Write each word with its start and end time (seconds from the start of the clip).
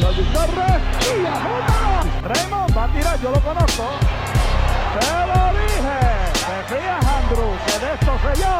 Jordi 0.00 0.24
Torres 0.32 0.80
y. 1.00 1.24
Raymond 2.26 2.76
va 2.76 2.84
a 2.84 2.88
tirar, 2.88 3.20
yo 3.20 3.30
lo 3.30 3.40
conozco. 3.40 3.84
Te 4.98 5.06
lo 5.30 5.40
dije. 5.58 5.98
Te 6.32 6.56
fías, 6.74 7.06
Andrew, 7.06 7.52
que 7.66 7.74
de 7.78 7.88
esto 7.94 8.12
sé 8.22 8.32
yo. 8.42 8.56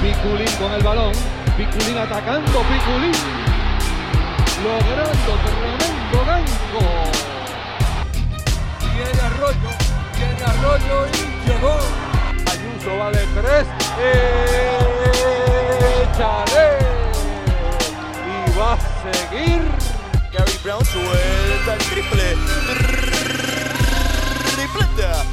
Piculín 0.00 0.52
con 0.58 0.72
el 0.72 0.82
balón. 0.82 1.12
Piculín 1.56 1.98
atacando. 1.98 2.60
Piculín 2.62 3.12
logrando 4.62 5.32
tremendo 5.44 6.18
gancho. 6.26 6.82
Tiene 8.80 9.20
Arroyo. 9.26 9.70
Tiene 10.14 10.42
Arroyo 10.44 10.96
y 11.06 11.10
llegó. 11.48 11.74
Ayuso 12.52 12.90
va 12.98 13.10
de 13.10 13.24
tres. 13.34 13.66
Échale. 16.02 16.68
Y 18.26 18.58
va 18.58 18.72
a 18.72 18.76
seguir. 19.02 19.95
Gary 20.36 20.58
Brown 20.62 20.84
suelta 20.84 21.74
el 21.74 21.78
triple. 21.78 22.36
Tripleta. 24.54 25.24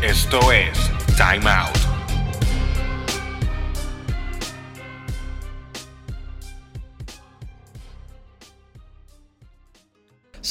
Esto 0.00 0.52
es 0.52 0.78
Time 1.16 1.50
Out. 1.50 1.81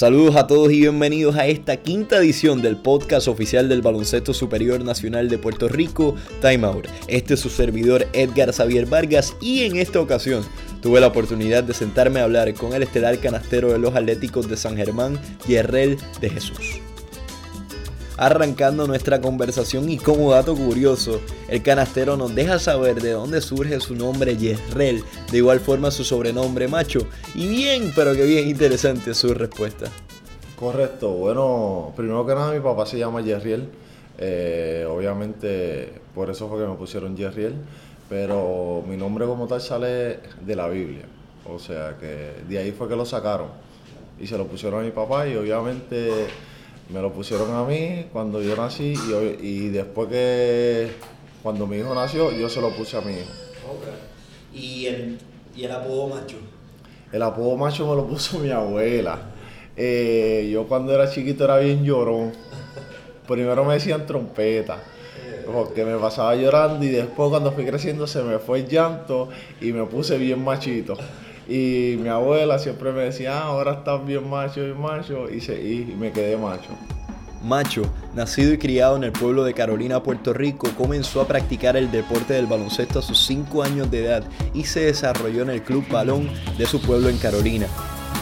Saludos 0.01 0.35
a 0.35 0.47
todos 0.47 0.71
y 0.71 0.79
bienvenidos 0.79 1.35
a 1.35 1.45
esta 1.45 1.77
quinta 1.77 2.17
edición 2.17 2.63
del 2.63 2.75
podcast 2.75 3.27
oficial 3.27 3.69
del 3.69 3.83
Baloncesto 3.83 4.33
Superior 4.33 4.83
Nacional 4.83 5.29
de 5.29 5.37
Puerto 5.37 5.69
Rico, 5.69 6.15
Time 6.41 6.65
Out. 6.65 6.87
Este 7.07 7.35
es 7.35 7.39
su 7.39 7.49
servidor 7.49 8.07
Edgar 8.13 8.51
Xavier 8.51 8.87
Vargas 8.87 9.35
y 9.41 9.61
en 9.61 9.75
esta 9.75 10.01
ocasión 10.01 10.43
tuve 10.81 11.01
la 11.01 11.05
oportunidad 11.05 11.63
de 11.63 11.75
sentarme 11.75 12.19
a 12.19 12.23
hablar 12.23 12.51
con 12.55 12.73
el 12.73 12.81
estelar 12.81 13.19
canastero 13.19 13.71
de 13.71 13.77
los 13.77 13.93
Atléticos 13.93 14.49
de 14.49 14.57
San 14.57 14.75
Germán, 14.75 15.19
Yerrel 15.47 15.99
de 16.19 16.31
Jesús. 16.31 16.81
Arrancando 18.21 18.85
nuestra 18.85 19.19
conversación 19.19 19.89
y 19.89 19.97
como 19.97 20.29
dato 20.29 20.55
curioso, 20.55 21.19
el 21.47 21.63
canastero 21.63 22.17
nos 22.17 22.35
deja 22.35 22.59
saber 22.59 23.01
de 23.01 23.13
dónde 23.13 23.41
surge 23.41 23.79
su 23.79 23.95
nombre 23.95 24.37
Yerrel, 24.37 25.03
de 25.31 25.37
igual 25.37 25.59
forma 25.59 25.89
su 25.89 26.03
sobrenombre 26.03 26.67
Macho, 26.67 26.99
y 27.33 27.47
bien, 27.47 27.91
pero 27.95 28.13
que 28.13 28.23
bien 28.23 28.47
interesante 28.47 29.15
su 29.15 29.33
respuesta. 29.33 29.87
Correcto, 30.55 31.09
bueno, 31.13 31.93
primero 31.95 32.23
que 32.23 32.35
nada 32.35 32.53
mi 32.53 32.59
papá 32.59 32.85
se 32.85 32.99
llama 32.99 33.21
Yerriel, 33.21 33.67
eh, 34.19 34.85
obviamente 34.87 35.91
por 36.13 36.29
eso 36.29 36.47
fue 36.47 36.59
que 36.61 36.67
me 36.67 36.75
pusieron 36.75 37.17
Yerriel, 37.17 37.55
pero 38.07 38.83
mi 38.87 38.97
nombre 38.97 39.25
como 39.25 39.47
tal 39.47 39.61
sale 39.61 40.19
de 40.45 40.55
la 40.55 40.67
Biblia, 40.67 41.05
o 41.51 41.57
sea 41.57 41.97
que 41.99 42.33
de 42.47 42.57
ahí 42.59 42.71
fue 42.71 42.87
que 42.87 42.95
lo 42.95 43.03
sacaron. 43.03 43.47
Y 44.19 44.27
se 44.27 44.37
lo 44.37 44.45
pusieron 44.45 44.81
a 44.81 44.83
mi 44.83 44.91
papá 44.91 45.27
y 45.27 45.35
obviamente 45.35 46.27
me 46.93 47.01
lo 47.01 47.11
pusieron 47.11 47.53
a 47.55 47.63
mí 47.63 48.05
cuando 48.11 48.41
yo 48.41 48.55
nací 48.55 48.93
y, 48.93 49.47
y 49.47 49.69
después 49.69 50.09
que 50.09 50.91
cuando 51.41 51.65
mi 51.65 51.77
hijo 51.77 51.95
nació 51.95 52.31
yo 52.31 52.49
se 52.49 52.61
lo 52.61 52.69
puse 52.71 52.97
a 52.97 53.01
mi 53.01 53.13
hijo. 53.13 53.31
¿Y 54.53 54.85
el, 54.85 55.17
y 55.55 55.63
el 55.63 55.71
apodo 55.71 56.07
Macho? 56.07 56.37
El 57.11 57.21
apodo 57.23 57.57
macho 57.57 57.87
me 57.87 57.95
lo 57.95 58.07
puso 58.07 58.39
mi 58.39 58.49
abuela. 58.51 59.19
Eh, 59.75 60.49
yo 60.51 60.67
cuando 60.67 60.93
era 60.93 61.09
chiquito 61.09 61.43
era 61.43 61.57
bien 61.57 61.83
llorón. 61.83 62.31
Primero 63.27 63.63
me 63.63 63.75
decían 63.75 64.05
trompeta, 64.05 64.77
porque 65.45 65.85
me 65.85 65.95
pasaba 65.97 66.35
llorando 66.35 66.83
y 66.83 66.89
después 66.89 67.29
cuando 67.29 67.51
fui 67.51 67.65
creciendo 67.65 68.05
se 68.07 68.23
me 68.23 68.39
fue 68.39 68.59
el 68.59 68.67
llanto 68.67 69.29
y 69.61 69.71
me 69.71 69.85
puse 69.85 70.17
bien 70.17 70.43
machito. 70.43 70.97
Y 71.47 71.97
mi 71.99 72.07
abuela 72.09 72.59
siempre 72.59 72.91
me 72.91 73.01
decía, 73.03 73.39
ah, 73.39 73.43
ahora 73.45 73.73
estás 73.73 74.05
bien 74.05 74.29
macho, 74.29 74.61
bien 74.63 74.79
macho, 74.79 75.29
y, 75.29 75.41
se- 75.41 75.61
y 75.61 75.95
me 75.97 76.11
quedé 76.11 76.37
macho. 76.37 76.69
Macho, 77.43 77.81
nacido 78.13 78.53
y 78.53 78.59
criado 78.59 78.95
en 78.97 79.03
el 79.03 79.11
pueblo 79.11 79.43
de 79.43 79.55
Carolina, 79.55 80.03
Puerto 80.03 80.31
Rico, 80.31 80.69
comenzó 80.77 81.21
a 81.21 81.27
practicar 81.27 81.75
el 81.75 81.89
deporte 81.89 82.35
del 82.35 82.45
baloncesto 82.45 82.99
a 82.99 83.01
sus 83.01 83.17
5 83.25 83.63
años 83.63 83.89
de 83.89 84.05
edad 84.05 84.23
y 84.53 84.63
se 84.65 84.81
desarrolló 84.81 85.41
en 85.41 85.49
el 85.49 85.63
club 85.63 85.83
balón 85.89 86.29
de 86.57 86.65
su 86.67 86.79
pueblo 86.79 87.09
en 87.09 87.17
Carolina. 87.17 87.65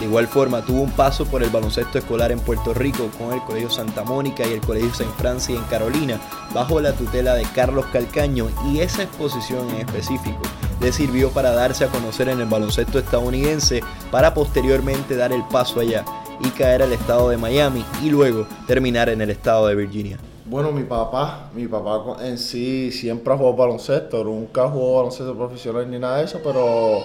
De 0.00 0.06
igual 0.06 0.26
forma, 0.28 0.64
tuvo 0.64 0.80
un 0.80 0.90
paso 0.92 1.26
por 1.26 1.42
el 1.42 1.50
baloncesto 1.50 1.98
escolar 1.98 2.32
en 2.32 2.40
Puerto 2.40 2.72
Rico 2.72 3.10
con 3.18 3.34
el 3.34 3.42
Colegio 3.42 3.68
Santa 3.68 4.02
Mónica 4.02 4.46
y 4.46 4.54
el 4.54 4.62
Colegio 4.62 4.94
Saint 4.94 5.12
Francis 5.16 5.56
en 5.56 5.64
Carolina, 5.64 6.18
bajo 6.54 6.80
la 6.80 6.94
tutela 6.94 7.34
de 7.34 7.42
Carlos 7.54 7.84
Calcaño, 7.92 8.48
y 8.72 8.80
esa 8.80 9.02
exposición 9.02 9.68
en 9.68 9.86
específico 9.86 10.40
le 10.80 10.90
sirvió 10.90 11.28
para 11.30 11.50
darse 11.50 11.84
a 11.84 11.88
conocer 11.88 12.30
en 12.30 12.40
el 12.40 12.46
baloncesto 12.46 12.98
estadounidense 12.98 13.82
para 14.10 14.32
posteriormente 14.32 15.16
dar 15.16 15.32
el 15.32 15.44
paso 15.44 15.80
allá 15.80 16.02
y 16.42 16.48
caer 16.48 16.82
al 16.82 16.94
estado 16.94 17.28
de 17.28 17.36
Miami 17.36 17.84
y 18.02 18.08
luego 18.08 18.46
terminar 18.66 19.10
en 19.10 19.20
el 19.20 19.28
estado 19.28 19.66
de 19.66 19.74
Virginia. 19.74 20.18
Bueno, 20.46 20.72
mi 20.72 20.84
papá, 20.84 21.50
mi 21.54 21.68
papá 21.68 22.16
en 22.24 22.38
sí 22.38 22.90
siempre 22.90 23.36
jugado 23.36 23.54
baloncesto, 23.54 24.24
nunca 24.24 24.66
jugó 24.68 24.96
baloncesto 24.96 25.36
profesional 25.36 25.90
ni 25.90 25.98
nada 25.98 26.16
de 26.16 26.24
eso, 26.24 26.40
pero 26.42 27.00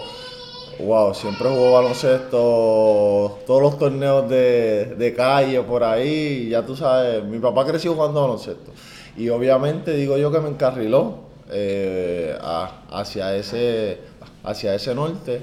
wow, 0.79 1.13
siempre 1.13 1.49
jugó 1.49 1.73
baloncesto, 1.73 3.39
todos 3.47 3.61
los 3.61 3.77
torneos 3.79 4.29
de, 4.29 4.95
de 4.97 5.13
calle 5.13 5.61
por 5.61 5.83
ahí, 5.83 6.49
ya 6.49 6.65
tú 6.65 6.75
sabes, 6.75 7.23
mi 7.23 7.39
papá 7.39 7.65
creció 7.65 7.93
jugando 7.93 8.21
baloncesto. 8.21 8.71
Y 9.17 9.29
obviamente 9.29 9.93
digo 9.95 10.17
yo 10.17 10.31
que 10.31 10.39
me 10.39 10.49
encarriló 10.49 11.19
eh, 11.51 12.35
a- 12.41 12.81
hacia, 12.91 13.35
ese, 13.35 13.99
hacia 14.43 14.75
ese 14.75 14.93
norte. 14.93 15.41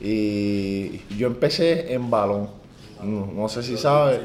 Y 0.00 0.98
yo 1.16 1.26
empecé 1.26 1.92
en 1.92 2.10
balón, 2.10 2.48
no, 3.02 3.48
sé 3.50 3.62
si 3.62 3.76
sabes, 3.76 4.20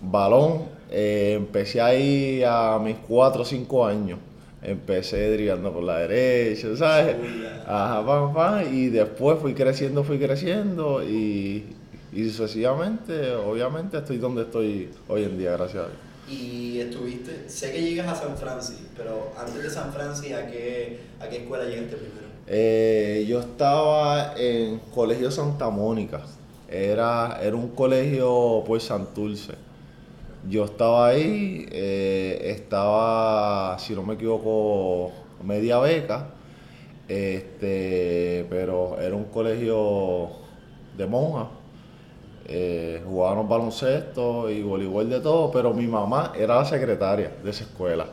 balón, 0.00 0.64
eh, 0.90 1.34
empecé 1.36 1.80
ahí 1.80 2.42
a 2.44 2.78
mis 2.82 2.96
4 3.08 3.42
o 3.42 3.44
5 3.44 3.86
años. 3.86 4.18
Empecé 4.66 5.30
dribando 5.30 5.72
por 5.72 5.84
la 5.84 5.98
derecha, 5.98 6.76
¿sabes? 6.76 7.14
Ajá, 7.64 8.04
pam, 8.04 8.34
pam, 8.34 8.74
y 8.74 8.88
después 8.88 9.38
fui 9.40 9.54
creciendo, 9.54 10.02
fui 10.02 10.18
creciendo 10.18 11.04
y, 11.04 11.64
y 12.12 12.28
sucesivamente, 12.30 13.32
obviamente, 13.32 13.98
estoy 13.98 14.18
donde 14.18 14.42
estoy 14.42 14.90
hoy 15.06 15.22
en 15.22 15.38
día, 15.38 15.52
gracias 15.52 15.84
a 15.84 15.86
Dios. 15.86 15.98
Y 16.28 16.80
estuviste, 16.80 17.48
sé 17.48 17.70
que 17.70 17.80
llegas 17.80 18.08
a 18.08 18.14
San 18.16 18.36
Francisco, 18.36 18.82
pero 18.96 19.32
antes 19.38 19.62
de 19.62 19.70
San 19.70 19.92
Francisco, 19.92 20.36
¿a 20.36 20.46
qué, 20.46 20.98
a 21.20 21.28
qué 21.28 21.36
escuela 21.36 21.64
llegaste 21.64 21.96
primero? 21.96 22.26
Eh, 22.48 23.24
yo 23.28 23.38
estaba 23.38 24.34
en 24.36 24.80
Colegio 24.92 25.30
Santa 25.30 25.70
Mónica. 25.70 26.22
Era, 26.68 27.38
era 27.40 27.54
un 27.54 27.68
colegio 27.68 28.64
por 28.66 28.80
Santurce. 28.80 29.52
Yo 30.48 30.64
estaba 30.64 31.08
ahí, 31.08 31.66
eh, 31.72 32.52
estaba, 32.56 33.78
si 33.78 33.94
no 33.94 34.02
me 34.02 34.14
equivoco, 34.14 35.12
media 35.42 35.78
beca. 35.80 36.28
Este, 37.08 38.46
pero 38.50 38.98
era 39.00 39.14
un 39.16 39.24
colegio 39.24 40.28
de 40.96 41.06
monjas. 41.06 41.48
Eh, 42.48 43.02
jugábamos 43.04 43.48
baloncesto 43.48 44.50
y 44.50 44.62
voleibol 44.62 45.10
de 45.10 45.20
todo, 45.20 45.50
pero 45.50 45.74
mi 45.74 45.86
mamá 45.86 46.32
era 46.38 46.56
la 46.56 46.64
secretaria 46.64 47.32
de 47.42 47.50
esa 47.50 47.64
escuela. 47.64 48.06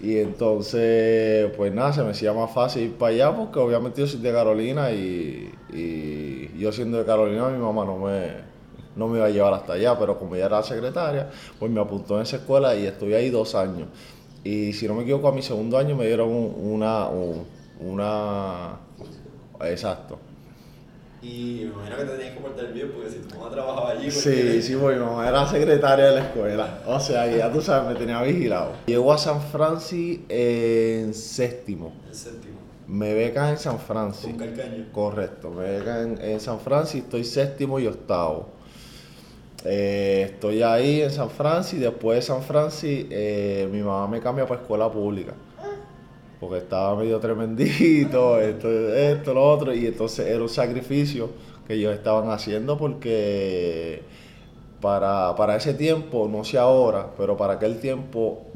Y 0.00 0.18
entonces, 0.18 1.50
pues 1.56 1.72
nada, 1.72 1.92
se 1.92 2.02
me 2.04 2.10
hacía 2.10 2.32
más 2.32 2.52
fácil 2.52 2.84
ir 2.84 2.94
para 2.94 3.12
allá 3.12 3.36
porque 3.36 3.58
obviamente 3.58 4.00
yo 4.00 4.06
soy 4.06 4.20
de 4.20 4.32
Carolina 4.32 4.92
y, 4.92 5.52
y 5.72 6.58
yo 6.58 6.70
siendo 6.70 6.98
de 6.98 7.04
Carolina 7.04 7.48
mi 7.48 7.58
mamá 7.58 7.84
no 7.84 7.98
me, 7.98 8.57
no 8.98 9.08
me 9.08 9.18
iba 9.18 9.26
a 9.26 9.30
llevar 9.30 9.54
hasta 9.54 9.74
allá, 9.74 9.98
pero 9.98 10.18
como 10.18 10.34
ella 10.34 10.46
era 10.46 10.56
la 10.58 10.62
secretaria, 10.64 11.30
pues 11.58 11.70
me 11.70 11.80
apuntó 11.80 12.16
en 12.16 12.22
esa 12.22 12.36
escuela 12.36 12.74
y 12.74 12.84
estuve 12.86 13.14
ahí 13.16 13.30
dos 13.30 13.54
años. 13.54 13.88
Y 14.44 14.72
si 14.72 14.86
no 14.88 14.94
me 14.94 15.02
equivoco, 15.04 15.28
a 15.28 15.32
mi 15.32 15.42
segundo 15.42 15.78
año 15.78 15.96
me 15.96 16.06
dieron 16.06 16.28
un- 16.28 16.54
una, 16.74 17.06
un- 17.08 17.44
una, 17.80 18.76
exacto. 19.60 20.18
Y 21.20 21.62
me 21.64 21.72
imagino 21.74 21.96
que 21.96 22.04
te 22.04 22.10
tenías 22.16 22.34
que 22.34 22.40
portar 22.40 22.72
bien 22.72 22.92
porque 22.94 23.10
si 23.10 23.16
tu 23.18 23.36
mamá 23.36 23.50
trabajaba 23.50 23.90
allí. 23.90 24.08
Sí, 24.10 24.62
sí, 24.62 24.76
porque 24.76 24.98
mi 24.98 25.04
mamá 25.04 25.28
era 25.28 25.46
secretaria 25.48 26.06
de 26.06 26.14
la 26.14 26.20
escuela. 26.26 26.82
O 26.86 27.00
sea, 27.00 27.28
que 27.28 27.38
ya 27.38 27.52
tú 27.52 27.60
sabes, 27.60 27.92
me 27.92 27.98
tenía 27.98 28.22
vigilado. 28.22 28.72
Llego 28.86 29.12
a 29.12 29.18
San 29.18 29.40
Francis 29.42 30.20
en 30.28 31.12
séptimo. 31.14 31.92
El 32.08 32.14
séptimo. 32.14 32.58
Me 32.86 33.14
becan 33.14 33.50
en 33.50 33.58
San 33.58 33.78
Francis. 33.80 34.26
Con 34.30 34.38
Calcaño. 34.38 34.86
Correcto, 34.92 35.50
me 35.50 35.64
becan 35.78 36.18
en, 36.20 36.30
en 36.30 36.40
San 36.40 36.60
Francis, 36.60 37.02
estoy 37.02 37.24
séptimo 37.24 37.80
y 37.80 37.86
octavo. 37.88 38.48
Eh, 39.64 40.30
estoy 40.32 40.62
ahí 40.62 41.02
en 41.02 41.10
San 41.10 41.30
Francis, 41.30 41.80
después 41.80 42.18
de 42.18 42.22
San 42.22 42.42
Francis 42.42 43.06
eh, 43.10 43.68
mi 43.70 43.82
mamá 43.82 44.06
me 44.06 44.20
cambia 44.20 44.46
para 44.46 44.60
escuela 44.60 44.90
pública. 44.90 45.34
Porque 46.38 46.58
estaba 46.58 46.94
medio 46.96 47.18
tremendito, 47.18 48.38
esto, 48.40 48.94
esto, 48.94 49.34
lo 49.34 49.44
otro, 49.44 49.74
y 49.74 49.86
entonces 49.86 50.26
era 50.26 50.40
un 50.40 50.48
sacrificio 50.48 51.30
que 51.66 51.74
ellos 51.74 51.92
estaban 51.92 52.30
haciendo 52.30 52.78
porque 52.78 54.02
para, 54.80 55.34
para 55.34 55.56
ese 55.56 55.74
tiempo, 55.74 56.28
no 56.30 56.44
sé 56.44 56.58
ahora, 56.58 57.10
pero 57.18 57.36
para 57.36 57.54
aquel 57.54 57.80
tiempo, 57.80 58.46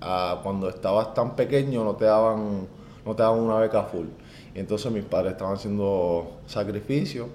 ah, 0.00 0.40
cuando 0.42 0.68
estabas 0.68 1.14
tan 1.14 1.34
pequeño 1.34 1.82
no 1.82 1.96
te 1.96 2.04
daban, 2.04 2.68
no 3.04 3.16
te 3.16 3.22
dan 3.22 3.32
una 3.32 3.56
beca 3.58 3.82
full. 3.82 4.06
Y 4.54 4.60
entonces 4.60 4.92
mis 4.92 5.04
padres 5.04 5.32
estaban 5.32 5.54
haciendo 5.56 6.38
sacrificios 6.46 7.26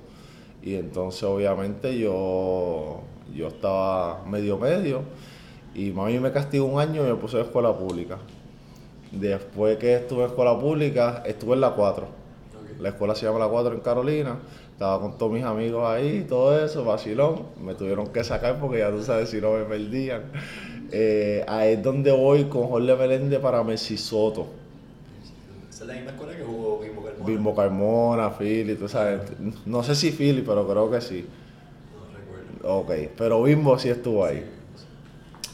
y 0.69 0.75
entonces 0.75 1.23
obviamente 1.23 1.97
yo, 1.97 3.01
yo 3.33 3.47
estaba 3.47 4.23
medio 4.25 4.59
medio 4.59 5.01
y 5.73 5.89
mami 5.89 6.19
me 6.19 6.31
castigó 6.31 6.65
un 6.65 6.79
año 6.79 7.03
y 7.03 7.09
me 7.09 7.15
puse 7.15 7.37
en 7.37 7.45
escuela 7.45 7.75
pública. 7.75 8.19
Después 9.11 9.77
que 9.77 9.95
estuve 9.95 10.25
en 10.25 10.29
escuela 10.29 10.59
pública, 10.59 11.23
estuve 11.25 11.55
en 11.55 11.61
la 11.61 11.71
4. 11.71 12.05
La 12.79 12.89
escuela 12.89 13.15
se 13.15 13.25
llama 13.25 13.39
la 13.39 13.47
4 13.47 13.73
en 13.73 13.79
Carolina. 13.79 14.37
Estaba 14.71 15.01
con 15.01 15.17
todos 15.17 15.31
mis 15.31 15.43
amigos 15.43 15.89
ahí, 15.89 16.23
todo 16.29 16.63
eso, 16.63 16.85
vacilón. 16.85 17.47
Me 17.59 17.73
tuvieron 17.73 18.07
que 18.09 18.23
sacar 18.23 18.59
porque 18.59 18.77
ya 18.79 18.91
tú 18.91 19.01
sabes 19.01 19.29
si 19.29 19.41
no 19.41 19.53
me 19.53 19.63
perdían. 19.63 20.25
Eh, 20.91 21.43
ahí 21.47 21.73
es 21.73 21.83
donde 21.83 22.11
voy 22.11 22.43
con 22.43 22.67
Jorge 22.67 22.95
Meléndez 22.95 23.39
para 23.39 23.63
Messi 23.63 23.97
Soto. 23.97 24.45
Esa 25.67 25.83
es 25.83 25.87
la 25.87 25.95
misma 25.95 26.11
escuela 26.11 26.37
que 26.37 26.43
jugó 26.43 26.68
Bimbo 27.25 27.55
Carmona. 27.55 28.31
Philly, 28.31 28.75
tú 28.75 28.87
sabes. 28.87 29.21
No 29.65 29.83
sé 29.83 29.95
si 29.95 30.11
Philly, 30.11 30.41
pero 30.41 30.67
creo 30.67 30.89
que 30.89 31.01
sí. 31.01 31.25
No 31.93 32.17
recuerdo. 32.17 32.79
Ok, 32.79 33.11
pero 33.17 33.43
Bimbo 33.43 33.77
sí 33.77 33.89
estuvo 33.89 34.25
ahí. 34.25 34.45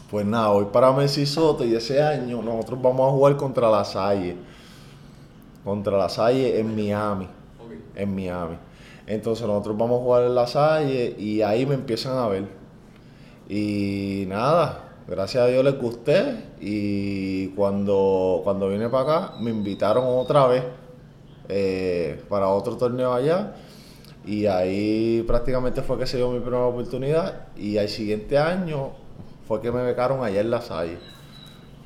Pues 0.10 0.26
nada, 0.26 0.50
voy 0.50 0.66
para 0.66 0.92
Messi 0.92 1.26
Soto 1.26 1.66
y 1.66 1.74
ese 1.76 2.02
año 2.02 2.42
nosotros 2.42 2.82
vamos 2.82 3.08
a 3.08 3.12
jugar 3.12 3.36
contra 3.38 3.70
la 3.70 3.84
Salle. 3.84 4.36
Contra 5.64 5.98
la 5.98 6.10
Salle 6.10 6.60
en 6.60 6.76
Miami. 6.76 7.28
En 7.96 8.16
Miami. 8.16 8.56
Entonces 9.08 9.46
nosotros 9.46 9.78
vamos 9.78 10.00
a 10.00 10.04
jugar 10.04 10.24
en 10.24 10.36
la 10.36 10.48
Salle 10.48 11.16
y 11.18 11.42
ahí 11.42 11.66
me 11.66 11.76
empiezan 11.76 12.18
a 12.18 12.28
ver. 12.28 12.46
Y 13.50 14.26
nada, 14.28 14.92
gracias 15.08 15.44
a 15.44 15.48
Dios 15.48 15.64
les 15.64 15.80
gusté 15.80 16.38
y 16.60 17.48
cuando, 17.50 18.42
cuando 18.44 18.70
vine 18.70 18.90
para 18.90 19.04
acá 19.04 19.34
me 19.40 19.52
invitaron 19.52 20.06
otra 20.08 20.48
vez 20.48 20.64
eh, 21.50 22.22
para 22.30 22.48
otro 22.50 22.76
torneo 22.78 23.14
allá 23.14 23.54
y 24.26 24.46
ahí 24.48 25.24
prácticamente 25.28 25.82
fue 25.82 25.98
que 26.00 26.08
se 26.08 26.18
dio 26.18 26.30
mi 26.32 26.40
primera 26.40 26.64
oportunidad 26.66 27.48
y 27.56 27.78
al 27.78 27.88
siguiente 27.90 28.38
año 28.38 28.92
fue 29.48 29.62
que 29.62 29.72
me 29.72 29.84
becaron 29.84 30.24
allá 30.24 30.42
en 30.42 30.50
la 30.50 30.62
Salle, 30.62 30.98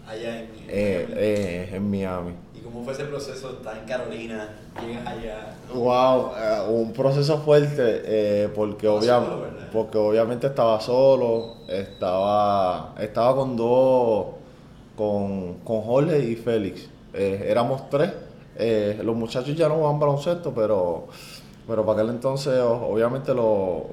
Allá 0.08 0.40
en, 0.40 0.46
eh, 0.68 1.08
eh, 1.18 1.70
en 1.74 1.90
Miami. 1.92 2.32
¿Y 2.56 2.60
cómo 2.62 2.84
fue 2.84 2.94
ese 2.94 3.04
proceso? 3.06 3.50
Estás 3.52 3.78
en 3.78 3.86
Carolina, 3.86 4.50
llegas 4.82 5.06
allá. 5.06 5.56
Wow, 5.74 6.32
un 6.74 6.94
proceso 6.94 7.38
fuerte 7.40 8.02
eh, 8.06 8.50
porque, 8.56 8.88
Estaba 8.88 9.00
obvia- 9.20 9.26
solo, 9.30 9.42
¿verdad? 9.42 9.68
porque 9.72 9.98
obviamente 10.00 10.48
estaba 10.48 10.80
solo, 10.82 11.56
estaba, 11.68 12.96
estaba 13.00 13.36
con 13.36 13.56
dos, 13.58 14.28
con, 14.96 15.56
con 15.66 15.82
Jorge 15.82 16.20
y 16.24 16.36
Félix. 16.38 16.88
Éramos 17.14 17.90
tres. 17.90 18.12
Eh, 18.60 19.00
los 19.04 19.16
muchachos 19.16 19.56
ya 19.56 19.70
no 19.70 19.76
jugaban 19.78 20.00
baloncesto, 20.00 20.54
pero, 20.54 21.08
pero 21.68 21.86
para 21.86 22.02
aquel 22.02 22.14
entonces 22.16 22.60
obviamente 22.62 23.34
lo- 23.34 23.86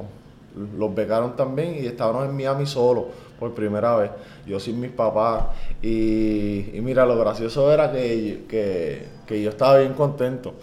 los 0.78 0.94
becaron 0.94 1.36
también 1.36 1.76
y 1.82 1.86
estábamos 1.86 2.26
en 2.26 2.34
Miami 2.36 2.66
solo 2.66 3.08
por 3.38 3.52
primera 3.54 3.96
vez. 3.96 4.10
Yo 4.46 4.58
sin 4.60 4.80
mis 4.80 4.90
papás. 4.90 5.44
Y, 5.82 6.70
y 6.76 6.80
mira, 6.82 7.04
lo 7.06 7.18
gracioso 7.18 7.70
era 7.72 7.92
que, 7.92 8.44
que, 8.48 9.06
que 9.26 9.42
yo 9.42 9.50
estaba 9.50 9.78
bien 9.78 9.92
contento. 9.94 10.54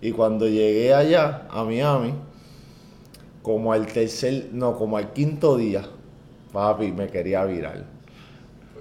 Y 0.00 0.12
cuando 0.12 0.46
llegué 0.48 0.94
allá, 0.94 1.46
a 1.50 1.64
Miami, 1.64 2.14
como 3.42 3.72
al 3.72 3.86
tercer, 3.86 4.50
no, 4.52 4.76
como 4.76 4.96
al 4.96 5.12
quinto 5.12 5.56
día, 5.56 5.82
papi, 6.52 6.92
me 6.92 7.08
quería 7.08 7.44
virar. 7.44 7.84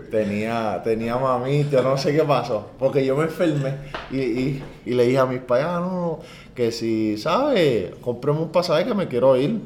Tenía, 0.09 0.81
tenía 0.83 1.17
mamita, 1.17 1.81
no 1.81 1.97
sé 1.97 2.13
qué 2.15 2.23
pasó, 2.23 2.67
porque 2.79 3.05
yo 3.05 3.15
me 3.15 3.23
enfermé 3.25 3.73
y, 4.11 4.17
y- 4.19 4.63
le 4.93 5.05
dije 5.05 5.17
a 5.17 5.25
mis 5.25 5.39
padres, 5.41 5.65
"Ah, 5.67 5.79
no, 5.79 6.19
que 6.53 6.71
si, 6.71 7.17
¿sabes? 7.17 7.91
Compremos 8.01 8.43
un 8.43 8.51
pasaje 8.51 8.85
que 8.85 8.93
me 8.93 9.07
quiero 9.07 9.35
ir. 9.37 9.59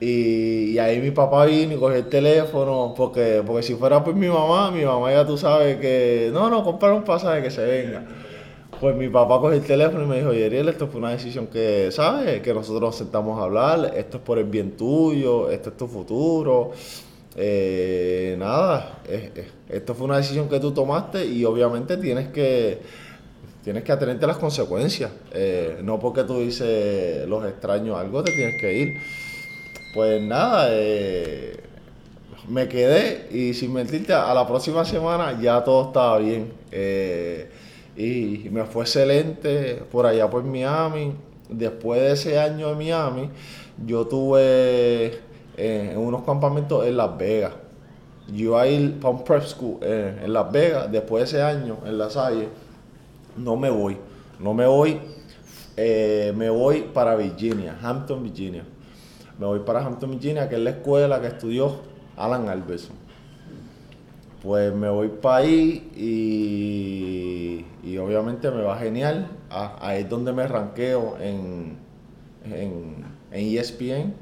Y, 0.00 0.76
ahí 0.78 1.00
mi 1.00 1.10
papá 1.12 1.46
vino 1.46 1.74
y 1.74 1.78
cogió 1.78 1.96
el 1.96 2.08
teléfono, 2.08 2.92
porque, 2.96 3.42
porque 3.46 3.62
si 3.62 3.74
fuera 3.74 4.02
por 4.04 4.14
mi 4.14 4.26
mamá, 4.28 4.70
mi 4.70 4.84
mamá 4.84 5.12
ya 5.12 5.24
tú 5.26 5.38
sabes 5.38 5.76
que, 5.78 6.30
no, 6.32 6.50
no, 6.50 6.62
comprar 6.64 6.92
un 6.92 7.04
pasaje 7.04 7.42
que 7.42 7.50
se 7.50 7.64
venga. 7.64 8.02
Pues 8.80 8.94
mi 8.96 9.08
papá 9.08 9.38
cogió 9.40 9.52
el 9.56 9.62
teléfono 9.64 10.04
y 10.04 10.06
me 10.08 10.16
dijo, 10.18 10.32
Yeriel, 10.32 10.68
esto 10.68 10.88
fue 10.88 11.00
una 11.00 11.10
decisión 11.12 11.46
que, 11.46 11.88
¿sabes? 11.92 12.42
Que 12.42 12.52
nosotros 12.52 12.82
nos 12.82 12.96
sentamos 12.96 13.38
a 13.40 13.44
hablar, 13.44 13.92
esto 13.96 14.18
es 14.18 14.22
por 14.22 14.38
el 14.38 14.44
bien 14.44 14.76
tuyo, 14.76 15.48
esto 15.50 15.70
es 15.70 15.76
tu 15.76 15.86
futuro. 15.86 16.72
Eh, 17.36 18.36
nada, 18.38 19.00
eh, 19.08 19.32
eh, 19.34 19.48
esto 19.68 19.94
fue 19.94 20.06
una 20.06 20.18
decisión 20.18 20.48
que 20.48 20.60
tú 20.60 20.72
tomaste 20.72 21.26
y 21.26 21.44
obviamente 21.44 21.96
tienes 21.96 22.28
que, 22.28 22.78
tienes 23.64 23.82
que 23.82 23.92
atenerte 23.92 24.24
a 24.24 24.28
las 24.28 24.36
consecuencias. 24.38 25.10
Eh, 25.32 25.80
no 25.82 25.98
porque 25.98 26.22
tú 26.24 26.38
dices 26.40 27.26
los 27.28 27.44
extraños 27.46 27.98
algo, 27.98 28.22
te 28.22 28.32
tienes 28.32 28.60
que 28.60 28.78
ir. 28.78 29.00
Pues 29.94 30.22
nada, 30.22 30.68
eh, 30.70 31.56
me 32.48 32.68
quedé 32.68 33.28
y 33.32 33.54
sin 33.54 33.72
mentirte, 33.72 34.12
a 34.12 34.32
la 34.34 34.46
próxima 34.46 34.84
semana 34.84 35.40
ya 35.40 35.62
todo 35.64 35.86
estaba 35.86 36.18
bien. 36.18 36.52
Y 37.96 38.48
me 38.50 38.64
fue 38.64 38.82
excelente 38.84 39.82
por 39.90 40.06
allá 40.06 40.28
por 40.28 40.42
Miami. 40.44 41.14
Después 41.48 42.00
de 42.00 42.12
ese 42.12 42.38
año 42.38 42.70
en 42.70 42.78
Miami, 42.78 43.30
yo 43.86 44.06
tuve 44.06 45.20
en 45.56 45.98
unos 45.98 46.24
campamentos 46.24 46.86
en 46.86 46.96
Las 46.96 47.16
Vegas. 47.18 47.54
Yo 48.28 48.34
iba 48.46 48.62
a 48.62 48.68
ir 48.68 49.00
para 49.00 49.14
un 49.14 49.24
prep 49.24 49.42
school 49.44 49.78
eh, 49.82 50.20
en 50.24 50.32
Las 50.32 50.50
Vegas. 50.52 50.90
Después 50.92 51.30
de 51.30 51.38
ese 51.38 51.42
año 51.44 51.78
en 51.84 51.98
La 51.98 52.10
Salle, 52.10 52.48
no 53.36 53.56
me 53.56 53.70
voy. 53.70 53.98
No 54.38 54.54
me 54.54 54.66
voy. 54.66 55.00
eh, 55.76 56.32
me 56.36 56.50
voy 56.50 56.82
para 56.94 57.16
Virginia, 57.16 57.78
Hampton, 57.82 58.22
Virginia. 58.22 58.66
Me 59.38 59.46
voy 59.46 59.60
para 59.60 59.84
Hampton, 59.84 60.10
Virginia, 60.12 60.48
que 60.48 60.56
es 60.56 60.60
la 60.62 60.70
escuela 60.70 61.20
que 61.20 61.28
estudió 61.28 61.82
Alan 62.16 62.48
Alverson. 62.48 62.96
Pues 64.40 64.74
me 64.74 64.88
voy 64.90 65.08
para 65.08 65.36
ahí 65.36 65.90
y, 65.96 67.66
y 67.82 67.96
obviamente 67.98 68.50
me 68.50 68.62
va 68.62 68.78
genial. 68.78 69.38
Ah, 69.50 69.76
Ahí 69.80 70.02
es 70.02 70.08
donde 70.10 70.32
me 70.34 70.46
ranqueo 70.46 71.16
en, 71.18 71.78
en, 72.44 73.04
en 73.30 73.58
ESPN. 73.58 74.14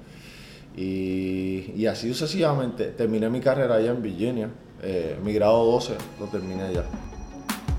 Y, 0.77 1.87
así 1.87 2.09
sucesivamente. 2.09 2.87
Terminé 2.87 3.29
mi 3.29 3.41
carrera 3.41 3.77
allá 3.77 3.91
en 3.91 4.03
Virginia. 4.03 4.49
Eh, 4.83 5.19
mi 5.23 5.33
grado 5.33 5.65
12 5.65 5.95
lo 6.19 6.27
terminé 6.27 6.63
allá. 6.63 6.85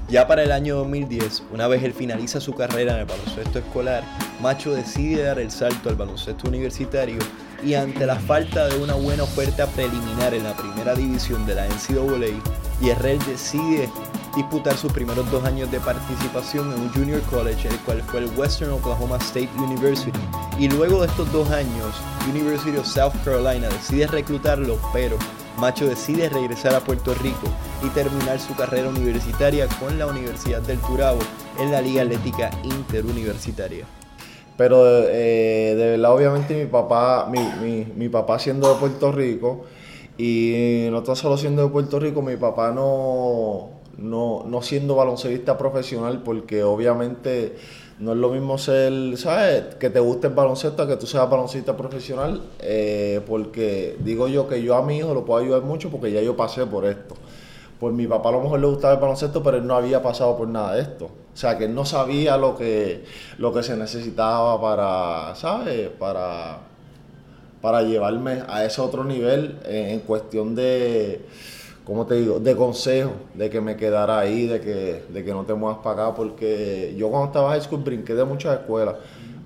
Ya 0.10 0.28
para 0.28 0.44
el 0.44 0.52
año 0.52 0.76
2010, 0.76 1.44
una 1.52 1.68
vez 1.68 1.82
él 1.84 1.94
finaliza 1.94 2.40
su 2.40 2.54
carrera 2.54 2.94
en 2.94 3.00
el 3.00 3.06
baloncesto 3.06 3.60
escolar, 3.60 4.04
Macho 4.42 4.76
decide 4.76 5.24
dar 5.24 5.40
el 5.40 5.50
salto 5.50 5.90
al 5.90 5.96
baloncesto 5.96 6.48
universitario 6.48 7.20
y 7.66 7.74
ante 7.74 8.06
la 8.06 8.18
falta 8.18 8.68
de 8.68 8.78
una 8.78 8.94
buena 8.96 9.24
oferta 9.24 9.66
preliminar 9.68 10.34
en 10.34 10.44
la 10.44 10.56
primera 10.56 10.94
división 10.94 11.46
de 11.46 11.56
la 11.56 11.66
NCAA, 11.66 12.38
Yerrel 12.82 13.20
decide 13.26 13.90
disputar 14.36 14.76
sus 14.76 14.92
primeros 14.92 15.30
dos 15.32 15.44
años 15.46 15.70
de 15.72 15.80
participación 15.80 16.74
en 16.74 16.82
un 16.82 16.94
junior 16.94 17.22
college, 17.24 17.68
el 17.68 17.78
cual 17.80 18.02
fue 18.04 18.22
el 18.22 18.32
Western 18.38 18.72
Oklahoma 18.72 19.18
State 19.18 19.50
University. 19.58 20.20
Y 20.60 20.70
luego 20.70 21.02
de 21.02 21.08
estos 21.08 21.32
dos 21.32 21.50
años, 21.52 21.96
University 22.30 22.78
of 22.78 22.88
South 22.88 23.14
Carolina 23.24 23.70
decide 23.70 24.08
reclutarlo, 24.08 24.78
pero 24.92 25.18
Macho 25.58 25.88
decide 25.88 26.30
regresar 26.30 26.74
a 26.74 26.80
Puerto 26.80 27.14
Rico 27.16 27.48
y 27.84 27.90
terminar 27.90 28.40
su 28.40 28.56
carrera 28.56 28.90
universitaria 28.90 29.68
con 29.80 30.00
la 30.00 30.08
Universidad 30.08 30.62
del 30.62 30.80
Turabo 30.80 31.20
en 31.60 31.72
la 31.72 31.82
Liga 31.82 32.02
Atlética 32.02 32.50
Interuniversitaria. 32.64 33.86
Pero 34.58 34.84
eh, 35.08 35.74
de 35.76 35.90
verdad, 35.92 36.14
obviamente, 36.14 36.56
mi 36.56 36.70
papá, 36.70 37.28
mi, 37.30 37.40
mi, 37.62 37.86
mi 37.96 38.10
papá 38.10 38.40
siendo 38.40 38.72
de 38.74 38.80
Puerto 38.80 39.12
Rico, 39.12 39.66
y 40.18 40.88
no 40.92 41.02
tan 41.02 41.16
solo 41.16 41.38
siendo 41.38 41.64
de 41.64 41.70
Puerto 41.70 42.00
Rico, 42.00 42.22
mi 42.22 42.38
papá 42.38 42.72
no, 42.72 43.70
no, 43.98 44.44
no 44.48 44.62
siendo 44.62 44.96
baloncelista 44.96 45.58
profesional, 45.58 46.22
porque 46.24 46.64
obviamente 46.64 47.56
no 48.00 48.14
es 48.14 48.18
lo 48.18 48.30
mismo 48.30 48.58
ser, 48.58 49.18
¿sabes? 49.18 49.76
Que 49.76 49.90
te 49.90 50.00
guste 50.00 50.28
el 50.28 50.34
baloncesto 50.34 50.84
a 50.84 50.88
que 50.88 50.98
tú 50.98 51.06
seas 51.06 51.30
baloncista 51.30 51.78
profesional, 51.78 52.42
eh, 52.60 53.22
porque 53.28 53.98
digo 54.00 54.28
yo 54.28 54.48
que 54.48 54.62
yo 54.64 54.76
a 54.76 54.82
mi 54.82 54.98
hijo 54.98 55.14
lo 55.14 55.26
puedo 55.26 55.42
ayudar 55.42 55.62
mucho 55.62 55.90
porque 55.90 56.12
ya 56.12 56.22
yo 56.22 56.36
pasé 56.36 56.66
por 56.66 56.86
esto. 56.86 57.16
Pues 57.80 57.94
mi 57.94 58.08
papá 58.08 58.30
a 58.30 58.34
lo 58.34 58.42
mejor 58.42 58.60
le 58.60 58.68
gustaba 58.68 58.94
el 58.94 59.00
baloncesto, 59.00 59.44
pero 59.44 59.58
él 59.58 59.68
no 59.68 59.76
había 59.76 60.02
pasado 60.02 60.38
por 60.38 60.48
nada 60.48 60.76
de 60.76 60.82
esto. 60.82 61.06
O 61.06 61.38
sea, 61.38 61.58
que 61.58 61.66
él 61.66 61.76
no 61.76 61.86
sabía 61.86 62.38
lo 62.38 62.56
que, 62.56 63.04
lo 63.38 63.54
que 63.54 63.64
se 63.64 63.76
necesitaba 63.76 64.60
para, 64.62 65.36
¿sabes? 65.36 65.90
Para, 65.90 66.60
para 67.62 67.82
llevarme 67.82 68.44
a 68.48 68.64
ese 68.66 68.82
otro 68.82 69.04
nivel 69.04 69.60
en, 69.66 69.90
en 69.90 70.00
cuestión 70.02 70.56
de, 70.56 71.26
¿cómo 71.86 72.06
te 72.06 72.16
digo? 72.16 72.40
De 72.40 72.56
consejo, 72.56 73.12
de 73.34 73.50
que 73.50 73.62
me 73.62 73.76
quedara 73.76 74.20
ahí, 74.20 74.48
de 74.48 74.62
que, 74.62 75.04
de 75.10 75.24
que 75.24 75.32
no 75.32 75.44
te 75.44 75.54
muevas 75.54 75.80
para 75.84 76.08
acá, 76.08 76.16
porque 76.16 76.94
yo 76.98 77.10
cuando 77.10 77.28
estaba 77.28 77.48
en 77.48 77.52
high 77.60 77.62
school 77.62 77.84
brinqué 77.84 78.14
de 78.16 78.24
muchas 78.24 78.60
escuelas. 78.60 78.96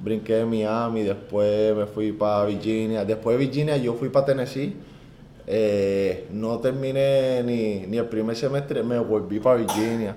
Brinqué 0.04 0.36
de 0.36 0.46
Miami, 0.46 1.04
después 1.04 1.76
me 1.76 1.86
fui 1.88 2.12
para 2.12 2.46
Virginia, 2.46 3.04
después 3.04 3.38
de 3.38 3.46
Virginia 3.46 3.78
yo 3.78 3.94
fui 3.96 4.10
para 4.10 4.28
Tennessee. 4.28 4.76
Eh, 5.48 6.28
no 6.32 6.60
terminé 6.60 7.42
ni, 7.44 7.88
ni 7.88 7.98
el 7.98 8.06
primer 8.06 8.36
semestre, 8.36 8.84
me 8.84 9.00
volví 9.00 9.40
para 9.40 9.58
Virginia. 9.58 10.16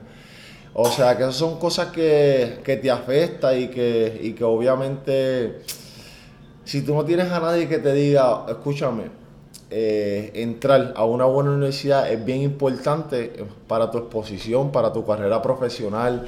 O 0.75 0.87
sea, 0.87 1.17
que 1.17 1.23
esas 1.23 1.37
son 1.37 1.59
cosas 1.59 1.89
que, 1.89 2.61
que 2.63 2.77
te 2.77 2.91
afectan 2.91 3.61
y 3.61 3.69
que, 3.69 4.21
y 4.23 4.33
que 4.33 4.45
obviamente, 4.45 5.63
si 6.65 6.83
tú 6.83 6.95
no 6.95 7.05
tienes 7.05 7.31
a 7.33 7.41
nadie 7.41 7.67
que 7.69 7.79
te 7.79 7.93
diga, 7.93 8.45
escúchame, 8.49 9.05
eh, 9.71 10.33
entrar 10.35 10.95
a 10.97 11.05
una 11.05 11.27
buena 11.27 11.51
universidad 11.51 12.11
es 12.11 12.25
bien 12.25 12.43
importante 12.43 13.33
para 13.69 13.91
tu 13.91 13.99
exposición, 13.99 14.73
para 14.73 14.93
tu 14.93 15.07
carrera 15.07 15.41
profesional. 15.41 16.27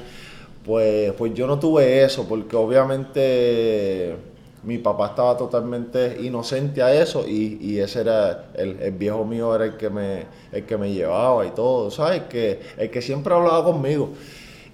Pues, 0.65 1.11
pues 1.13 1.33
yo 1.33 1.45
no 1.45 1.59
tuve 1.59 2.03
eso, 2.03 2.25
porque 2.27 2.55
obviamente 2.55 4.15
mi 4.63 4.77
papá 4.77 5.07
estaba 5.07 5.35
totalmente 5.35 6.21
inocente 6.21 6.81
a 6.81 6.93
eso 6.93 7.27
y, 7.27 7.57
y 7.59 7.79
ese 7.79 8.01
era 8.01 8.45
el, 8.53 8.79
el, 8.81 8.91
viejo 8.93 9.25
mío 9.25 9.53
era 9.53 9.65
el 9.65 9.75
que 9.75 9.89
me 9.89 10.25
el 10.53 10.65
que 10.65 10.77
me 10.77 10.93
llevaba 10.93 11.45
y 11.45 11.49
todo 11.49 11.91
sabes 11.91 12.23
que 12.29 12.61
el 12.77 12.89
que 12.89 13.01
siempre 13.01 13.33
hablaba 13.33 13.63
conmigo. 13.65 14.11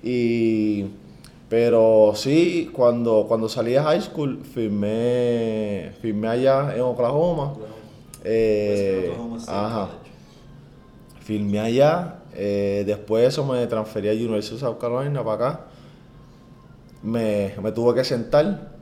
Y 0.04 0.86
pero 1.50 2.14
sí 2.16 2.70
cuando 2.72 3.26
cuando 3.28 3.50
salí 3.50 3.72
de 3.72 3.82
high 3.82 4.02
school 4.02 4.42
firmé 4.44 5.92
firmé 6.02 6.28
allá 6.28 6.76
en 6.76 6.82
Oklahoma 6.82 7.56
eh, 8.24 9.16
ajá 9.48 9.90
firmé 11.22 11.60
allá 11.60 12.16
eh, 12.34 12.84
después 12.86 13.22
de 13.24 13.28
eso 13.30 13.46
me 13.46 13.66
transferí 13.68 14.10
a 14.10 14.14
University 14.14 14.56
of 14.56 14.62
South 14.62 14.78
Carolina 14.78 15.24
para 15.24 15.36
acá 15.36 15.66
me, 17.02 17.54
me 17.62 17.72
tuve 17.72 17.96
que 17.96 18.04
sentar 18.04 18.80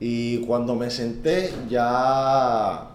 y 0.00 0.38
cuando 0.46 0.74
me 0.74 0.90
senté 0.90 1.52
ya, 1.68 2.90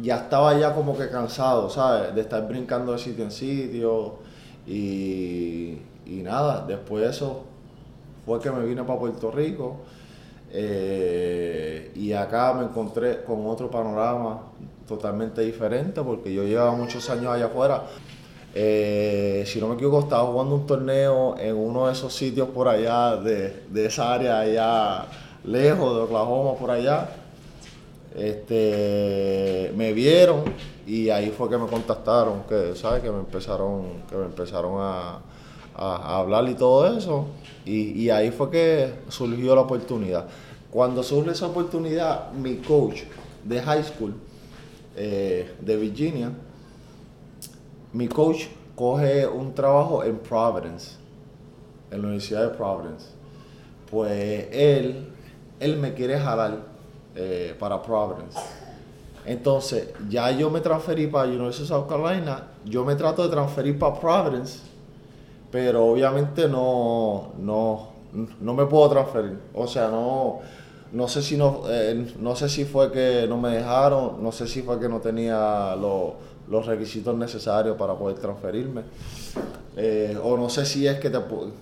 ya 0.00 0.16
estaba 0.16 0.58
ya 0.58 0.74
como 0.74 0.96
que 0.96 1.08
cansado, 1.08 1.70
¿sabes? 1.70 2.14
De 2.14 2.20
estar 2.20 2.46
brincando 2.46 2.92
de 2.92 2.98
sitio 2.98 3.24
en 3.24 3.30
sitio. 3.30 4.16
Y, 4.66 5.78
y 6.06 6.20
nada, 6.22 6.64
después 6.66 7.04
de 7.04 7.10
eso 7.10 7.44
fue 8.26 8.40
que 8.40 8.50
me 8.50 8.64
vine 8.64 8.84
para 8.84 8.98
Puerto 8.98 9.30
Rico. 9.30 9.80
Eh, 10.52 11.92
y 11.96 12.12
acá 12.12 12.52
me 12.54 12.64
encontré 12.64 13.24
con 13.24 13.46
otro 13.46 13.70
panorama 13.70 14.42
totalmente 14.86 15.42
diferente 15.42 16.02
porque 16.02 16.32
yo 16.32 16.44
llevaba 16.44 16.72
muchos 16.72 17.08
años 17.10 17.26
allá 17.26 17.46
afuera. 17.46 17.84
Eh, 18.56 19.42
si 19.46 19.60
no 19.60 19.68
me 19.68 19.74
equivoco, 19.74 20.00
estaba 20.00 20.24
jugando 20.30 20.54
un 20.54 20.66
torneo 20.66 21.36
en 21.38 21.56
uno 21.56 21.86
de 21.86 21.92
esos 21.92 22.14
sitios 22.14 22.48
por 22.50 22.68
allá, 22.68 23.16
de, 23.16 23.64
de 23.68 23.86
esa 23.86 24.14
área 24.14 24.38
allá 24.38 25.06
lejos 25.44 25.96
de 25.96 26.02
Oklahoma 26.02 26.54
por 26.58 26.70
allá. 26.70 27.08
Este, 28.14 29.72
me 29.76 29.92
vieron 29.92 30.44
y 30.86 31.10
ahí 31.10 31.30
fue 31.36 31.48
que 31.50 31.58
me 31.58 31.66
contactaron, 31.66 32.44
que 32.48 32.76
sabes 32.76 33.02
que 33.02 33.10
me 33.10 33.18
empezaron, 33.18 34.04
que 34.08 34.14
me 34.14 34.26
empezaron 34.26 34.76
a, 34.78 35.18
a, 35.74 36.18
hablar 36.18 36.48
y 36.48 36.54
todo 36.54 36.96
eso. 36.96 37.26
Y, 37.64 38.02
y, 38.02 38.10
ahí 38.10 38.30
fue 38.30 38.50
que 38.50 38.94
surgió 39.08 39.56
la 39.56 39.62
oportunidad. 39.62 40.26
Cuando 40.70 41.02
surge 41.02 41.32
esa 41.32 41.46
oportunidad, 41.46 42.30
mi 42.32 42.56
coach 42.56 43.02
de 43.42 43.60
high 43.62 43.82
school 43.82 44.14
eh, 44.96 45.54
de 45.60 45.76
Virginia, 45.76 46.30
mi 47.92 48.08
coach 48.08 48.46
coge 48.74 49.26
un 49.26 49.54
trabajo 49.54 50.04
en 50.04 50.18
Providence, 50.18 50.96
en 51.90 52.02
la 52.02 52.08
Universidad 52.08 52.50
de 52.50 52.56
Providence. 52.56 53.06
Pues 53.90 54.48
él 54.50 55.14
él 55.60 55.76
me 55.78 55.94
quiere 55.94 56.18
jalar 56.18 56.58
eh, 57.14 57.54
para 57.58 57.82
Providence. 57.82 58.38
Entonces, 59.24 59.88
ya 60.08 60.30
yo 60.30 60.50
me 60.50 60.60
transferí 60.60 61.06
para 61.06 61.28
University 61.28 61.62
of 61.62 61.68
South 61.68 61.88
Carolina, 61.88 62.48
yo 62.64 62.84
me 62.84 62.94
trato 62.94 63.22
de 63.22 63.30
transferir 63.30 63.78
para 63.78 63.98
Providence, 63.98 64.60
pero 65.50 65.86
obviamente 65.86 66.46
no, 66.48 67.32
no, 67.38 67.88
no 68.40 68.54
me 68.54 68.66
puedo 68.66 68.90
transferir. 68.90 69.38
O 69.54 69.66
sea, 69.66 69.88
no, 69.88 70.40
no 70.94 71.08
sé 71.08 71.22
si 71.22 71.36
no, 71.36 71.62
eh, 71.68 72.14
no 72.18 72.34
sé 72.36 72.48
si 72.48 72.64
fue 72.64 72.90
que 72.90 73.26
no 73.28 73.36
me 73.36 73.50
dejaron, 73.50 74.22
no 74.22 74.32
sé 74.32 74.46
si 74.48 74.62
fue 74.62 74.80
que 74.80 74.88
no 74.88 75.00
tenía 75.00 75.76
los 75.76 76.66
requisitos 76.66 77.16
necesarios 77.16 77.76
para 77.76 77.94
poder 77.94 78.18
transferirme. 78.18 78.82
Eh, 79.76 80.16
o 80.22 80.36
no 80.36 80.48
sé 80.48 80.64
si 80.64 80.86
es 80.86 81.00
que, 81.00 81.10
te, 81.10 81.18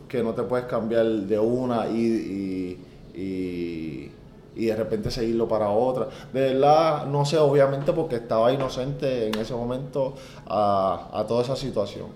que 0.07 0.23
no 0.23 0.35
te 0.35 0.43
puedes 0.43 0.67
cambiar 0.67 1.07
de 1.07 1.39
una 1.39 1.87
y 1.89 2.79
y, 3.15 4.67
de 4.67 4.77
repente 4.77 5.11
seguirlo 5.11 5.49
para 5.49 5.71
otra. 5.71 6.09
De 6.33 6.53
verdad, 6.53 7.07
no 7.07 7.25
sé, 7.25 7.39
obviamente 7.39 7.93
porque 7.93 8.17
estaba 8.17 8.53
inocente 8.53 9.29
en 9.29 9.39
ese 9.39 9.55
momento 9.55 10.15
a, 10.47 11.25
toda 11.27 11.43
esa 11.43 11.57
situación. 11.57 12.09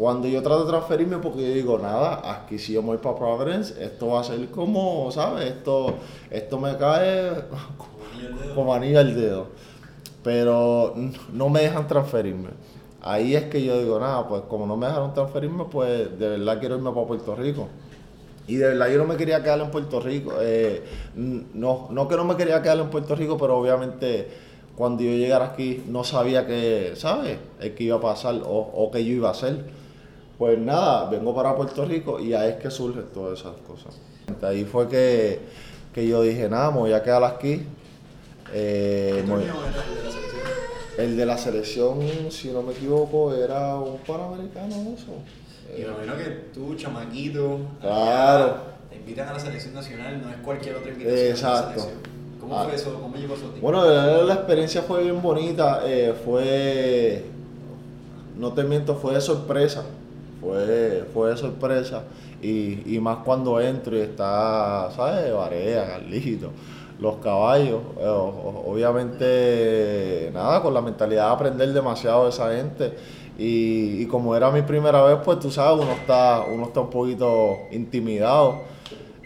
Cuando 0.00 0.28
yo 0.28 0.42
trato 0.42 0.64
de 0.64 0.70
transferirme, 0.70 1.18
porque 1.18 1.42
yo 1.46 1.52
digo, 1.52 1.78
nada, 1.78 2.22
aquí 2.24 2.58
si 2.58 2.72
yo 2.72 2.80
voy 2.80 2.96
para 2.96 3.16
Providence, 3.16 3.84
esto 3.84 4.06
va 4.06 4.22
a 4.22 4.24
ser 4.24 4.48
como, 4.48 5.10
¿sabes? 5.12 5.44
Esto, 5.44 5.92
esto 6.30 6.58
me 6.58 6.74
cae 6.78 7.32
como 8.54 8.72
anillo 8.72 8.98
al 8.98 9.14
dedo. 9.14 9.48
Pero 10.24 10.94
no 11.34 11.50
me 11.50 11.60
dejan 11.60 11.86
transferirme. 11.86 12.48
Ahí 13.02 13.36
es 13.36 13.44
que 13.50 13.62
yo 13.62 13.78
digo, 13.78 14.00
nada, 14.00 14.26
pues 14.26 14.40
como 14.48 14.66
no 14.66 14.74
me 14.74 14.86
dejaron 14.86 15.12
transferirme, 15.12 15.66
pues 15.70 16.18
de 16.18 16.28
verdad 16.30 16.58
quiero 16.60 16.76
irme 16.76 16.92
para 16.92 17.06
Puerto 17.06 17.36
Rico. 17.36 17.68
Y 18.48 18.56
de 18.56 18.68
verdad 18.68 18.88
yo 18.88 18.96
no 18.96 19.04
me 19.04 19.18
quería 19.18 19.42
quedar 19.42 19.60
en 19.60 19.70
Puerto 19.70 20.00
Rico. 20.00 20.32
Eh, 20.40 20.82
no, 21.14 21.88
no 21.90 22.08
que 22.08 22.16
no 22.16 22.24
me 22.24 22.38
quería 22.38 22.62
quedar 22.62 22.78
en 22.78 22.88
Puerto 22.88 23.14
Rico, 23.16 23.36
pero 23.36 23.58
obviamente 23.58 24.28
cuando 24.76 25.02
yo 25.02 25.10
llegara 25.10 25.44
aquí 25.44 25.84
no 25.88 26.04
sabía 26.04 26.46
que, 26.46 26.92
¿sabes? 26.94 27.36
qué 27.60 27.84
iba 27.84 27.98
a 27.98 28.00
pasar 28.00 28.36
o, 28.46 28.60
o 28.60 28.90
qué 28.90 29.04
yo 29.04 29.12
iba 29.12 29.28
a 29.28 29.32
hacer. 29.32 29.78
Pues 30.40 30.58
nada, 30.58 31.04
vengo 31.10 31.34
para 31.34 31.54
Puerto 31.54 31.84
Rico 31.84 32.18
y 32.18 32.32
ahí 32.32 32.52
es 32.52 32.56
que 32.56 32.70
surgen 32.70 33.04
todas 33.12 33.40
esas 33.40 33.56
cosas. 33.58 33.98
Ahí 34.40 34.64
fue 34.64 34.88
que, 34.88 35.38
que 35.92 36.08
yo 36.08 36.22
dije, 36.22 36.48
nada, 36.48 36.70
me 36.70 36.78
voy 36.78 36.94
a 36.94 37.02
quedar 37.02 37.22
aquí. 37.24 37.66
Eh, 38.54 39.22
el 40.96 41.18
de 41.18 41.26
la 41.26 41.36
selección, 41.36 42.00
si 42.30 42.48
no 42.52 42.62
me 42.62 42.72
equivoco, 42.72 43.34
era 43.34 43.76
un 43.76 43.98
panamericano 43.98 44.94
eso. 44.96 45.12
Y 45.76 45.82
lo 45.82 45.98
menos 45.98 46.16
que 46.16 46.30
tú, 46.54 46.74
chamaquito, 46.74 47.58
claro. 47.82 48.56
te 48.88 48.96
invitan 48.96 49.28
a 49.28 49.34
la 49.34 49.40
selección 49.40 49.74
nacional, 49.74 50.22
no 50.22 50.30
es 50.30 50.36
cualquier 50.38 50.76
otra 50.76 50.90
invitación. 50.90 51.26
Exacto. 51.32 51.86
¿Cómo 52.40 52.64
fue 52.64 52.72
ah. 52.72 52.76
eso? 52.76 52.98
¿Cómo 52.98 53.14
llegó 53.14 53.34
eso 53.34 53.46
a 53.46 53.52
ti? 53.52 53.60
Bueno, 53.60 54.24
la 54.24 54.32
experiencia 54.32 54.80
fue 54.80 55.02
bien 55.02 55.20
bonita, 55.20 55.82
eh, 55.84 56.14
fue, 56.24 57.26
no 58.38 58.54
te 58.54 58.64
miento, 58.64 58.96
fue 58.96 59.12
de 59.12 59.20
sorpresa, 59.20 59.84
fue, 60.40 61.04
fue 61.12 61.30
de 61.30 61.36
sorpresa. 61.36 62.04
Y, 62.42 62.96
y 62.96 63.00
más 63.00 63.18
cuando 63.18 63.60
entro 63.60 63.96
y 63.96 64.00
está, 64.00 64.90
¿sabes? 64.96 65.32
Varea, 65.32 65.86
Carlito, 65.86 66.50
los 66.98 67.16
caballos. 67.16 67.80
Eh, 67.98 68.06
obviamente, 68.66 70.30
nada, 70.32 70.62
con 70.62 70.72
la 70.72 70.80
mentalidad 70.80 71.26
de 71.26 71.32
aprender 71.34 71.72
demasiado 71.72 72.24
de 72.24 72.30
esa 72.30 72.54
gente. 72.54 72.94
Y, 73.38 74.04
como 74.06 74.36
era 74.36 74.50
mi 74.50 74.62
primera 74.62 75.02
vez, 75.02 75.18
pues 75.24 75.38
tú 75.40 75.50
sabes, 75.50 75.82
uno 75.82 75.92
está, 75.92 76.44
uno 76.52 76.64
está 76.64 76.80
un 76.80 76.90
poquito 76.90 77.56
intimidado. 77.70 78.62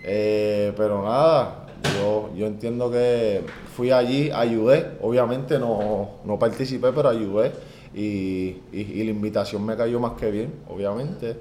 Eh, 0.05 0.73
pero 0.77 1.03
nada, 1.03 1.67
yo, 1.99 2.31
yo 2.37 2.47
entiendo 2.47 2.91
que 2.91 3.43
fui 3.77 3.91
allí, 3.91 4.31
ayudé. 4.31 4.93
Obviamente 5.03 5.59
no, 5.59 6.11
no 6.25 6.39
participé, 6.39 6.93
pero 6.93 7.09
ayudé. 7.09 7.53
Y, 7.95 8.57
y, 8.73 9.05
la 9.05 9.11
invitación 9.11 9.65
me 9.65 9.77
cayó 9.77 10.01
más 10.01 10.13
que 10.13 10.31
bien, 10.31 10.53
obviamente. 10.69 11.37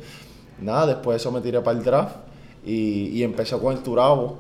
Nada, 0.62 0.88
después 0.88 1.16
de 1.16 1.18
eso 1.18 1.32
me 1.32 1.42
tiré 1.42 1.62
para 1.62 1.78
el 1.78 1.84
draft 1.84 2.16
y, 2.64 3.08
y 3.08 3.24
empecé 3.24 3.58
con 3.58 3.74
el 3.74 3.82
Turabo. 3.82 4.38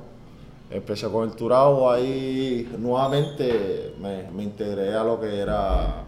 Empecé 0.69 1.07
con 1.09 1.27
el 1.29 1.35
Turabo, 1.35 1.91
ahí 1.91 2.71
nuevamente 2.79 3.93
me, 3.99 4.31
me 4.31 4.43
integré 4.43 4.93
a 4.93 5.03
lo 5.03 5.19
que 5.19 5.39
era 5.39 6.03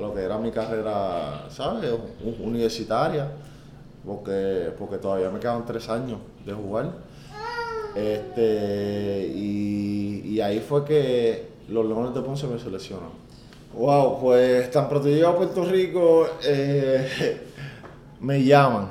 lo 0.00 0.14
que 0.14 0.22
era 0.22 0.38
mi 0.38 0.50
carrera, 0.50 1.46
¿sabes? 1.50 1.92
Universitaria, 2.40 3.30
porque, 4.04 4.72
porque 4.78 4.98
todavía 4.98 5.30
me 5.30 5.38
quedan 5.38 5.64
tres 5.64 5.88
años 5.88 6.18
de 6.44 6.52
jugar. 6.52 6.92
Este, 7.94 9.30
y, 9.34 10.40
ahí 10.40 10.60
fue 10.60 10.84
que 10.84 11.48
los 11.68 11.84
Leones 11.84 12.14
de 12.14 12.22
Ponce 12.22 12.46
me 12.46 12.58
seleccionaron. 12.58 13.19
Wow, 13.74 14.20
pues 14.20 14.70
tan 14.70 14.88
pronto 14.88 15.08
llego 15.08 15.28
a 15.28 15.36
Puerto 15.36 15.64
Rico, 15.64 16.26
eh, 16.44 17.40
me 18.20 18.42
llaman, 18.42 18.90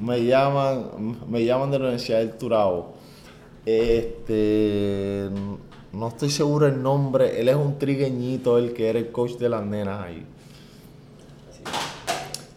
me 0.00 0.24
llaman, 0.24 1.18
me 1.28 1.44
llaman 1.44 1.70
de 1.70 1.78
la 1.78 1.84
Universidad 1.84 2.18
del 2.18 2.32
Turabo. 2.32 2.94
Este, 3.66 5.28
no 5.92 6.08
estoy 6.08 6.30
seguro 6.30 6.66
el 6.66 6.82
nombre, 6.82 7.38
él 7.38 7.48
es 7.48 7.54
un 7.54 7.78
trigueñito, 7.78 8.56
el 8.56 8.72
que 8.72 8.88
era 8.88 8.98
el 8.98 9.12
coach 9.12 9.32
de 9.32 9.48
las 9.48 9.64
nenas 9.64 10.04
ahí. 10.04 10.24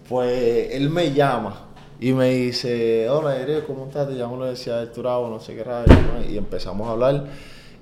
Pues 0.08 0.70
él 0.72 0.90
me 0.90 1.12
llama 1.12 1.66
y 2.00 2.14
me 2.14 2.30
dice, 2.30 3.10
hola 3.10 3.38
Ere, 3.38 3.66
¿cómo 3.66 3.88
estás? 3.88 4.08
Te 4.08 4.14
llamo 4.14 4.36
la 4.38 4.44
Universidad 4.44 4.80
del 4.80 4.92
Turabo, 4.92 5.30
no 5.30 5.40
sé 5.40 5.56
qué 5.56 5.64
radio, 5.64 5.94
y 6.30 6.38
empezamos 6.38 6.88
a 6.88 6.92
hablar 6.92 7.26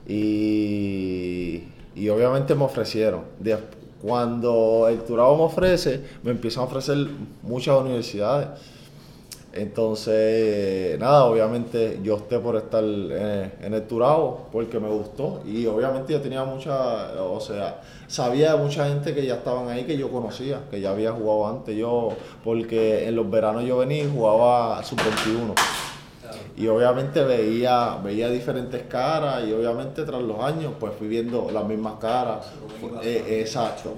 y, 0.07 1.63
y 1.95 2.09
obviamente 2.09 2.55
me 2.55 2.65
ofrecieron. 2.65 3.21
cuando 4.01 4.87
el 4.89 4.99
Turabo 5.03 5.37
me 5.37 5.43
ofrece, 5.43 6.01
me 6.23 6.31
empiezan 6.31 6.63
a 6.63 6.65
ofrecer 6.65 7.07
muchas 7.41 7.79
universidades. 7.79 8.47
Entonces, 9.53 10.97
nada, 10.99 11.25
obviamente 11.25 11.99
yo 12.01 12.15
opté 12.15 12.39
por 12.39 12.55
estar 12.55 12.83
en, 12.83 13.51
en 13.61 13.73
el 13.73 13.83
Turabo 13.83 14.47
porque 14.51 14.79
me 14.79 14.89
gustó 14.89 15.43
y 15.45 15.67
obviamente 15.67 16.11
yo 16.11 16.19
tenía 16.21 16.43
mucha, 16.43 17.21
o 17.21 17.39
sea, 17.39 17.81
sabía 18.07 18.55
de 18.55 18.63
mucha 18.63 18.87
gente 18.87 19.13
que 19.13 19.23
ya 19.23 19.35
estaban 19.35 19.69
ahí 19.69 19.83
que 19.83 19.95
yo 19.95 20.09
conocía, 20.09 20.61
que 20.71 20.81
ya 20.81 20.89
había 20.89 21.11
jugado 21.11 21.47
antes 21.47 21.77
yo, 21.77 22.13
porque 22.43 23.07
en 23.07 23.15
los 23.15 23.29
veranos 23.29 23.63
yo 23.63 23.77
venía 23.77 24.03
y 24.03 24.09
jugaba 24.11 24.83
sub-21 24.83 25.53
y 26.55 26.67
obviamente 26.67 27.23
veía, 27.23 27.97
veía 28.03 28.29
diferentes 28.29 28.83
caras 28.83 29.43
y 29.47 29.51
obviamente 29.51 30.03
tras 30.03 30.21
los 30.21 30.39
años 30.39 30.73
pues 30.79 30.93
fui 30.97 31.07
viendo 31.07 31.49
las 31.51 31.65
mismas 31.65 31.95
caras. 31.99 32.47
Eh, 33.03 33.39
exacto. 33.41 33.95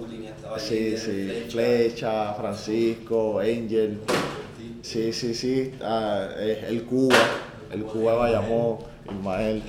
Sí, 0.57 0.97
sí, 0.97 1.45
Flecha, 1.49 2.33
Francisco, 2.33 3.39
Angel. 3.39 3.99
Sí, 4.81 5.11
sí, 5.11 5.33
sí. 5.33 5.73
Ah, 5.81 6.27
eh, 6.37 6.65
el 6.69 6.83
Cuba, 6.83 7.15
el 7.71 7.83
Cuba 7.83 8.11
de 8.11 8.17
Bayamón, 8.19 8.77
Ismael. 9.09 9.63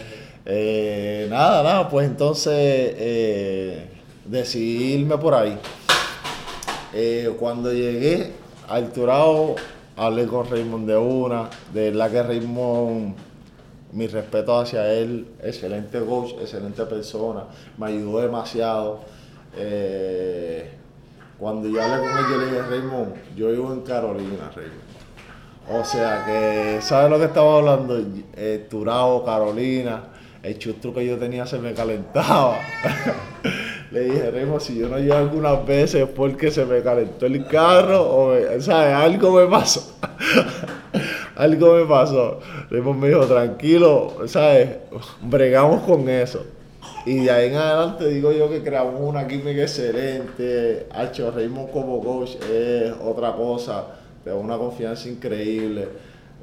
Eh, 0.44 1.26
nada, 1.30 1.62
nada, 1.62 1.88
pues 1.88 2.06
entonces 2.06 2.54
eh, 2.54 3.86
decidí 4.24 4.94
irme 4.94 5.16
por 5.18 5.34
ahí. 5.34 5.58
cuando 7.38 7.72
llegué 7.72 8.32
al 8.68 8.92
Turao 8.92 9.56
hablé 9.96 10.26
con 10.26 10.48
Raymond 10.48 10.86
de 10.86 10.96
una, 10.96 11.48
de 11.72 11.92
la 11.92 12.10
que 12.10 12.22
Raymond, 12.22 13.14
mi 13.92 14.06
respeto 14.06 14.58
hacia 14.58 14.92
él, 14.92 15.26
excelente 15.42 15.98
coach, 16.00 16.32
excelente 16.40 16.84
persona, 16.84 17.44
me 17.78 17.86
ayudó 17.86 18.20
demasiado. 18.20 19.00
Eh, 19.56 20.70
cuando 21.38 21.68
yo 21.68 21.82
hablé 21.82 21.98
con 21.98 22.18
él, 22.18 22.24
yo 22.30 22.38
le 22.38 22.46
dije, 22.46 22.62
Raymond, 22.62 23.14
yo 23.36 23.50
vivo 23.50 23.72
en 23.72 23.80
Carolina, 23.80 24.50
Raymond. 24.54 24.86
O 25.68 25.84
sea 25.84 26.24
que, 26.24 26.78
¿sabes 26.80 27.10
lo 27.10 27.18
que 27.18 27.24
estaba 27.24 27.58
hablando? 27.58 28.00
Eh, 28.36 28.66
Turao, 28.70 29.24
Carolina, 29.24 30.04
el 30.42 30.58
chustro 30.58 30.94
que 30.94 31.04
yo 31.04 31.18
tenía 31.18 31.44
se 31.44 31.58
me 31.58 31.74
calentaba. 31.74 32.58
Le 33.96 34.02
dije, 34.02 34.30
Remo, 34.30 34.60
si 34.60 34.76
yo 34.76 34.90
no 34.90 34.98
llego 34.98 35.14
algunas 35.14 35.64
veces 35.64 36.02
es 36.02 36.08
porque 36.10 36.50
se 36.50 36.66
me 36.66 36.82
calentó 36.82 37.24
el 37.24 37.46
carro 37.46 38.02
o, 38.02 38.34
¿sabes? 38.60 38.92
Algo 38.92 39.32
me 39.32 39.46
pasó. 39.46 39.96
Algo 41.36 41.76
me 41.76 41.86
pasó. 41.86 42.40
Remo 42.68 42.92
me 42.92 43.08
dijo, 43.08 43.24
tranquilo, 43.24 44.18
¿sabes? 44.26 44.68
Bregamos 45.22 45.82
con 45.84 46.06
eso. 46.10 46.44
Y 47.06 47.24
de 47.24 47.30
ahí 47.30 47.48
en 47.48 47.56
adelante 47.56 48.06
digo 48.08 48.32
yo 48.32 48.50
que 48.50 48.62
creamos 48.62 49.00
una 49.00 49.26
química 49.26 49.62
excelente. 49.62 50.88
Hacho, 50.90 51.30
Raymond 51.30 51.70
como 51.70 52.02
coach 52.02 52.32
es 52.52 52.92
otra 53.02 53.32
cosa. 53.32 53.86
Te 54.22 54.28
da 54.28 54.36
una 54.36 54.58
confianza 54.58 55.08
increíble. 55.08 55.88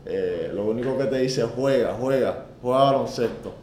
Eh, 0.08 0.50
lo 0.52 0.66
único 0.66 0.98
que 0.98 1.04
te 1.04 1.20
dice 1.20 1.44
juega, 1.44 1.94
juega, 2.00 2.46
juega 2.64 2.84
baloncesto. 2.86 3.54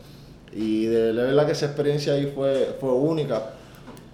Y 0.52 0.86
de 0.86 1.10
verdad 1.10 1.44
que 1.44 1.52
esa 1.52 1.66
experiencia 1.66 2.12
ahí 2.12 2.32
fue, 2.32 2.76
fue 2.78 2.92
única 2.92 3.54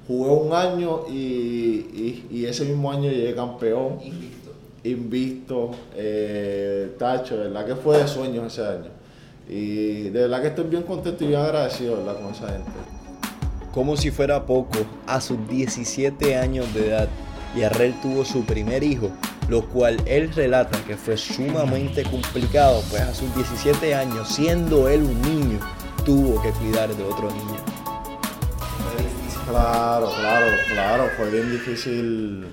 Jugué 0.07 0.31
un 0.31 0.53
año 0.53 1.01
y, 1.09 2.45
ese 2.45 2.65
mismo 2.65 2.93
año 2.93 3.11
llegué 3.11 3.35
campeón. 3.35 3.99
Invicto. 4.03 4.53
Invicto. 4.85 5.71
Eh, 5.97 6.95
tacho, 6.99 7.37
de 7.37 7.45
verdad 7.45 7.67
que 7.67 7.75
fue 7.75 7.99
de 7.99 8.07
sueños 8.07 8.53
ese 8.53 8.67
año. 8.67 8.91
Y 9.49 10.11
de 10.11 10.23
verdad 10.23 10.43
que 10.43 10.49
estoy 10.49 10.65
bien 10.65 10.83
contento 10.83 11.25
y 11.25 11.29
bien 11.29 11.41
agradecido 11.41 11.97
con 11.97 12.33
esa 12.33 12.49
gente. 12.49 12.71
Como 13.73 13.97
si 13.97 14.11
fuera 14.11 14.47
poco, 14.47 14.79
a 15.07 15.21
sus 15.21 15.37
17 15.49 16.37
años 16.37 16.73
de 16.73 16.89
edad, 16.89 17.09
Yarrel 17.57 17.95
tuvo 18.01 18.25
su 18.25 18.45
primer 18.45 18.83
hijo, 18.83 19.11
lo 19.49 19.67
cual 19.69 20.01
él 20.07 20.33
relata 20.33 20.83
que 20.87 20.97
fue 20.97 21.17
sumamente 21.17 22.03
complicado, 22.05 22.83
pues 22.91 23.03
a 23.03 23.15
sus 23.15 23.35
17 23.35 23.95
años, 23.95 24.29
siendo 24.29 24.89
él 24.89 25.03
un 25.03 25.21
niño, 25.23 25.59
tuvo 26.05 26.41
que 26.43 26.51
cuidar 26.53 26.95
de 26.95 27.05
otro 27.05 27.31
niño. 27.31 27.76
Claro, 29.49 30.11
claro, 30.19 30.47
claro, 30.73 31.11
fue 31.17 31.31
bien 31.31 31.53
difícil, 31.53 32.47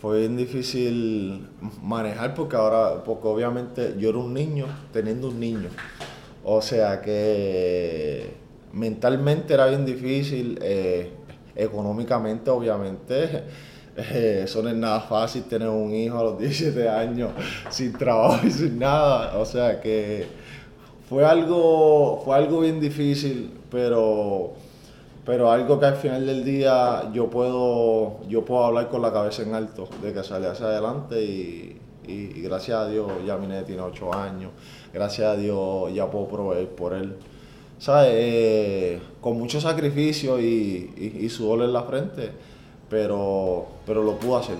fue 0.00 0.20
bien 0.20 0.36
difícil 0.36 1.48
manejar 1.82 2.34
porque 2.34 2.54
ahora, 2.54 3.02
porque 3.02 3.26
obviamente 3.26 3.96
yo 3.98 4.10
era 4.10 4.18
un 4.18 4.32
niño 4.32 4.66
teniendo 4.92 5.26
un 5.26 5.40
niño. 5.40 5.70
O 6.44 6.62
sea 6.62 7.00
que 7.02 8.32
mentalmente 8.72 9.54
era 9.54 9.66
bien 9.66 9.84
difícil, 9.84 10.56
eh, 10.62 11.10
económicamente 11.56 12.48
obviamente. 12.50 13.42
Eh, 13.96 14.42
eso 14.44 14.62
no 14.62 14.68
es 14.68 14.76
nada 14.76 15.00
fácil 15.00 15.42
tener 15.42 15.68
un 15.68 15.92
hijo 15.92 16.16
a 16.16 16.22
los 16.22 16.38
17 16.38 16.88
años 16.88 17.32
sin 17.70 17.92
trabajo 17.92 18.46
y 18.46 18.50
sin 18.52 18.78
nada. 18.78 19.36
O 19.36 19.44
sea 19.44 19.80
que 19.80 20.28
fue 21.08 21.24
algo, 21.24 22.22
fue 22.24 22.36
algo 22.36 22.60
bien 22.60 22.80
difícil, 22.80 23.50
pero 23.68 24.54
pero 25.24 25.50
algo 25.50 25.78
que 25.78 25.86
al 25.86 25.96
final 25.96 26.26
del 26.26 26.44
día 26.44 27.10
yo 27.12 27.28
puedo, 27.28 28.20
yo 28.28 28.44
puedo 28.44 28.64
hablar 28.64 28.88
con 28.88 29.02
la 29.02 29.12
cabeza 29.12 29.42
en 29.42 29.54
alto, 29.54 29.88
de 30.02 30.12
que 30.12 30.22
sale 30.22 30.48
hacia 30.48 30.66
adelante 30.66 31.22
y, 31.22 31.76
gracias 32.42 32.76
a 32.76 32.88
Dios 32.88 33.06
ya 33.24 33.36
mi 33.36 33.46
nene 33.46 33.62
tiene 33.62 33.82
8 33.82 34.12
años, 34.12 34.50
gracias 34.92 35.28
a 35.28 35.36
Dios 35.36 35.94
ya 35.94 36.10
puedo 36.10 36.26
proveer 36.26 36.68
por 36.68 36.92
él. 36.92 37.14
¿Sabes? 37.78 38.10
Eh, 38.12 39.00
con 39.20 39.38
mucho 39.38 39.60
sacrificio 39.60 40.38
y, 40.40 41.18
y, 41.18 41.28
sudor 41.30 41.62
en 41.62 41.72
la 41.72 41.84
frente, 41.84 42.30
pero, 42.90 43.66
pero 43.86 44.02
lo 44.02 44.18
pudo 44.18 44.38
hacer. 44.38 44.56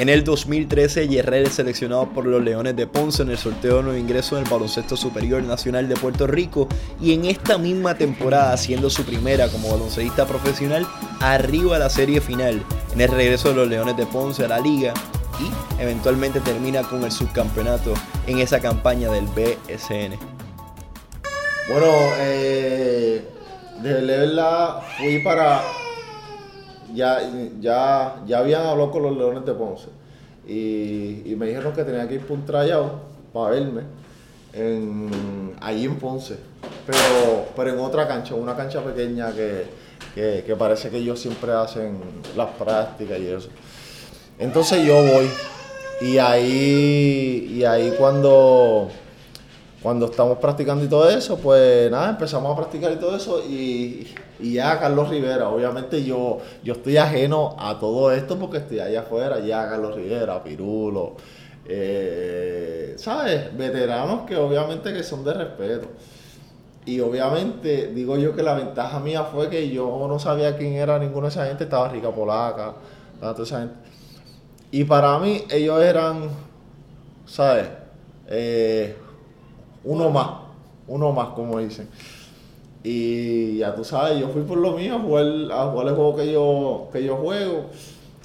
En 0.00 0.08
el 0.08 0.24
2013, 0.24 1.06
Yerrel 1.06 1.46
es 1.46 1.54
seleccionado 1.54 2.08
por 2.08 2.26
los 2.26 2.42
Leones 2.42 2.74
de 2.74 2.88
Ponce 2.88 3.22
en 3.22 3.30
el 3.30 3.38
sorteo 3.38 3.76
de 3.76 3.82
nuevo 3.84 3.98
ingreso 3.98 4.36
en 4.36 4.42
el 4.42 4.50
Baloncesto 4.50 4.96
Superior 4.96 5.40
Nacional 5.44 5.88
de 5.88 5.94
Puerto 5.94 6.26
Rico 6.26 6.66
y 7.00 7.14
en 7.14 7.26
esta 7.26 7.58
misma 7.58 7.94
temporada, 7.94 8.56
siendo 8.56 8.90
su 8.90 9.04
primera 9.04 9.48
como 9.48 9.70
baloncestista 9.70 10.26
profesional, 10.26 10.84
arriba 11.20 11.76
a 11.76 11.78
la 11.78 11.90
serie 11.90 12.20
final 12.20 12.60
en 12.92 13.00
el 13.00 13.08
regreso 13.08 13.50
de 13.50 13.54
los 13.54 13.68
Leones 13.68 13.96
de 13.96 14.04
Ponce 14.06 14.44
a 14.44 14.48
la 14.48 14.58
liga 14.58 14.92
y 15.38 15.80
eventualmente 15.80 16.40
termina 16.40 16.82
con 16.82 17.04
el 17.04 17.12
subcampeonato 17.12 17.94
en 18.26 18.40
esa 18.40 18.58
campaña 18.58 19.08
del 19.12 19.26
BSN. 19.26 20.18
Bueno, 21.68 21.86
eh, 22.18 23.24
de 23.80 23.92
verdad 23.92 24.82
fui 24.98 25.20
para 25.20 25.62
ya, 26.94 27.20
ya, 27.60 28.22
ya 28.26 28.38
habían 28.38 28.66
hablado 28.66 28.90
con 28.90 29.02
los 29.02 29.16
Leones 29.16 29.44
de 29.44 29.52
Ponce 29.52 29.88
y, 30.46 31.34
me 31.36 31.46
dijeron 31.46 31.72
que 31.72 31.84
tenía 31.84 32.06
que 32.06 32.14
ir 32.14 32.20
por 32.20 32.38
un 32.38 32.44
tryout 32.44 32.92
para 33.32 33.50
verme 33.50 33.82
allí 35.60 35.84
en 35.84 35.96
Ponce, 35.96 36.36
pero, 36.86 37.46
pero 37.56 37.70
en 37.70 37.80
otra 37.80 38.06
cancha, 38.06 38.34
una 38.34 38.54
cancha 38.54 38.82
pequeña 38.82 39.32
que, 39.32 40.54
parece 40.56 40.90
que 40.90 40.98
ellos 40.98 41.18
siempre 41.18 41.52
hacen 41.52 41.98
las 42.36 42.50
prácticas 42.50 43.18
y 43.18 43.26
eso. 43.26 43.48
Entonces 44.38 44.84
yo 44.86 44.94
voy 44.94 45.28
y 46.00 46.18
ahí, 46.18 47.56
y 47.56 47.64
ahí 47.64 47.94
cuando 47.98 48.90
cuando 49.84 50.06
estamos 50.06 50.38
practicando 50.38 50.82
y 50.82 50.88
todo 50.88 51.10
eso, 51.10 51.36
pues 51.36 51.90
nada, 51.90 52.08
empezamos 52.08 52.50
a 52.50 52.56
practicar 52.56 52.90
y 52.92 52.96
todo 52.96 53.16
eso 53.16 53.44
y, 53.44 54.06
ya 54.40 54.78
Carlos 54.78 55.08
Rivera, 55.08 55.48
obviamente 55.48 56.04
yo, 56.04 56.38
yo 56.62 56.74
estoy 56.74 56.96
ajeno 56.96 57.54
a 57.58 57.78
todo 57.78 58.12
esto 58.12 58.38
porque 58.38 58.58
estoy 58.58 58.80
allá 58.80 59.00
afuera, 59.00 59.38
ya 59.40 59.68
Carlos 59.68 59.94
Rivera, 59.94 60.42
Pirulo, 60.42 61.16
eh, 61.66 62.94
¿sabes? 62.98 63.56
Veteranos 63.56 64.22
que 64.22 64.36
obviamente 64.36 64.92
que 64.92 65.02
son 65.02 65.24
de 65.24 65.34
respeto. 65.34 65.88
Y 66.86 67.00
obviamente 67.00 67.88
digo 67.94 68.18
yo 68.18 68.36
que 68.36 68.42
la 68.42 68.54
ventaja 68.54 69.00
mía 69.00 69.24
fue 69.24 69.48
que 69.48 69.70
yo 69.70 70.06
no 70.06 70.18
sabía 70.18 70.56
quién 70.56 70.74
era 70.74 70.98
ninguno 70.98 71.28
de 71.28 71.30
esa 71.30 71.46
gente, 71.46 71.64
estaba 71.64 71.88
Rica 71.88 72.10
Polaca, 72.10 72.74
toda 73.20 73.42
esa 73.42 73.60
gente. 73.60 73.74
Y 74.70 74.84
para 74.84 75.18
mí 75.18 75.44
ellos 75.50 75.82
eran, 75.82 76.28
¿sabes? 77.24 77.68
Eh, 78.26 78.96
uno 79.84 80.10
más, 80.10 80.28
uno 80.88 81.12
más, 81.12 81.28
como 81.28 81.58
dicen. 81.58 81.88
Y 82.84 83.56
ya 83.56 83.74
tú 83.74 83.82
sabes, 83.82 84.20
yo 84.20 84.28
fui 84.28 84.42
por 84.42 84.58
lo 84.58 84.72
mío 84.72 84.96
a 84.96 85.00
jugar, 85.00 85.26
a 85.50 85.70
jugar 85.70 85.88
el 85.88 85.94
juego 85.94 86.16
que 86.16 86.30
yo, 86.30 86.88
que 86.92 87.02
yo 87.02 87.16
juego. 87.16 87.64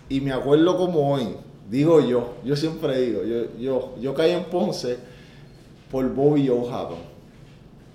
Y 0.09 0.19
me 0.19 0.33
acuerdo 0.33 0.77
como 0.77 1.13
hoy, 1.13 1.29
digo 1.69 2.01
yo, 2.01 2.33
yo 2.43 2.57
siempre 2.57 2.99
digo, 2.99 3.23
yo, 3.23 3.57
yo, 3.57 3.95
yo 4.01 4.13
caí 4.13 4.31
en 4.31 4.43
Ponce 4.43 4.97
por 5.89 6.13
Bobby 6.13 6.47
Joe 6.47 6.67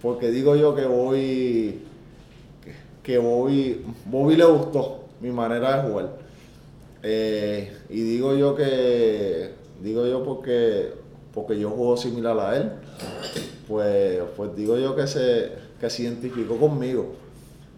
Porque 0.00 0.30
digo 0.30 0.56
yo 0.56 0.74
que 0.74 0.86
voy, 0.86 1.82
que 3.02 3.18
Bobby, 3.18 3.84
Bobby 4.06 4.36
le 4.36 4.46
gustó 4.46 5.04
mi 5.20 5.30
manera 5.30 5.82
de 5.82 5.90
jugar. 5.90 6.16
Eh, 7.02 7.76
y 7.90 8.00
digo 8.00 8.34
yo 8.34 8.54
que, 8.54 9.50
digo 9.82 10.06
yo 10.06 10.24
porque, 10.24 10.94
porque 11.34 11.58
yo 11.58 11.68
juego 11.68 11.98
similar 11.98 12.38
a 12.40 12.56
él 12.56 12.72
pues, 13.68 14.20
pues 14.36 14.56
digo 14.56 14.78
yo 14.78 14.94
que 14.94 15.06
se, 15.06 15.52
que 15.80 15.90
se 15.90 16.02
identificó 16.02 16.56
conmigo, 16.56 17.14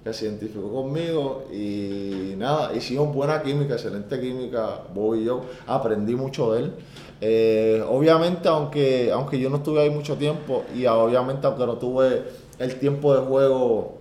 que 0.04 0.12
se 0.12 0.26
identificó 0.26 0.70
conmigo 0.72 1.44
y 1.52 2.34
nada, 2.36 2.74
hicimos 2.74 3.14
buena 3.14 3.42
química, 3.42 3.74
excelente 3.74 4.20
química, 4.20 4.82
Bob 4.94 5.16
y 5.16 5.24
yo, 5.24 5.42
aprendí 5.66 6.14
mucho 6.14 6.52
de 6.52 6.60
él, 6.60 6.72
Eh, 7.20 7.82
obviamente, 7.88 8.46
aunque, 8.46 9.10
aunque 9.10 9.38
yo 9.38 9.48
no 9.48 9.56
estuve 9.56 9.80
ahí 9.80 9.88
mucho 9.90 10.16
tiempo 10.16 10.64
y 10.74 10.84
obviamente 10.84 11.46
aunque 11.46 11.64
no 11.64 11.76
tuve 11.78 12.24
el 12.58 12.78
tiempo 12.78 13.14
de 13.14 13.20
juego, 13.20 13.94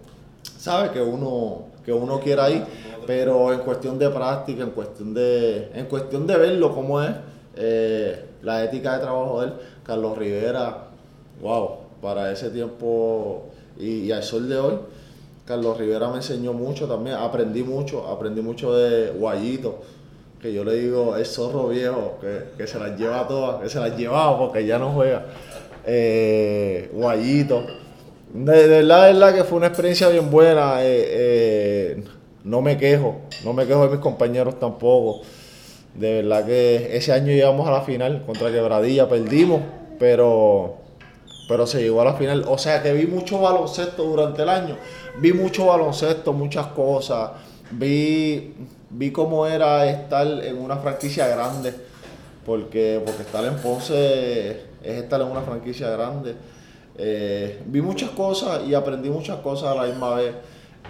sabe 0.58 0.92
que 0.92 1.02
uno 1.02 1.68
que 1.86 1.94
uno 1.94 2.20
quiera 2.20 2.50
ir, 2.50 2.64
pero 3.08 3.54
en 3.54 3.60
cuestión 3.60 3.98
de 3.98 4.10
práctica, 4.10 4.64
en 4.64 4.72
cuestión 4.72 5.14
de 5.14 5.70
en 5.74 5.86
cuestión 5.86 6.28
de 6.28 6.36
verlo 6.36 6.74
cómo 6.74 7.02
es 7.02 7.12
eh, 7.56 8.26
la 8.42 8.64
ética 8.66 8.96
de 8.96 9.00
trabajo 9.00 9.40
de 9.40 9.48
él, 9.48 9.54
Carlos 9.86 10.18
Rivera, 10.18 10.88
wow, 11.42 11.70
para 12.02 12.32
ese 12.32 12.50
tiempo 12.50 13.46
y, 13.80 14.12
al 14.12 14.24
sol 14.24 14.50
de 14.50 14.58
hoy. 14.58 14.74
Carlos 15.46 15.78
Rivera 15.78 16.10
me 16.10 16.18
enseñó 16.18 16.54
mucho 16.54 16.88
también, 16.88 17.18
aprendí 17.18 17.64
mucho, 17.64 18.08
aprendí 18.08 18.42
mucho 18.42 18.76
de 18.76 19.12
Guayito, 19.12 19.80
que 20.42 20.52
yo 20.52 20.64
le 20.64 20.74
digo, 20.76 21.16
es 21.18 21.32
zorro 21.32 21.68
viejo, 21.68 22.18
que, 22.58 22.66
se 22.66 22.80
las 22.80 22.98
lleva 22.98 23.28
todas, 23.28 23.62
que 23.62 23.70
se 23.70 23.80
las 23.80 23.96
llevaba 23.96 24.40
porque 24.40 24.66
ya 24.66 24.80
no 24.80 24.92
juega. 24.92 25.26
Eh, 25.86 26.90
Guayito. 26.94 27.64
De, 28.34 28.68
verdad, 28.68 29.08
de 29.08 29.14
verdad 29.14 29.36
que 29.36 29.44
fue 29.44 29.60
una 29.60 29.68
experiencia 29.68 30.10
bien 30.10 30.32
buena. 30.32 30.84
Eh, 30.84 31.06
eh, 31.08 32.04
no 32.44 32.62
me 32.62 32.78
quejo, 32.78 33.22
no 33.44 33.54
me 33.54 33.66
quejo 33.66 33.86
de 33.86 33.92
mis 33.92 34.00
compañeros 34.00 34.60
tampoco. 34.60 35.22
De 35.96 36.22
verdad 36.22 36.46
que 36.46 36.96
ese 36.96 37.12
año 37.12 37.28
llegamos 37.28 37.68
a 37.68 37.72
la 37.72 37.82
final 37.82 38.24
contra 38.26 38.52
Quebradilla, 38.52 39.08
perdimos, 39.10 39.62
pero, 39.98 40.76
pero 41.48 41.68
se 41.68 41.82
llegó 41.82 42.02
a 42.02 42.06
la 42.06 42.14
final. 42.14 42.46
O 42.48 42.58
sea 42.58 42.82
que 42.82 42.94
vi 42.94 43.08
mucho 43.08 43.40
baloncesto 43.40 44.04
durante 44.04 44.44
el 44.44 44.50
año, 44.50 44.78
vi 45.20 45.34
mucho 45.34 45.68
baloncesto, 45.68 46.34
muchas 46.34 46.68
cosas, 46.68 47.32
vi, 47.72 48.54
vi 48.90 49.12
cómo 49.12 49.46
era 49.48 49.90
estar 49.90 50.28
en 50.28 50.58
una 50.58 50.78
franquicia 50.78 51.28
grande, 51.28 51.74
porque, 52.46 53.02
porque 53.06 53.24
estar 53.24 53.44
en 53.46 53.56
Ponce 53.58 54.52
es 54.84 55.04
estar 55.04 55.22
en 55.22 55.28
una 55.28 55.42
franquicia 55.42 55.90
grande. 55.90 56.36
Eh, 56.98 57.62
vi 57.66 57.82
muchas 57.82 58.12
cosas 58.12 58.62
y 58.68 58.74
aprendí 58.74 59.10
muchas 59.10 59.40
cosas 59.40 59.72
a 59.72 59.76
la 59.76 59.88
misma 59.88 60.16
vez. 60.16 60.34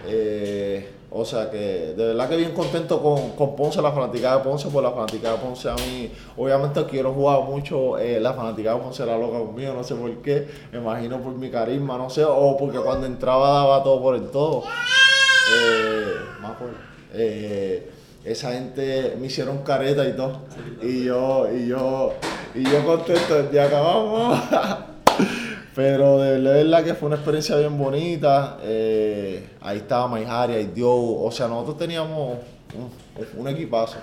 Eh, 0.08 0.90
o 1.18 1.24
sea 1.24 1.50
que 1.50 1.94
de 1.96 2.08
verdad 2.08 2.28
que 2.28 2.36
bien 2.36 2.52
contento 2.52 3.02
con, 3.02 3.32
con 3.32 3.56
Ponce, 3.56 3.82
la 3.82 3.94
fanaticada 3.94 4.38
de 4.38 4.44
Ponce, 4.44 4.68
por 4.68 4.84
la 4.84 4.92
fanaticada 4.92 5.36
de 5.36 5.42
Ponce 5.42 5.70
a 5.70 5.76
mí, 5.76 6.12
obviamente 6.36 6.86
quiero 6.88 7.14
jugar 7.14 7.42
mucho, 7.44 7.98
eh, 7.98 8.20
la 8.20 8.34
fanaticada 8.34 8.76
de 8.76 8.84
Ponce 8.84 9.06
la 9.06 9.18
loca 9.18 9.40
conmigo, 9.40 9.74
no 9.74 9.82
sé 9.82 9.96
por 9.96 10.12
qué, 10.22 10.46
me 10.74 10.80
imagino 10.80 11.22
por 11.22 11.34
mi 11.34 11.50
carisma, 11.50 11.98
no 11.98 12.10
sé, 12.10 12.26
o 12.26 12.58
porque 12.58 12.80
cuando 12.80 13.08
entraba 13.08 13.50
daba 13.50 13.82
todo 13.82 14.02
por 14.02 14.16
el 14.16 14.30
todo. 14.30 14.64
más 16.42 16.52
por, 16.58 16.70
esa 18.26 18.52
gente 18.52 19.16
me 19.18 19.28
hicieron 19.28 19.60
careta 19.60 20.06
y 20.06 20.18
todo, 20.18 20.42
y 20.82 21.06
yo, 21.06 21.48
y 21.50 21.68
yo, 21.68 22.12
y 22.54 22.64
yo 22.64 22.86
contento, 22.86 23.52
ya 23.54 23.66
acabamos. 23.66 24.40
Pero 25.76 26.20
de 26.20 26.40
verdad 26.40 26.86
que 26.86 26.94
fue 26.94 27.08
una 27.08 27.18
experiencia 27.18 27.58
bien 27.58 27.78
bonita. 27.78 28.60
Eh, 28.62 29.58
ahí 29.60 29.80
estaba 29.80 30.08
Maijaria 30.08 30.60
y 30.62 30.68
Dio. 30.68 30.90
O 30.90 31.30
sea, 31.32 31.50
nosotros 31.50 31.78
teníamos 31.78 32.38
un, 33.38 33.48
equipazo. 33.50 33.98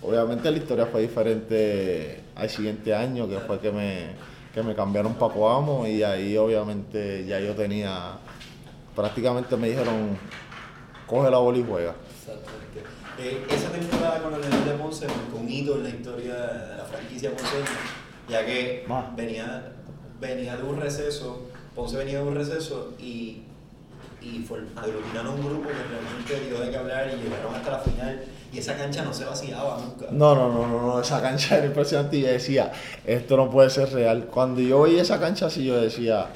Obviamente 0.00 0.48
la 0.48 0.58
historia 0.58 0.86
fue 0.86 1.02
diferente 1.02 2.22
al 2.36 2.48
siguiente 2.48 2.94
año, 2.94 3.28
que 3.28 3.38
fue 3.40 3.58
que 3.58 3.72
me, 3.72 4.10
que 4.54 4.62
me 4.62 4.76
cambiaron 4.76 5.14
para 5.14 5.34
Coamo 5.34 5.88
y 5.88 6.04
ahí 6.04 6.36
obviamente 6.36 7.26
ya 7.26 7.40
yo 7.40 7.52
tenía, 7.54 8.12
prácticamente 8.94 9.56
me 9.56 9.70
dijeron, 9.70 10.16
coge 11.04 11.28
la 11.32 11.38
bola 11.38 11.58
y 11.58 11.64
juega. 11.68 11.96
Exactamente. 12.16 12.84
Eh, 13.18 13.44
esa 13.50 13.70
temporada 13.70 14.22
con 14.22 14.34
el 14.34 14.40
de 14.42 14.70
Ponce 14.80 15.08
fue 15.08 15.40
un 15.40 15.48
hito 15.48 15.74
en 15.74 15.82
la 15.82 15.88
historia 15.88 16.34
de 16.34 16.76
la 16.76 16.84
franquicia 16.84 17.30
Ponce, 17.30 17.56
ya 18.28 18.46
que 18.46 18.86
venía 19.16 19.72
venía 20.20 20.56
de 20.56 20.62
un 20.62 20.80
receso, 20.80 21.42
Ponce 21.74 21.96
venía 21.96 22.18
de 22.18 22.24
un 22.24 22.34
receso 22.34 22.94
y, 22.98 23.42
y 24.20 24.44
aglutinaron 24.76 25.34
un 25.34 25.46
grupo 25.46 25.68
que 25.68 25.74
realmente 25.74 26.48
dio 26.48 26.60
de 26.60 26.70
qué 26.70 26.76
hablar 26.76 27.08
y 27.08 27.22
llegaron 27.22 27.54
hasta 27.54 27.70
la 27.70 27.78
final. 27.78 28.20
Y 28.52 28.58
esa 28.58 28.76
cancha 28.76 29.04
no 29.04 29.12
se 29.12 29.26
vaciaba 29.26 29.78
nunca. 29.78 30.06
No, 30.10 30.34
no, 30.34 30.48
no, 30.48 30.66
no, 30.66 30.80
no, 30.86 31.00
esa 31.00 31.20
cancha 31.20 31.58
era 31.58 31.66
impresionante 31.66 32.16
y 32.16 32.22
yo 32.22 32.28
decía, 32.28 32.72
esto 33.06 33.36
no 33.36 33.50
puede 33.50 33.68
ser 33.70 33.92
real. 33.92 34.26
Cuando 34.32 34.60
yo 34.60 34.82
veía 34.82 35.02
esa 35.02 35.20
cancha 35.20 35.46
así, 35.46 35.64
yo 35.64 35.78
decía, 35.80 36.26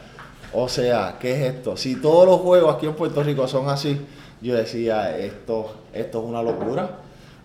o 0.53 0.69
sea, 0.69 1.17
¿qué 1.19 1.33
es 1.33 1.55
esto? 1.55 1.77
Si 1.77 1.97
todos 1.97 2.27
los 2.27 2.41
juegos 2.41 2.77
aquí 2.77 2.87
en 2.87 2.95
Puerto 2.95 3.23
Rico 3.23 3.49
son 3.49 3.69
así, 3.69 3.99
yo 4.43 4.55
decía, 4.55 5.17
esto, 5.17 5.75
esto 5.95 6.19
es 6.21 6.25
una 6.25 6.43
locura. 6.43 6.99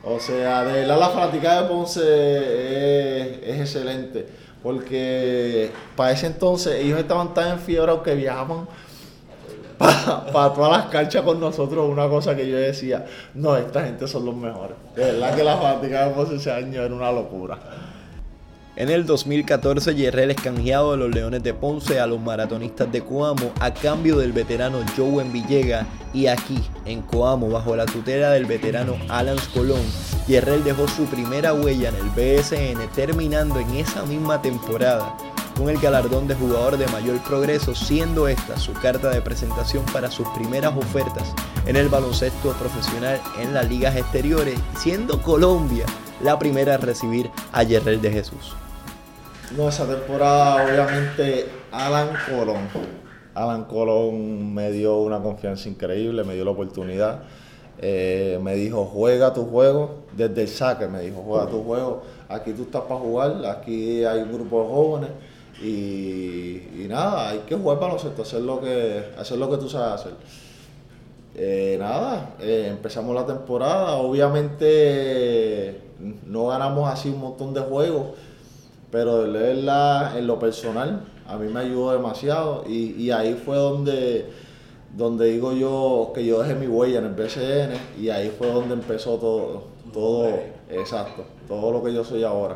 O 0.03 0.19
sea, 0.19 0.63
de 0.65 0.85
la, 0.85 0.97
la 0.97 1.09
fanática 1.09 1.61
de 1.61 1.69
Ponce 1.69 2.01
es, 2.01 3.39
es 3.43 3.61
excelente 3.61 4.27
porque 4.67 5.71
para 5.95 6.11
ese 6.11 6.27
entonces 6.27 6.75
ellos 6.83 6.99
estaban 6.99 7.33
tan 7.33 7.53
enfiebrados 7.53 8.01
que 8.01 8.15
viajaban 8.15 8.67
para, 9.77 10.53
todas 10.53 10.69
las 10.69 10.85
canchas 10.87 11.21
con 11.23 11.39
nosotros. 11.39 11.89
Una 11.89 12.09
cosa 12.09 12.35
que 12.35 12.49
yo 12.49 12.57
decía, 12.57 13.05
no, 13.33 13.55
esta 13.55 13.85
gente 13.85 14.05
son 14.09 14.25
los 14.25 14.35
mejores. 14.35 14.75
De 14.93 15.05
verdad 15.05 15.33
que 15.37 15.43
la 15.45 15.55
fanática 15.55 16.09
de 16.09 16.35
ese 16.35 16.51
año 16.51 16.81
era 16.81 16.93
una 16.93 17.13
locura. 17.13 17.57
En 18.77 18.91
el 18.91 19.07
2014, 19.07 19.95
Yerrel 19.95 20.29
es 20.29 20.37
canjeado 20.39 20.91
de 20.91 20.97
los 20.97 21.09
Leones 21.09 21.41
de 21.41 21.55
Ponce 21.55 21.99
a 21.99 22.05
los 22.05 22.21
maratonistas 22.21 22.91
de 22.91 23.01
Coamo 23.01 23.51
a 23.59 23.73
cambio 23.73 24.17
del 24.17 24.33
veterano 24.33 24.85
Joe 24.95 25.23
Villega 25.23 25.87
y 26.13 26.27
aquí, 26.27 26.59
en 26.85 27.01
Coamo, 27.01 27.49
bajo 27.49 27.75
la 27.75 27.87
tutela 27.87 28.29
del 28.29 28.45
veterano 28.45 28.95
Alan 29.09 29.39
Colón, 29.51 29.81
Yerrel 30.27 30.63
dejó 30.63 30.87
su 30.87 31.05
primera 31.05 31.55
huella 31.55 31.89
en 31.89 31.95
el 31.95 32.09
BSN 32.11 32.87
terminando 32.93 33.59
en 33.59 33.67
esa 33.77 34.05
misma 34.05 34.43
temporada 34.43 35.17
con 35.57 35.69
el 35.69 35.79
galardón 35.79 36.27
de 36.27 36.35
jugador 36.35 36.77
de 36.77 36.85
mayor 36.89 37.17
progreso, 37.23 37.73
siendo 37.73 38.27
esta 38.27 38.59
su 38.59 38.73
carta 38.73 39.09
de 39.09 39.23
presentación 39.23 39.83
para 39.85 40.11
sus 40.11 40.27
primeras 40.29 40.77
ofertas 40.77 41.33
en 41.65 41.77
el 41.77 41.89
baloncesto 41.89 42.51
profesional 42.51 43.19
en 43.39 43.55
las 43.55 43.67
ligas 43.67 43.95
exteriores, 43.95 44.59
siendo 44.77 45.19
Colombia 45.23 45.87
la 46.21 46.37
primera 46.37 46.75
a 46.75 46.77
recibir 46.77 47.31
a 47.51 47.63
Yerrel 47.63 48.03
de 48.03 48.11
Jesús. 48.11 48.53
No, 49.55 49.69
esa 49.69 49.85
temporada 49.85 50.65
obviamente 50.65 51.47
Alan 51.71 52.09
Colón. 52.29 52.67
Alan 53.33 53.63
Colón 53.63 54.53
me 54.53 54.71
dio 54.71 54.97
una 54.97 55.21
confianza 55.21 55.69
increíble, 55.69 56.23
me 56.25 56.33
dio 56.33 56.43
la 56.43 56.51
oportunidad. 56.51 57.21
Eh, 57.79 58.39
me 58.41 58.55
dijo, 58.55 58.85
juega 58.85 59.33
tu 59.33 59.45
juego 59.45 60.03
desde 60.11 60.41
el 60.41 60.47
saque, 60.47 60.87
me 60.87 61.01
dijo, 61.01 61.23
juega 61.25 61.47
tu 61.47 61.63
juego, 61.63 62.01
aquí 62.27 62.51
tú 62.53 62.63
estás 62.63 62.81
para 62.81 62.99
jugar, 62.99 63.45
aquí 63.45 64.03
hay 64.03 64.23
un 64.23 64.33
grupo 64.33 64.63
de 64.63 64.67
jóvenes 64.67 65.09
y, 65.61 66.87
nada, 66.89 67.29
hay 67.29 67.39
que 67.39 67.55
jugar 67.55 67.79
para 67.79 67.93
nosotros, 67.93 68.27
hacer 68.27 68.41
lo 68.41 68.59
que, 68.59 69.05
hacer 69.17 69.37
lo 69.37 69.49
que 69.49 69.57
tú 69.57 69.69
sabes 69.69 70.01
hacer. 70.01 70.13
Eh, 71.35 71.77
nada, 71.79 72.31
eh, 72.39 72.67
empezamos 72.71 73.13
la 73.13 73.27
temporada, 73.27 73.97
obviamente 73.97 75.79
no 76.25 76.47
ganamos 76.47 76.89
así 76.89 77.09
un 77.09 77.19
montón 77.19 77.53
de 77.53 77.61
juegos, 77.61 78.07
pero 78.91 79.23
de 79.23 79.27
leerla 79.27 80.13
en 80.17 80.27
lo 80.27 80.39
personal 80.39 81.01
a 81.27 81.35
mí 81.37 81.51
me 81.51 81.59
ayudó 81.59 81.91
demasiado 81.91 82.63
y, 82.67 83.11
ahí 83.11 83.33
fue 83.33 83.57
donde, 83.57 84.25
donde 84.95 85.25
digo 85.27 85.51
yo 85.53 86.11
que 86.15 86.25
yo 86.25 86.41
dejé 86.41 86.55
mi 86.55 86.67
huella 86.67 86.99
en 86.99 87.05
el 87.05 87.13
BCN 87.13 88.01
y 88.01 88.09
ahí 88.09 88.33
fue 88.37 88.47
donde 88.47 88.73
empezó 88.73 89.17
todo, 89.17 89.63
todo, 89.93 90.39
exacto, 90.69 91.25
todo 91.47 91.71
lo 91.71 91.83
que 91.83 91.93
yo 91.93 92.03
soy 92.05 92.23
ahora, 92.23 92.55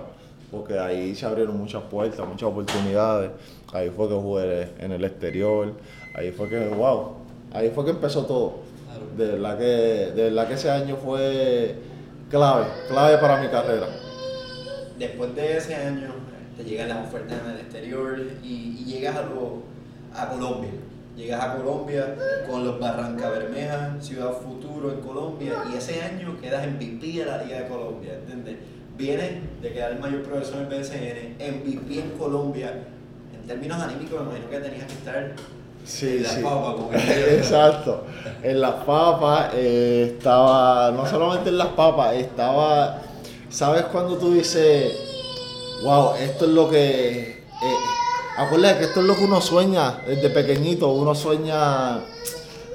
porque 0.50 0.80
ahí 0.80 1.14
se 1.16 1.26
abrieron 1.26 1.58
muchas 1.58 1.84
puertas, 1.84 2.26
muchas 2.26 2.50
oportunidades, 2.50 3.32
ahí 3.74 3.90
fue 3.90 4.08
que 4.08 4.16
jugué 4.16 4.70
en 4.80 4.94
el 4.94 5.04
exterior, 5.04 5.74
ahí 6.16 6.32
fue 6.32 6.48
que, 6.48 6.70
wow, 6.70 7.16
ahí 7.54 7.72
fue 7.76 7.84
que 7.84 7.92
empezó 7.92 8.26
todo. 8.26 8.72
De 9.18 9.26
verdad 9.26 9.58
que, 9.58 9.64
de 9.64 10.24
verdad 10.24 10.48
que 10.48 10.54
ese 10.54 10.70
año 10.70 10.96
fue 10.96 11.76
clave, 12.30 12.66
clave 12.88 13.18
para 13.18 13.42
mi 13.42 13.50
carrera. 13.50 13.88
Después 14.98 15.36
de 15.36 15.58
ese 15.58 15.76
año 15.76 16.21
te 16.62 16.70
llegan 16.70 16.90
las 16.90 17.08
ofertas 17.08 17.40
en 17.44 17.52
el 17.52 17.60
exterior 17.60 18.20
y, 18.44 18.86
llegas 18.86 19.16
a, 19.16 19.22
lo, 19.24 19.64
a 20.16 20.30
Colombia. 20.30 20.72
Llegas 21.16 21.44
a 21.44 21.56
Colombia 21.58 22.16
con 22.50 22.66
los 22.66 22.80
Barranca 22.80 23.30
Bermeja, 23.30 23.96
Ciudad 24.00 24.32
Futuro 24.32 24.92
en 24.92 25.02
Colombia, 25.02 25.54
y 25.72 25.78
ese 25.78 26.02
año 26.02 26.38
quedas 26.42 26.64
en 26.64 26.76
MVP 26.76 27.20
de 27.20 27.26
la 27.26 27.44
Liga 27.44 27.62
de 27.62 27.68
Colombia, 27.68 28.14
¿entiendes? 28.14 28.58
Vienes 28.98 29.32
de 29.62 29.74
quedar 29.74 29.92
el 29.92 30.00
mayor 30.00 30.24
profesor 30.24 30.60
en 30.62 30.70
BSN, 30.70 31.36
MVP 31.38 32.00
en 32.00 32.10
Colombia. 32.18 32.74
En 33.34 33.48
términos 33.48 33.82
anímicos, 33.82 34.22
me 34.22 34.30
imagino 34.30 34.50
que 34.50 34.60
tenías 34.60 34.86
que 34.86 34.94
estar 34.94 35.32
Sí, 35.84 36.18
en 36.18 36.26
sí. 36.26 36.42
Exacto. 37.32 38.06
En 38.44 38.62
las 38.62 38.76
papas 38.86 39.52
eh, 39.56 40.14
estaba, 40.16 40.92
no 40.92 41.08
solamente 41.08 41.50
en 41.50 41.58
las 41.58 41.70
papas, 41.70 42.14
estaba 42.16 43.02
¿Sabes 43.52 43.84
cuando 43.92 44.18
tú 44.18 44.34
dices, 44.34 45.11
wow, 45.84 46.16
esto 46.16 46.46
es 46.46 46.52
lo 46.52 46.70
que... 46.70 47.20
Eh, 47.64 47.76
acuérdate 48.38 48.80
que 48.80 48.86
esto 48.86 49.02
es 49.02 49.06
lo 49.06 49.16
que 49.16 49.24
uno 49.26 49.42
sueña 49.42 50.02
desde 50.08 50.30
pequeñito, 50.30 50.90
uno 50.90 51.14
sueña, 51.14 52.02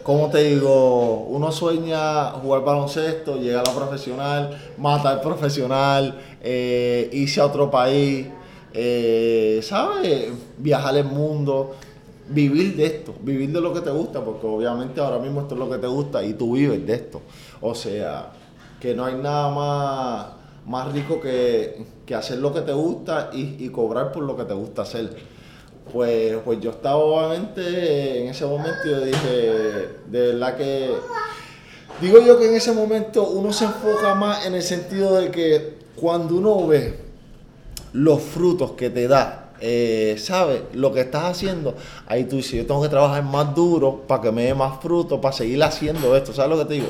¿cómo 0.03 0.31
te 0.31 0.43
digo? 0.45 1.25
Uno 1.29 1.51
sueña 1.51 2.31
jugar 2.33 2.63
baloncesto, 2.65 3.37
llegar 3.37 3.65
a 3.67 3.71
la 3.71 3.77
profesional, 3.77 4.73
matar 4.79 5.21
profesional, 5.21 6.21
eh, 6.43 7.09
irse 7.13 7.41
a 7.41 7.47
otro 7.47 7.71
país. 7.71 8.27
eh, 8.79 9.61
¿sabes? 9.63 10.29
Viajar 10.59 10.97
el 10.97 11.05
mundo, 11.05 11.75
vivir 12.29 12.77
de 12.77 12.85
esto, 12.87 13.15
vivir 13.23 13.51
de 13.51 13.61
lo 13.61 13.73
que 13.73 13.81
te 13.81 13.91
gusta, 13.91 14.23
porque 14.23 14.47
obviamente 14.47 15.01
ahora 15.01 15.19
mismo 15.19 15.41
esto 15.43 15.55
es 15.55 15.61
lo 15.61 15.71
que 15.71 15.79
te 15.79 15.87
gusta 15.87 16.23
y 16.23 16.35
tú 16.35 16.53
vives 16.55 16.87
de 16.87 16.95
esto. 16.95 17.23
O 17.63 17.75
sea, 17.75 18.33
que 18.81 18.95
no 18.95 19.05
hay 19.07 19.15
nada 19.15 19.49
más, 19.51 20.27
más 20.67 20.93
rico 20.93 21.21
que, 21.21 21.85
que 22.05 22.15
hacer 22.15 22.39
lo 22.39 22.53
que 22.53 22.61
te 22.61 22.73
gusta 22.73 23.31
y, 23.33 23.57
y 23.65 23.69
cobrar 23.71 24.13
por 24.13 24.25
lo 24.25 24.37
que 24.37 24.45
te 24.45 24.55
gusta 24.55 24.83
hacer. 24.83 25.17
Pues, 25.93 26.37
pues 26.45 26.61
yo 26.61 26.71
estaba 26.71 26.97
obviamente 26.97 28.23
en 28.23 28.29
ese 28.29 28.45
momento 28.45 28.81
yo 28.85 29.01
dije, 29.01 29.53
de 30.09 30.33
verdad 30.33 30.57
que 30.57 30.91
digo 32.01 32.19
yo 32.21 32.39
que 32.39 32.49
en 32.49 32.55
ese 32.55 32.73
momento 32.73 33.29
uno 33.29 33.53
se 33.53 33.67
enfoca 33.67 34.15
más 34.17 34.47
en 34.47 34.57
el 34.57 34.63
sentido 34.63 35.15
de 35.15 35.31
que 35.31 35.79
cuando 35.95 36.37
uno 36.37 36.67
ve 36.67 36.99
los 37.93 38.21
frutos 38.21 38.73
que 38.73 38.91
te 38.91 39.07
da, 39.07 39.53
eh, 39.61 40.17
¿sabes? 40.19 40.63
Lo 40.73 40.93
que 40.93 41.01
estás 41.01 41.25
haciendo, 41.25 41.75
ahí 42.07 42.25
tú 42.25 42.37
dices, 42.37 42.53
yo 42.53 42.67
tengo 42.67 42.83
que 42.83 42.89
trabajar 42.89 43.23
más 43.23 43.55
duro 43.55 44.03
para 44.07 44.23
que 44.23 44.33
me 44.33 44.45
dé 44.45 44.55
más 44.55 44.81
frutos, 44.81 45.21
para 45.21 45.33
seguir 45.33 45.63
haciendo 45.63 46.17
esto, 46.17 46.33
¿sabes 46.33 46.51
lo 46.51 46.59
que 46.59 46.65
te 46.67 46.75
digo? 46.75 46.89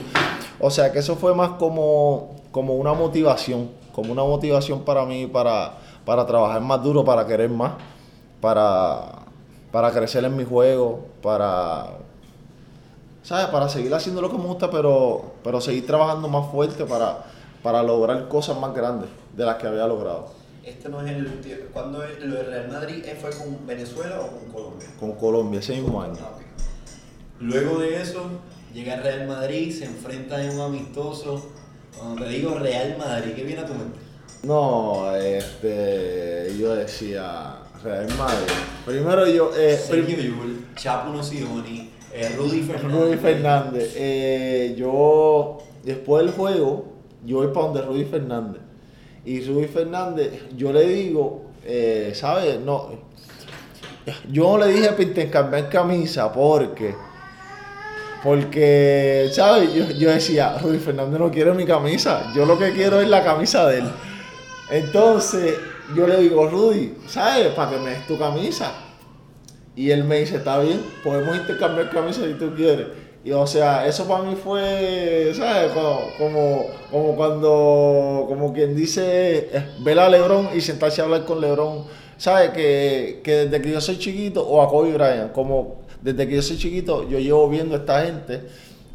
O 0.58 0.70
sea 0.70 0.90
que 0.90 1.00
eso 1.00 1.16
fue 1.16 1.34
más 1.34 1.50
como, 1.50 2.34
como 2.56 2.74
una 2.74 2.94
motivación, 2.94 3.68
como 3.92 4.12
una 4.12 4.24
motivación 4.24 4.80
para 4.80 5.04
mí, 5.04 5.26
para, 5.26 5.74
para 6.06 6.24
trabajar 6.24 6.62
más 6.62 6.82
duro, 6.82 7.04
para 7.04 7.26
querer 7.26 7.50
más 7.50 7.72
para, 8.40 9.26
para 9.70 9.90
crecer 9.92 10.24
en 10.24 10.34
mi 10.34 10.42
juego, 10.42 11.04
para, 11.22 11.98
¿sabes? 13.22 13.48
Para 13.48 13.68
seguir 13.68 13.92
haciendo 13.92 14.22
lo 14.22 14.30
que 14.30 14.38
me 14.38 14.44
gusta, 14.46 14.70
pero, 14.70 15.34
pero 15.44 15.60
seguir 15.60 15.86
trabajando 15.86 16.28
más 16.28 16.50
fuerte 16.50 16.86
para, 16.86 17.24
para 17.62 17.82
lograr 17.82 18.26
cosas 18.28 18.58
más 18.58 18.72
grandes 18.74 19.10
de 19.36 19.44
las 19.44 19.56
que 19.56 19.66
había 19.66 19.86
logrado. 19.86 20.28
Este 20.64 20.88
no 20.88 21.02
es 21.02 21.10
el 21.12 21.26
último. 21.26 21.56
¿Cuándo 21.74 22.02
es- 22.04 22.24
lo 22.24 22.36
de 22.36 22.42
Real 22.44 22.68
Madrid 22.68 23.04
eh, 23.04 23.18
fue 23.20 23.32
con 23.32 23.66
Venezuela 23.66 24.18
o 24.22 24.28
con 24.28 24.50
Colombia? 24.50 24.88
Con 24.98 25.12
Colombia, 25.12 25.60
ese 25.60 25.74
mismo 25.78 26.00
año. 26.00 26.16
Ah, 26.22 26.30
ok. 26.36 26.42
Luego 27.40 27.80
de 27.80 28.00
eso, 28.00 28.22
llega 28.72 28.96
Real 28.96 29.28
Madrid, 29.28 29.70
se 29.78 29.84
enfrenta 29.84 30.42
en 30.42 30.54
un 30.54 30.60
amistoso. 30.62 31.50
Cuando 31.98 32.24
te 32.24 32.30
digo 32.30 32.58
Real 32.58 32.96
Madrid, 32.98 33.32
¿qué 33.34 33.44
viene 33.44 33.62
a 33.62 33.66
tu 33.66 33.74
mente? 33.74 33.98
No, 34.42 35.14
este, 35.16 36.54
yo 36.58 36.74
decía, 36.74 37.56
Real 37.82 38.08
Madrid. 38.16 38.52
Primero 38.84 39.26
yo, 39.26 39.50
eh, 39.56 39.76
Sergio 39.76 40.16
Yul, 40.16 40.66
Chapo 40.76 41.10
Nocioni, 41.10 41.90
eh, 42.12 42.34
Rudy 42.36 42.62
Fernández. 42.62 43.00
Rudy 43.00 43.16
Fernández. 43.16 43.92
Eh, 43.96 44.74
yo, 44.78 45.58
después 45.82 46.24
del 46.24 46.34
juego, 46.34 46.92
yo 47.24 47.38
voy 47.38 47.48
para 47.48 47.66
donde 47.66 47.82
Rudy 47.82 48.04
Fernández. 48.04 48.62
Y 49.24 49.44
Rudy 49.44 49.66
Fernández, 49.66 50.32
yo 50.56 50.72
le 50.72 50.86
digo, 50.86 51.46
eh, 51.64 52.12
¿sabes? 52.14 52.60
No, 52.60 52.90
yo 54.30 54.56
no 54.56 54.64
le 54.64 54.72
dije 54.72 55.02
intercambiar 55.02 55.68
camisa 55.68 56.32
porque, 56.32 56.94
porque, 58.22 59.28
¿sabes? 59.32 59.72
Yo, 59.72 59.90
yo 59.90 60.10
decía, 60.10 60.58
Rudy 60.58 60.78
Fernández 60.78 61.20
no 61.20 61.30
quiere 61.30 61.52
mi 61.52 61.64
camisa, 61.64 62.32
yo 62.34 62.44
lo 62.44 62.58
que 62.58 62.72
quiero 62.72 63.00
es 63.00 63.08
la 63.08 63.22
camisa 63.22 63.66
de 63.68 63.78
él. 63.78 63.90
Entonces, 64.70 65.54
yo 65.94 66.06
le 66.06 66.18
digo, 66.18 66.46
Rudy, 66.48 66.94
¿sabes? 67.06 67.48
Para 67.48 67.72
que 67.72 67.78
me 67.78 67.90
des 67.90 68.06
tu 68.06 68.18
camisa. 68.18 68.72
Y 69.76 69.90
él 69.90 70.04
me 70.04 70.20
dice, 70.20 70.36
está 70.36 70.58
bien, 70.58 70.82
podemos 71.04 71.36
intercambiar 71.36 71.90
camisas 71.90 72.24
si 72.24 72.34
tú 72.34 72.54
quieres. 72.54 72.86
Y 73.22 73.32
o 73.32 73.46
sea, 73.46 73.86
eso 73.86 74.06
para 74.06 74.22
mí 74.22 74.36
fue, 74.36 75.32
¿sabes? 75.34 75.72
Como, 75.72 76.00
como, 76.16 76.66
como 76.90 77.16
cuando, 77.16 78.24
como 78.28 78.52
quien 78.52 78.74
dice, 78.74 79.50
eh, 79.52 79.66
ver 79.80 79.98
a 79.98 80.08
Lebron 80.08 80.48
y 80.54 80.60
sentarse 80.60 81.00
a 81.00 81.04
hablar 81.04 81.24
con 81.24 81.40
Lebron. 81.40 81.84
¿Sabes? 82.16 82.50
Que, 82.50 83.20
que 83.22 83.32
desde 83.32 83.60
que 83.60 83.72
yo 83.72 83.80
soy 83.80 83.98
chiquito, 83.98 84.46
o 84.46 84.62
a 84.62 84.68
Kobe 84.68 84.94
Bryant, 84.94 85.32
como 85.32 85.85
desde 86.06 86.28
que 86.28 86.36
yo 86.36 86.42
soy 86.42 86.56
chiquito, 86.56 87.08
yo 87.08 87.18
llevo 87.18 87.48
viendo 87.48 87.74
a 87.74 87.78
esta 87.78 88.04
gente 88.04 88.42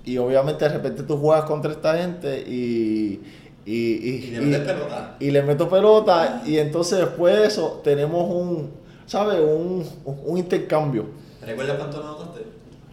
y 0.06 0.18
obviamente 0.18 0.64
de 0.64 0.72
repente 0.72 1.04
tú 1.04 1.18
juegas 1.18 1.44
contra 1.46 1.72
esta 1.74 1.98
gente 1.98 2.40
y... 2.48 3.20
Y, 3.64 3.74
y, 3.74 4.26
Y 4.26 4.32
le 4.32 4.42
metes 4.42 4.74
pelota. 4.74 5.16
y 5.20 5.30
le 5.32 5.44
meto 5.44 5.70
pelota 5.70 6.42
y 6.48 6.58
entonces 6.58 6.98
después 7.00 7.38
de 7.38 7.46
eso 7.46 7.80
tenemos 7.84 8.28
un, 8.34 8.72
¿sabes? 9.06 9.40
Un, 9.40 9.86
un 10.06 10.38
intercambio. 10.38 11.06
¿Recuerdas 11.46 11.78
cuánto 11.78 12.02
anotaste? 12.02 12.40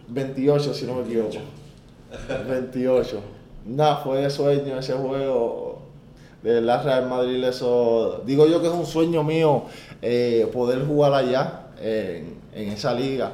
28 0.09 0.73
si 0.73 0.85
no 0.85 0.95
me 0.95 1.01
equivoco. 1.03 1.37
28. 2.49 3.19
Nada, 3.65 3.97
fue 3.97 4.21
de 4.21 4.29
sueño 4.29 4.77
ese 4.77 4.93
juego. 4.93 5.81
De 6.43 6.53
verdad 6.55 6.83
Real 6.83 7.07
Madrid 7.09 7.43
eso... 7.45 8.21
Digo 8.25 8.45
yo 8.47 8.61
que 8.61 8.67
es 8.67 8.73
un 8.73 8.85
sueño 8.85 9.23
mío 9.23 9.63
eh, 10.01 10.47
poder 10.53 10.85
jugar 10.85 11.13
allá 11.13 11.67
en, 11.81 12.35
en 12.53 12.69
esa 12.69 12.93
liga. 12.93 13.31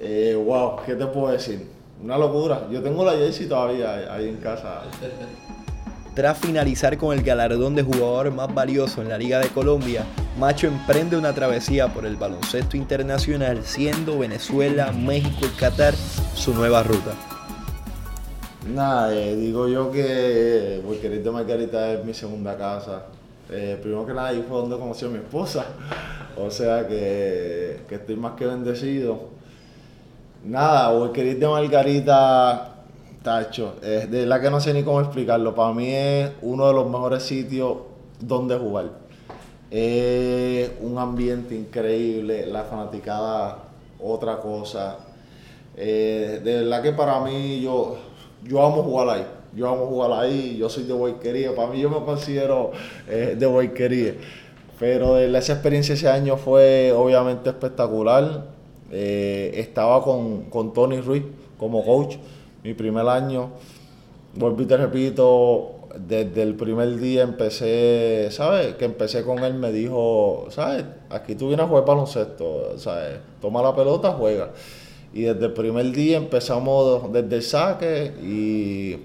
Eh, 0.00 0.34
wow, 0.36 0.76
¿qué 0.84 0.94
te 0.94 1.06
puedo 1.06 1.32
decir? 1.32 1.66
Una 2.02 2.18
locura. 2.18 2.68
Yo 2.70 2.82
tengo 2.82 3.04
la 3.04 3.12
jersey 3.12 3.46
todavía 3.46 4.12
ahí 4.12 4.28
en 4.28 4.36
casa. 4.36 4.82
Tras 6.14 6.38
finalizar 6.38 6.96
con 6.96 7.16
el 7.16 7.22
galardón 7.22 7.74
de 7.74 7.82
jugador 7.82 8.30
más 8.30 8.52
valioso 8.52 9.02
en 9.02 9.08
la 9.08 9.18
Liga 9.18 9.38
de 9.38 9.48
Colombia, 9.48 10.04
Macho 10.38 10.66
emprende 10.66 11.16
una 11.16 11.34
travesía 11.34 11.88
por 11.88 12.06
el 12.06 12.16
baloncesto 12.16 12.76
internacional, 12.76 13.62
siendo 13.64 14.18
Venezuela, 14.18 14.92
México 14.92 15.46
y 15.46 15.58
Qatar 15.58 15.94
su 16.34 16.54
nueva 16.54 16.82
ruta. 16.82 17.12
Nada, 18.74 19.14
eh, 19.14 19.36
digo 19.36 19.68
yo 19.68 19.90
que 19.92 20.82
Boquerito 20.84 21.32
Margarita 21.32 21.92
es 21.92 22.04
mi 22.04 22.12
segunda 22.12 22.56
casa. 22.56 23.06
Eh, 23.50 23.78
primero 23.80 24.04
que 24.06 24.12
nada, 24.12 24.28
ahí 24.28 24.44
fue 24.46 24.58
donde 24.58 24.76
conocí 24.76 25.04
a 25.04 25.08
mi 25.08 25.18
esposa. 25.18 25.66
O 26.38 26.50
sea 26.50 26.86
que, 26.86 27.80
que 27.88 27.94
estoy 27.94 28.14
más 28.14 28.32
que 28.34 28.44
bendecido. 28.44 29.35
Nada, 30.46 30.92
Boquerito 30.92 31.50
Margarita, 31.50 32.74
tacho, 33.20 33.74
es 33.82 34.08
de 34.08 34.26
la 34.26 34.40
que 34.40 34.48
no 34.48 34.60
sé 34.60 34.72
ni 34.72 34.84
cómo 34.84 35.00
explicarlo. 35.00 35.56
Para 35.56 35.72
mí 35.72 35.88
es 35.90 36.30
uno 36.40 36.68
de 36.68 36.72
los 36.72 36.86
mejores 36.88 37.24
sitios 37.24 37.78
donde 38.20 38.56
jugar. 38.56 38.90
Es 39.72 40.70
un 40.80 40.98
ambiente 40.98 41.56
increíble, 41.56 42.46
la 42.46 42.62
fanaticada, 42.62 43.58
otra 44.00 44.36
cosa. 44.38 44.98
Eh, 45.76 46.40
de 46.44 46.60
verdad 46.60 46.80
que 46.80 46.92
para 46.92 47.18
mí 47.18 47.60
yo, 47.60 47.96
yo 48.44 48.64
amo 48.64 48.84
jugar 48.84 49.08
ahí. 49.08 49.26
Yo 49.52 49.68
amo 49.68 49.86
jugar 49.86 50.12
ahí, 50.12 50.56
yo 50.58 50.68
soy 50.68 50.84
de 50.84 50.92
boiquería. 50.92 51.56
Para 51.56 51.72
mí 51.72 51.80
yo 51.80 51.90
me 51.90 52.04
considero 52.04 52.70
eh, 53.08 53.34
de 53.36 53.46
boiquería. 53.46 54.14
Pero 54.78 55.16
de 55.16 55.36
esa 55.36 55.54
experiencia 55.54 55.94
ese 55.94 56.08
año 56.08 56.36
fue 56.36 56.92
obviamente 56.92 57.50
espectacular. 57.50 58.55
Eh, 58.90 59.52
estaba 59.56 60.02
con, 60.02 60.42
con 60.44 60.72
Tony 60.72 61.00
Ruiz 61.00 61.24
como 61.58 61.84
coach 61.84 62.16
mi 62.62 62.74
primer 62.74 63.06
año. 63.08 63.50
Y 64.34 64.64
te 64.66 64.76
repito, 64.76 65.76
desde 65.98 66.42
el 66.42 66.54
primer 66.54 66.98
día 66.98 67.22
empecé, 67.22 68.28
¿sabes? 68.30 68.74
Que 68.74 68.84
empecé 68.84 69.24
con 69.24 69.42
él, 69.44 69.54
me 69.54 69.72
dijo, 69.72 70.46
¿sabes? 70.50 70.84
Aquí 71.10 71.34
tú 71.34 71.48
vienes 71.48 71.64
a 71.64 71.68
jugar 71.68 71.84
baloncesto, 71.86 72.78
¿sabes? 72.78 73.18
Toma 73.40 73.62
la 73.62 73.74
pelota, 73.74 74.12
juega. 74.12 74.50
Y 75.14 75.22
desde 75.22 75.46
el 75.46 75.52
primer 75.52 75.90
día 75.92 76.18
empezamos 76.18 77.10
desde 77.12 77.36
el 77.36 77.42
saque 77.42 78.12
y 78.22 78.98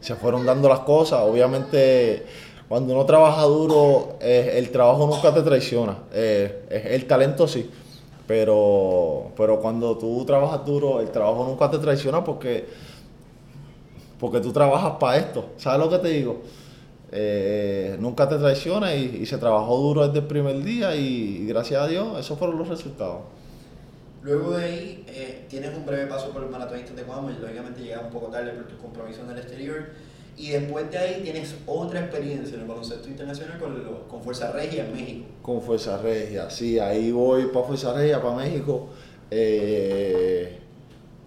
se 0.00 0.16
fueron 0.16 0.44
dando 0.44 0.68
las 0.68 0.80
cosas. 0.80 1.20
Obviamente, 1.22 2.24
cuando 2.68 2.92
uno 2.92 3.06
trabaja 3.06 3.42
duro, 3.42 4.16
eh, 4.20 4.54
el 4.56 4.70
trabajo 4.70 5.06
nunca 5.06 5.32
te 5.32 5.42
traiciona. 5.42 5.98
Eh, 6.12 6.88
el 6.90 7.06
talento 7.06 7.46
sí. 7.46 7.70
Pero, 8.26 9.32
pero 9.36 9.60
cuando 9.60 9.98
tú 9.98 10.24
trabajas 10.24 10.64
duro, 10.64 11.00
el 11.00 11.10
trabajo 11.10 11.44
nunca 11.44 11.70
te 11.70 11.78
traiciona 11.78 12.24
porque, 12.24 12.66
porque 14.18 14.40
tú 14.40 14.52
trabajas 14.52 14.94
para 14.98 15.18
esto. 15.18 15.50
¿Sabes 15.58 15.80
lo 15.80 15.90
que 15.90 15.98
te 15.98 16.08
digo? 16.08 16.42
Eh, 17.16 17.96
nunca 18.00 18.28
te 18.28 18.36
traiciona 18.38 18.94
y, 18.94 19.18
y 19.22 19.26
se 19.26 19.38
trabajó 19.38 19.76
duro 19.76 20.06
desde 20.06 20.18
el 20.18 20.26
primer 20.26 20.60
día 20.62 20.96
y, 20.96 21.46
gracias 21.46 21.82
a 21.82 21.86
Dios 21.86 22.18
esos 22.18 22.38
fueron 22.38 22.58
los 22.58 22.68
resultados. 22.68 23.20
Luego 24.22 24.52
de 24.52 24.64
ahí, 24.64 25.04
eh, 25.06 25.44
tienes 25.48 25.76
un 25.76 25.84
breve 25.84 26.06
paso 26.06 26.30
por 26.30 26.42
el 26.42 26.48
maratonistas 26.48 26.96
de 26.96 27.02
Guamo 27.02 27.30
y 27.30 27.34
lógicamente 27.34 27.82
llegas 27.82 28.04
un 28.04 28.10
poco 28.10 28.28
tarde 28.28 28.52
por 28.52 28.64
tus 28.64 28.78
compromisos 28.78 29.22
en 29.24 29.30
el 29.30 29.38
exterior. 29.38 29.84
Y 30.36 30.50
después 30.50 30.90
de 30.90 30.98
ahí 30.98 31.20
tienes 31.22 31.54
otra 31.66 32.00
experiencia 32.00 32.54
en 32.56 32.62
el 32.62 32.66
baloncesto 32.66 33.08
internacional 33.08 33.58
con, 33.58 33.74
con 34.08 34.22
Fuerza 34.22 34.50
Regia 34.50 34.84
en 34.84 34.92
México. 34.92 35.26
Con 35.42 35.62
Fuerza 35.62 35.98
Regia, 35.98 36.50
sí, 36.50 36.78
ahí 36.78 37.12
voy 37.12 37.46
para 37.46 37.66
Fuerza 37.66 37.92
Regia, 37.92 38.20
para 38.20 38.34
México. 38.36 38.88
Eh, 39.30 40.58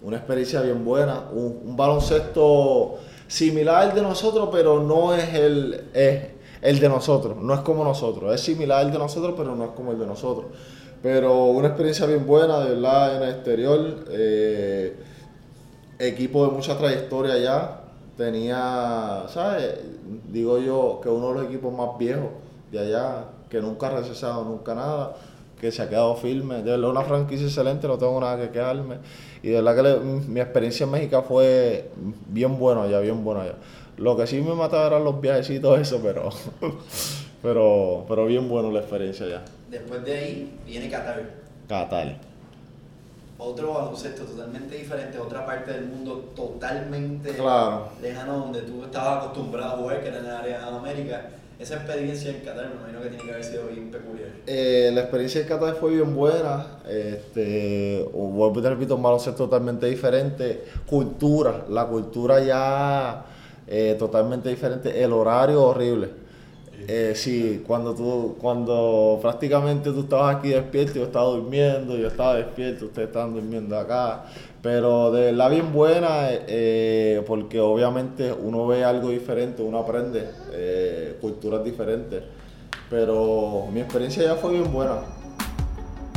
una 0.02 0.18
experiencia 0.18 0.60
bien 0.60 0.84
buena, 0.84 1.24
un, 1.32 1.60
un 1.64 1.76
baloncesto 1.76 2.98
similar 3.26 3.88
al 3.88 3.94
de 3.94 4.02
nosotros, 4.02 4.50
pero 4.52 4.82
no 4.82 5.14
es 5.14 5.34
el, 5.34 5.88
es 5.94 6.22
el 6.60 6.78
de 6.78 6.88
nosotros, 6.88 7.36
no 7.36 7.54
es 7.54 7.60
como 7.60 7.84
nosotros, 7.84 8.34
es 8.34 8.40
similar 8.40 8.84
al 8.84 8.92
de 8.92 8.98
nosotros, 8.98 9.34
pero 9.36 9.56
no 9.56 9.64
es 9.64 9.70
como 9.70 9.92
el 9.92 9.98
de 9.98 10.06
nosotros. 10.06 10.46
Pero 11.02 11.46
una 11.46 11.68
experiencia 11.68 12.06
bien 12.06 12.26
buena, 12.26 12.60
de 12.60 12.74
verdad, 12.74 13.16
en 13.16 13.22
el 13.22 13.28
exterior. 13.30 14.04
eh, 14.10 14.96
equipo 15.98 16.46
de 16.46 16.52
mucha 16.52 16.78
trayectoria 16.78 17.38
ya. 17.38 17.77
Tenía, 18.18 19.26
¿sabes? 19.28 19.76
Digo 20.30 20.58
yo 20.58 20.98
que 21.00 21.08
uno 21.08 21.28
de 21.28 21.34
los 21.34 21.44
equipos 21.44 21.72
más 21.72 21.96
viejos 21.96 22.30
de 22.72 22.80
allá, 22.80 23.26
que 23.48 23.60
nunca 23.60 23.86
ha 23.86 23.90
recesado, 23.90 24.44
nunca 24.44 24.74
nada, 24.74 25.14
que 25.60 25.70
se 25.70 25.80
ha 25.82 25.88
quedado 25.88 26.16
firme. 26.16 26.56
De 26.56 26.72
verdad, 26.72 26.90
una 26.90 27.02
franquicia 27.02 27.46
excelente, 27.46 27.86
no 27.86 27.96
tengo 27.96 28.20
nada 28.20 28.36
que 28.36 28.50
quejarme. 28.50 28.96
Y 29.40 29.50
de 29.50 29.62
verdad 29.62 29.76
que 29.76 29.82
le- 29.82 30.00
mi 30.28 30.40
experiencia 30.40 30.82
en 30.84 30.90
México 30.90 31.24
fue 31.26 31.90
bien 32.26 32.58
buena 32.58 32.82
allá, 32.82 32.98
bien 32.98 33.22
buena 33.24 33.42
allá. 33.42 33.54
Lo 33.96 34.16
que 34.16 34.26
sí 34.26 34.40
me 34.40 34.52
mataba 34.54 34.88
eran 34.88 35.04
los 35.04 35.20
viajecitos, 35.20 35.78
eso, 35.80 36.00
pero, 36.02 36.28
pero, 37.40 38.04
pero 38.08 38.26
bien 38.26 38.48
bueno 38.48 38.72
la 38.72 38.80
experiencia 38.80 39.26
allá. 39.26 39.42
Después 39.70 40.04
de 40.04 40.12
ahí 40.18 40.58
viene 40.66 40.88
Qatar. 40.90 41.22
Qatar. 41.68 42.16
Otro 43.38 43.72
baloncesto 43.72 44.24
totalmente 44.24 44.76
diferente, 44.76 45.16
otra 45.18 45.46
parte 45.46 45.72
del 45.72 45.86
mundo 45.86 46.32
totalmente 46.34 47.30
Claro. 47.34 47.88
lejano 48.02 48.38
donde 48.38 48.62
tú 48.62 48.82
estabas 48.82 49.24
acostumbrado 49.24 49.74
a 49.74 49.76
jugar, 49.76 50.00
que 50.02 50.08
era 50.08 50.18
en 50.18 50.24
el 50.24 50.30
área 50.32 50.58
de 50.70 50.76
América. 50.76 51.30
Esa 51.58 51.74
experiencia 51.74 52.30
en 52.30 52.40
Qatar 52.40 52.68
me 52.68 52.74
imagino 52.80 53.00
que 53.00 53.08
tiene 53.10 53.24
que 53.24 53.30
haber 53.32 53.44
sido 53.44 53.66
bien 53.68 53.90
peculiar. 53.90 54.28
Eh, 54.46 54.90
la 54.92 55.00
experiencia 55.02 55.40
de 55.40 55.46
Qatar 55.46 55.74
fue 55.76 55.90
bien 55.94 56.14
buena. 56.14 56.78
Este, 56.88 58.08
vuelvo 58.12 58.58
y 58.58 58.62
te 58.62 58.70
repito, 58.70 58.96
un 58.96 59.02
baloncesto 59.02 59.44
totalmente 59.44 59.86
diferente. 59.86 60.64
Cultura, 60.86 61.64
la 61.68 61.86
cultura 61.86 62.40
ya 62.40 63.24
eh, 63.66 63.96
totalmente 63.98 64.48
diferente. 64.48 65.02
El 65.02 65.12
horario 65.12 65.62
horrible. 65.62 66.27
Eh, 66.86 67.14
sí, 67.16 67.64
cuando 67.66 67.94
tú, 67.94 68.36
cuando 68.40 69.18
prácticamente 69.20 69.90
tú 69.90 70.00
estabas 70.00 70.36
aquí 70.36 70.50
despierto, 70.50 70.94
yo 70.94 71.04
estaba 71.04 71.26
durmiendo, 71.26 71.96
yo 71.96 72.06
estaba 72.06 72.36
despierto, 72.36 72.86
ustedes 72.86 73.08
estaban 73.08 73.34
durmiendo 73.34 73.76
acá. 73.76 74.26
Pero 74.62 75.10
de 75.10 75.32
verdad 75.32 75.50
bien 75.50 75.72
buena, 75.72 76.28
eh, 76.30 77.22
porque 77.26 77.60
obviamente 77.60 78.32
uno 78.32 78.66
ve 78.66 78.84
algo 78.84 79.10
diferente, 79.10 79.62
uno 79.62 79.78
aprende 79.78 80.24
eh, 80.52 81.16
culturas 81.20 81.64
diferentes. 81.64 82.22
Pero 82.90 83.66
mi 83.72 83.80
experiencia 83.80 84.22
ya 84.22 84.36
fue 84.36 84.52
bien 84.52 84.72
buena. 84.72 85.00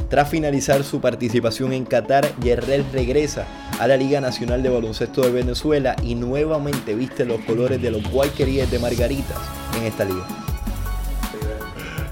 Tras 0.10 0.30
finalizar 0.30 0.84
su 0.84 1.00
participación 1.00 1.71
en 1.71 1.86
Qatar, 1.86 2.28
Yerrel 2.41 2.86
regresa 2.91 3.47
a 3.80 3.88
la 3.88 3.95
Liga 3.95 4.19
Nacional 4.19 4.62
de 4.62 4.69
Baloncesto 4.69 5.21
de 5.21 5.32
Venezuela 5.32 5.95
y 6.04 6.15
nuevamente 6.15 6.95
viste 6.95 7.26
los 7.26 7.39
colores 7.41 7.82
de 7.82 7.91
los 7.91 8.12
Guayqueríes 8.12 8.69
de 8.69 8.80
Margaritas 8.80 9.38
en 9.78 9.86
esta 9.86 10.04
liga. 10.04 10.28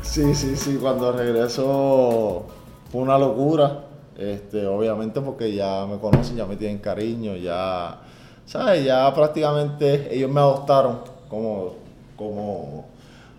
Sí, 0.09 0.33
sí, 0.33 0.55
sí, 0.55 0.79
cuando 0.81 1.11
regresó 1.11 2.47
fue 2.91 3.01
una 3.01 3.15
locura. 3.19 3.83
Este, 4.17 4.65
obviamente 4.65 5.21
porque 5.21 5.53
ya 5.53 5.85
me 5.85 5.99
conocen, 5.99 6.35
ya 6.35 6.47
me 6.47 6.55
tienen 6.55 6.79
cariño, 6.79 7.35
ya, 7.35 8.01
¿sabes? 8.43 8.83
Ya 8.83 9.13
prácticamente 9.13 10.11
ellos 10.11 10.31
me 10.31 10.39
adoptaron 10.39 11.01
como, 11.29 11.75
como, 12.15 12.85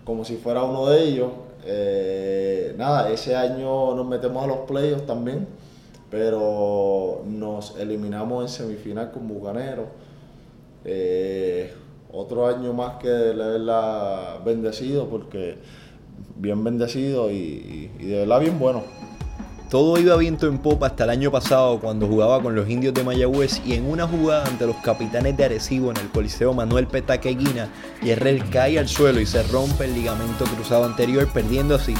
como 0.05 0.23
si 0.23 0.37
fuera 0.37 0.63
uno 0.63 0.85
de 0.87 1.03
ellos. 1.03 1.31
Eh, 1.65 2.73
nada, 2.77 3.11
ese 3.11 3.35
año 3.35 3.93
nos 3.93 4.07
metemos 4.07 4.41
a 4.41 4.47
los 4.47 4.59
playoffs 4.59 5.05
también, 5.05 5.45
pero 6.09 7.21
nos 7.25 7.77
eliminamos 7.79 8.43
en 8.43 8.49
semifinal 8.49 9.11
con 9.11 9.27
Bucanero. 9.27 9.87
Eh, 10.85 11.73
otro 12.13 12.47
año 12.47 12.71
más 12.71 12.93
que 12.95 13.09
de 13.09 13.43
haberla 13.43 14.39
bendecido 14.45 15.07
porque 15.09 15.57
bien 16.41 16.63
bendecido 16.63 17.29
y, 17.31 17.35
y- 17.35 17.91
y 17.99 18.05
de 18.07 18.17
verdad 18.19 18.39
bien 18.39 18.57
bueno. 18.59 18.83
Todo 19.69 19.97
iba 19.97 20.17
viento 20.17 20.47
en 20.47 20.57
popa 20.57 20.87
hasta 20.87 21.05
el 21.05 21.11
año 21.11 21.31
pasado 21.31 21.79
cuando 21.79 22.05
jugaba 22.05 22.41
con 22.41 22.55
los 22.55 22.67
indios 22.69 22.93
de 22.93 23.05
Mayagüez 23.05 23.61
y 23.65 23.75
en 23.75 23.89
una 23.89 24.05
jugada 24.05 24.45
ante 24.45 24.65
los 24.67 24.75
capitanes 24.77 25.37
de 25.37 25.45
Arecibo 25.45 25.91
en 25.91 25.97
el 25.97 26.09
Coliseo 26.09 26.53
Manuel 26.53 26.87
Petaqueguina, 26.87 27.69
Yerrel 28.03 28.49
cae 28.49 28.77
al 28.79 28.89
suelo 28.89 29.21
y 29.21 29.25
se 29.25 29.41
rompe 29.43 29.85
el 29.85 29.93
ligamento 29.93 30.43
cruzado 30.43 30.83
anterior 30.83 31.25
perdiendo 31.33 31.75
así 31.75 31.93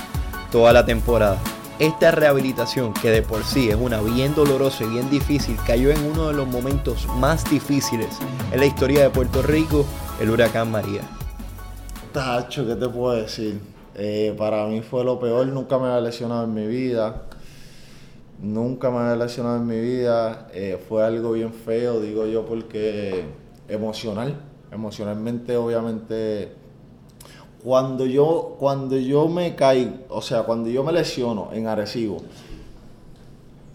toda 0.52 0.74
la 0.74 0.86
temporada. 0.86 1.38
Esta 1.80 2.12
rehabilitación, 2.12 2.94
que 2.94 3.10
de 3.10 3.22
por 3.22 3.44
sí 3.46 3.70
es 3.70 3.76
una 3.80 4.02
bien 4.02 4.36
dolorosa 4.36 4.84
y 4.84 4.88
bien 4.90 5.10
difícil, 5.10 5.56
cayó 5.66 5.92
en 5.92 6.04
uno 6.04 6.28
de 6.28 6.34
los 6.34 6.48
momentos 6.48 7.08
más 7.20 7.50
difíciles 7.50 8.10
en 8.52 8.60
la 8.60 8.66
historia 8.66 9.04
de 9.04 9.10
Puerto 9.12 9.42
Rico, 9.42 9.86
el 10.20 10.30
huracán 10.30 10.70
María. 10.72 11.02
Tacho, 12.12 12.68
¿qué 12.68 12.76
te 12.76 12.90
puedo 12.90 13.16
decir? 13.16 13.62
Eh, 13.96 14.34
para 14.38 14.66
mí 14.68 14.82
fue 14.82 15.04
lo 15.04 15.20
peor, 15.20 15.48
nunca 15.48 15.78
me 15.78 15.88
había 15.88 16.02
lesionado 16.02 16.46
en 16.46 16.54
mi 16.54 16.68
vida. 16.68 17.24
Nunca 18.42 18.90
me 18.90 18.98
había 18.98 19.16
lesionado 19.16 19.58
en 19.58 19.68
mi 19.68 19.80
vida. 19.80 20.48
Eh, 20.54 20.80
fue 20.88 21.04
algo 21.06 21.34
bien 21.34 21.54
feo, 21.54 22.00
digo 22.00 22.26
yo, 22.26 22.46
porque 22.46 23.26
emocional. 23.68 24.36
Emocionalmente, 24.72 25.58
obviamente, 25.58 26.54
cuando 27.64 28.06
yo, 28.06 28.56
cuando 28.60 28.98
yo 28.98 29.28
me 29.28 29.56
caigo, 29.56 29.98
o 30.10 30.22
sea, 30.22 30.44
cuando 30.44 30.70
yo 30.70 30.84
me 30.84 30.92
lesiono 30.92 31.50
en 31.54 31.68
Arecibo, 31.68 32.18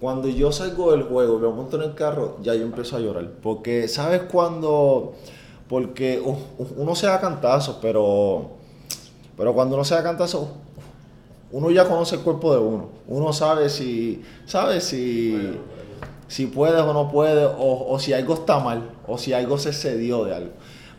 cuando 0.01 0.29
yo 0.29 0.53
salgo 0.53 0.93
del 0.93 1.05
juego 1.05 1.39
y 1.39 1.43
me 1.43 1.49
monto 1.49 1.77
en 1.77 1.83
el 1.83 1.95
carro, 1.95 2.37
ya 2.43 2.55
yo 2.55 2.63
empiezo 2.63 2.97
a 2.97 3.01
llorar. 3.01 3.31
Porque, 3.43 3.89
¿sabes 3.89 4.23
cuando? 4.23 5.15
Porque 5.69 6.21
uh, 6.25 6.31
uh, 6.31 6.69
uno 6.77 6.95
se 6.95 7.07
da 7.07 7.21
cantazos, 7.21 7.79
pero, 7.81 8.51
pero 9.37 9.55
cuando 9.55 9.75
uno 9.75 9.85
se 9.85 9.95
da 9.95 10.03
cantazos, 10.03 10.49
uno 11.53 11.71
ya 11.71 11.85
conoce 11.85 12.17
el 12.17 12.23
cuerpo 12.23 12.53
de 12.53 12.59
uno. 12.59 12.89
Uno 13.07 13.33
sabe 13.33 13.69
si, 13.69 14.23
sabe 14.47 14.81
si, 14.81 15.59
si 16.29 16.47
puedes 16.47 16.81
o 16.81 16.93
no 16.93 17.11
puedes, 17.11 17.49
o, 17.59 17.99
si 17.99 18.13
algo 18.13 18.35
está 18.35 18.59
mal, 18.59 18.91
o 19.07 19.19
si 19.19 19.33
algo 19.33 19.59
se 19.59 19.73
cedió 19.73 20.25
de 20.25 20.35
algo. 20.35 20.53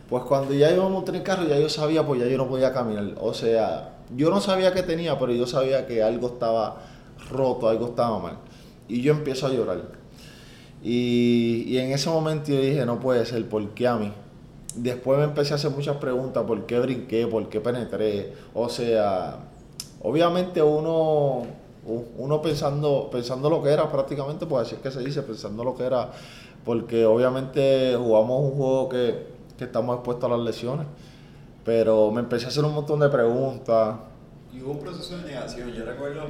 Pues 0.08 0.22
cuando 0.24 0.54
ya 0.54 0.74
yo 0.74 0.88
monté 0.88 1.14
en 1.14 1.22
carro, 1.22 1.46
ya 1.46 1.58
yo 1.58 1.68
sabía, 1.68 2.06
pues 2.06 2.20
ya 2.20 2.26
yo 2.26 2.38
no 2.38 2.48
podía 2.48 2.72
caminar. 2.72 3.14
O 3.20 3.34
sea, 3.34 3.96
yo 4.16 4.30
no 4.30 4.40
sabía 4.40 4.72
qué 4.72 4.82
tenía, 4.82 5.18
pero 5.18 5.32
yo 5.32 5.46
sabía 5.46 5.86
que 5.86 6.02
algo 6.02 6.28
estaba 6.28 6.80
roto, 7.30 7.68
algo 7.68 7.88
estaba 7.88 8.18
mal. 8.18 8.38
Y 8.88 9.02
yo 9.02 9.12
empiezo 9.12 9.46
a 9.46 9.50
llorar. 9.50 9.82
Y, 10.82 11.64
y 11.66 11.78
en 11.78 11.92
ese 11.92 12.08
momento 12.08 12.52
yo 12.52 12.60
dije, 12.60 12.86
no 12.86 13.00
puede 13.00 13.26
ser, 13.26 13.46
¿por 13.48 13.68
qué 13.70 13.86
a 13.86 13.96
mí? 13.96 14.12
Después 14.74 15.18
me 15.18 15.24
empecé 15.24 15.54
a 15.54 15.56
hacer 15.56 15.70
muchas 15.70 15.96
preguntas, 15.96 16.44
¿por 16.44 16.66
qué 16.66 16.78
brinqué? 16.78 17.26
¿Por 17.26 17.48
qué 17.48 17.60
penetré? 17.60 18.32
O 18.54 18.68
sea, 18.68 19.38
obviamente 20.02 20.62
uno, 20.62 21.46
uno 22.16 22.42
pensando, 22.42 23.08
pensando 23.10 23.48
lo 23.50 23.62
que 23.62 23.70
era 23.70 23.90
prácticamente, 23.90 24.46
pues 24.46 24.66
así 24.66 24.76
es 24.76 24.80
que 24.80 24.90
se 24.90 25.00
dice, 25.00 25.22
pensando 25.22 25.64
lo 25.64 25.74
que 25.74 25.84
era, 25.84 26.10
porque 26.64 27.06
obviamente 27.06 27.96
jugamos 27.96 28.42
un 28.42 28.50
juego 28.52 28.88
que, 28.88 29.26
que 29.58 29.64
estamos 29.64 29.96
expuestos 29.96 30.30
a 30.30 30.36
las 30.36 30.44
lesiones. 30.44 30.86
Pero 31.64 32.10
me 32.10 32.20
empecé 32.20 32.46
a 32.46 32.48
hacer 32.48 32.64
un 32.64 32.74
montón 32.74 33.00
de 33.00 33.08
preguntas. 33.08 33.96
Y 34.52 34.62
hubo 34.62 34.72
un 34.72 34.78
proceso 34.78 35.18
de 35.18 35.24
negación. 35.24 35.70
Yo 35.72 35.84
recuerdo 35.84 36.22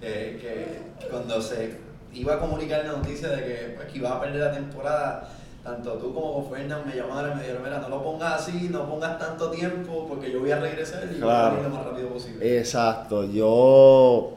eh, 0.00 0.38
que 0.40 1.08
cuando 1.08 1.40
se 1.40 1.76
iba 2.12 2.34
a 2.34 2.38
comunicar 2.38 2.84
la 2.84 2.92
noticia 2.92 3.28
de 3.28 3.44
que, 3.44 3.74
pues, 3.74 3.90
que 3.90 3.98
iba 3.98 4.10
a 4.10 4.20
perder 4.20 4.40
la 4.40 4.52
temporada, 4.52 5.28
tanto 5.64 5.92
tú 5.94 6.12
como 6.14 6.46
Fernan 6.48 6.86
me 6.86 6.94
llamaron 6.94 7.32
y 7.32 7.34
me 7.36 7.40
dijeron, 7.42 7.62
mira, 7.64 7.78
no 7.80 7.88
lo 7.88 8.02
pongas 8.04 8.42
así, 8.42 8.68
no 8.70 8.86
pongas 8.88 9.18
tanto 9.18 9.50
tiempo, 9.50 10.06
porque 10.08 10.30
yo 10.30 10.40
voy 10.40 10.50
a 10.50 10.60
regresar 10.60 11.04
y 11.04 11.20
voy 11.20 11.30
a 11.30 11.50
salir 11.50 11.62
lo 11.64 11.70
más 11.70 11.84
rápido 11.86 12.08
posible. 12.10 12.58
Exacto, 12.58 13.24
yo, 13.24 14.32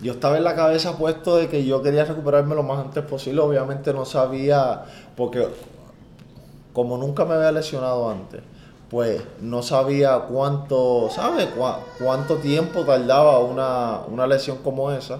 yo 0.00 0.12
estaba 0.14 0.38
en 0.38 0.44
la 0.44 0.54
cabeza 0.56 0.96
puesto 0.96 1.36
de 1.36 1.48
que 1.48 1.64
yo 1.66 1.82
quería 1.82 2.04
recuperarme 2.06 2.54
lo 2.54 2.62
más 2.62 2.78
antes 2.84 3.04
posible, 3.04 3.40
obviamente 3.42 3.92
no 3.92 4.04
sabía, 4.06 4.84
porque 5.14 5.46
como 6.72 6.98
nunca 6.98 7.24
me 7.24 7.34
había 7.34 7.52
lesionado 7.52 8.08
antes, 8.10 8.40
pues 8.90 9.20
no 9.40 9.62
sabía 9.62 10.20
cuánto, 10.20 11.08
¿sabes? 11.10 11.48
Cuá- 11.56 11.80
cuánto 11.98 12.36
tiempo 12.36 12.82
tardaba 12.84 13.38
una, 13.40 14.00
una 14.08 14.26
lesión 14.26 14.58
como 14.62 14.92
esa, 14.92 15.18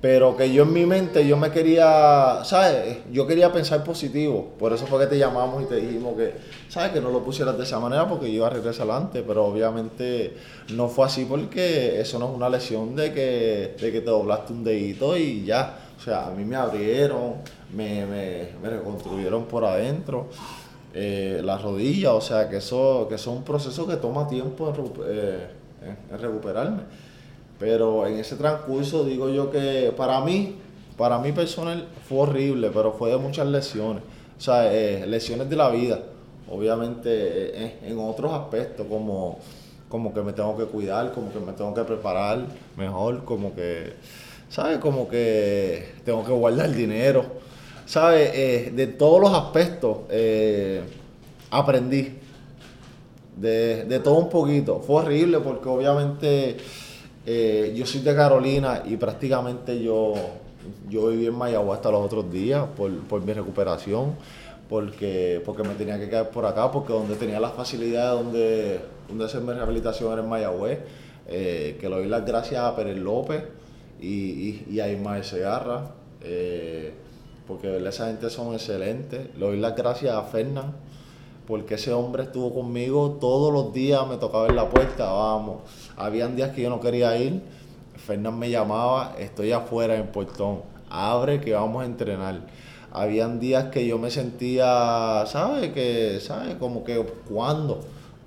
pero 0.00 0.36
que 0.36 0.52
yo 0.52 0.62
en 0.62 0.72
mi 0.72 0.86
mente 0.86 1.26
yo 1.26 1.36
me 1.36 1.50
quería, 1.50 2.40
¿sabes? 2.44 2.98
Yo 3.10 3.26
quería 3.26 3.52
pensar 3.52 3.82
positivo, 3.82 4.52
por 4.58 4.72
eso 4.72 4.86
fue 4.86 5.00
que 5.00 5.06
te 5.08 5.18
llamamos 5.18 5.62
y 5.64 5.66
te 5.66 5.76
dijimos 5.76 6.16
que, 6.16 6.34
¿sabes? 6.68 6.92
Que 6.92 7.00
no 7.00 7.10
lo 7.10 7.24
pusieras 7.24 7.56
de 7.58 7.64
esa 7.64 7.80
manera 7.80 8.08
porque 8.08 8.26
yo 8.28 8.34
iba 8.34 8.46
a 8.46 8.50
regresar 8.50 8.88
adelante, 8.88 9.24
pero 9.26 9.44
obviamente 9.46 10.36
no 10.74 10.88
fue 10.88 11.06
así 11.06 11.24
porque 11.24 12.00
eso 12.00 12.18
no 12.20 12.28
es 12.30 12.36
una 12.36 12.48
lesión 12.48 12.94
de 12.94 13.12
que, 13.12 13.74
de 13.80 13.92
que 13.92 14.00
te 14.00 14.10
doblaste 14.10 14.52
un 14.52 14.62
dedito 14.62 15.16
y 15.16 15.44
ya, 15.44 15.78
o 15.98 16.00
sea, 16.00 16.26
a 16.28 16.30
mí 16.30 16.44
me 16.44 16.54
abrieron, 16.56 17.34
me, 17.74 18.06
me, 18.06 18.48
me 18.62 18.70
reconstruyeron 18.70 19.46
por 19.46 19.64
adentro. 19.64 20.28
eh, 20.94 21.40
la 21.44 21.58
rodilla, 21.58 22.14
o 22.14 22.20
sea 22.20 22.48
que 22.48 22.56
eso, 22.58 23.06
que 23.08 23.16
eso 23.16 23.30
es 23.32 23.36
un 23.36 23.44
proceso 23.44 23.86
que 23.86 23.96
toma 23.96 24.26
tiempo 24.28 24.68
en, 24.70 24.92
eh, 25.06 25.48
recuperarme. 26.18 26.82
Pero 27.58 28.06
en 28.06 28.18
ese 28.18 28.36
transcurso 28.36 29.04
digo 29.04 29.28
yo 29.30 29.50
que 29.50 29.92
para 29.96 30.20
mí, 30.20 30.56
para 30.96 31.18
mí 31.18 31.32
personal 31.32 31.88
fue 32.08 32.18
horrible, 32.18 32.70
pero 32.72 32.92
fue 32.92 33.10
de 33.10 33.18
muchas 33.18 33.46
lesiones. 33.46 34.02
O 34.36 34.40
sea, 34.40 34.72
eh, 34.72 35.06
lesiones 35.06 35.50
de 35.50 35.56
la 35.56 35.68
vida. 35.70 36.00
Obviamente 36.50 37.10
eh, 37.10 37.78
en 37.82 37.98
otros 37.98 38.32
aspectos 38.32 38.86
como, 38.88 39.38
como 39.88 40.14
que 40.14 40.22
me 40.22 40.32
tengo 40.32 40.56
que 40.56 40.64
cuidar, 40.64 41.12
como 41.12 41.32
que 41.32 41.40
me 41.40 41.52
tengo 41.52 41.74
que 41.74 41.82
preparar 41.82 42.46
mejor, 42.76 43.24
como 43.24 43.54
que, 43.54 43.94
¿sabes? 44.48 44.78
Como 44.78 45.08
que 45.08 45.94
tengo 46.04 46.24
que 46.24 46.32
guardar 46.32 46.72
dinero. 46.72 47.24
¿Sabes? 47.84 48.30
Eh, 48.34 48.72
de 48.74 48.86
todos 48.86 49.18
los 49.20 49.32
aspectos 49.32 50.00
eh, 50.10 50.82
aprendí 51.50 52.18
de, 53.34 53.84
de 53.84 53.98
todo 54.00 54.16
un 54.16 54.28
poquito. 54.28 54.80
Fue 54.80 54.96
horrible 54.96 55.40
porque 55.40 55.68
obviamente 55.68 56.58
eh, 57.26 57.72
yo 57.76 57.86
soy 57.86 58.00
de 58.00 58.14
Carolina 58.14 58.82
y 58.86 58.96
prácticamente 58.96 59.82
yo, 59.82 60.14
yo 60.88 61.08
viví 61.08 61.26
en 61.26 61.34
Mayagüez 61.34 61.76
hasta 61.76 61.90
los 61.90 62.04
otros 62.04 62.30
días 62.30 62.66
por, 62.76 62.90
por 63.04 63.22
mi 63.22 63.32
recuperación, 63.32 64.14
porque, 64.68 65.42
porque 65.44 65.62
me 65.62 65.74
tenía 65.74 65.98
que 65.98 66.08
quedar 66.08 66.30
por 66.30 66.46
acá, 66.46 66.70
porque 66.70 66.92
donde 66.92 67.16
tenía 67.16 67.40
las 67.40 67.52
facilidades 67.52 68.22
donde, 68.22 68.80
donde 69.08 69.24
hacerme 69.24 69.54
rehabilitación 69.54 70.12
era 70.12 70.22
en 70.22 70.28
Mayagüez, 70.28 70.78
eh, 71.26 71.76
que 71.80 71.88
le 71.88 71.96
doy 71.96 72.06
las 72.06 72.24
gracias 72.24 72.62
a 72.62 72.74
Pérez 72.74 72.96
López 72.98 73.44
y, 74.00 74.06
y, 74.06 74.66
y 74.70 74.80
a 74.80 74.90
Ismael 74.90 75.24
Segarra, 75.24 75.92
eh, 76.22 76.92
porque 77.46 77.76
esa 77.86 78.06
gente 78.06 78.30
son 78.30 78.54
excelentes. 78.54 79.34
Le 79.34 79.46
doy 79.46 79.58
las 79.58 79.74
gracias 79.76 80.14
a 80.14 80.22
Fernán, 80.22 80.74
porque 81.48 81.74
ese 81.76 81.92
hombre 81.94 82.24
estuvo 82.24 82.54
conmigo 82.54 83.16
todos 83.20 83.50
los 83.52 83.72
días, 83.72 84.06
me 84.06 84.18
tocaba 84.18 84.46
en 84.48 84.54
la 84.56 84.68
puerta, 84.68 85.10
vamos. 85.10 85.62
Habían 85.96 86.36
días 86.36 86.50
que 86.50 86.60
yo 86.62 86.68
no 86.70 86.78
quería 86.78 87.16
ir, 87.16 87.42
Fernán 87.96 88.38
me 88.38 88.50
llamaba, 88.50 89.14
estoy 89.18 89.50
afuera 89.52 89.96
en 89.96 90.08
Portón, 90.08 90.60
abre 90.90 91.40
que 91.40 91.54
vamos 91.54 91.82
a 91.82 91.86
entrenar. 91.86 92.42
Habían 92.92 93.40
días 93.40 93.64
que 93.72 93.86
yo 93.86 93.98
me 93.98 94.10
sentía, 94.10 95.24
¿sabes? 95.26 95.72
Que, 95.72 96.20
¿sabes? 96.20 96.56
Como 96.56 96.84
que, 96.84 96.98
¿cuándo? 97.30 97.80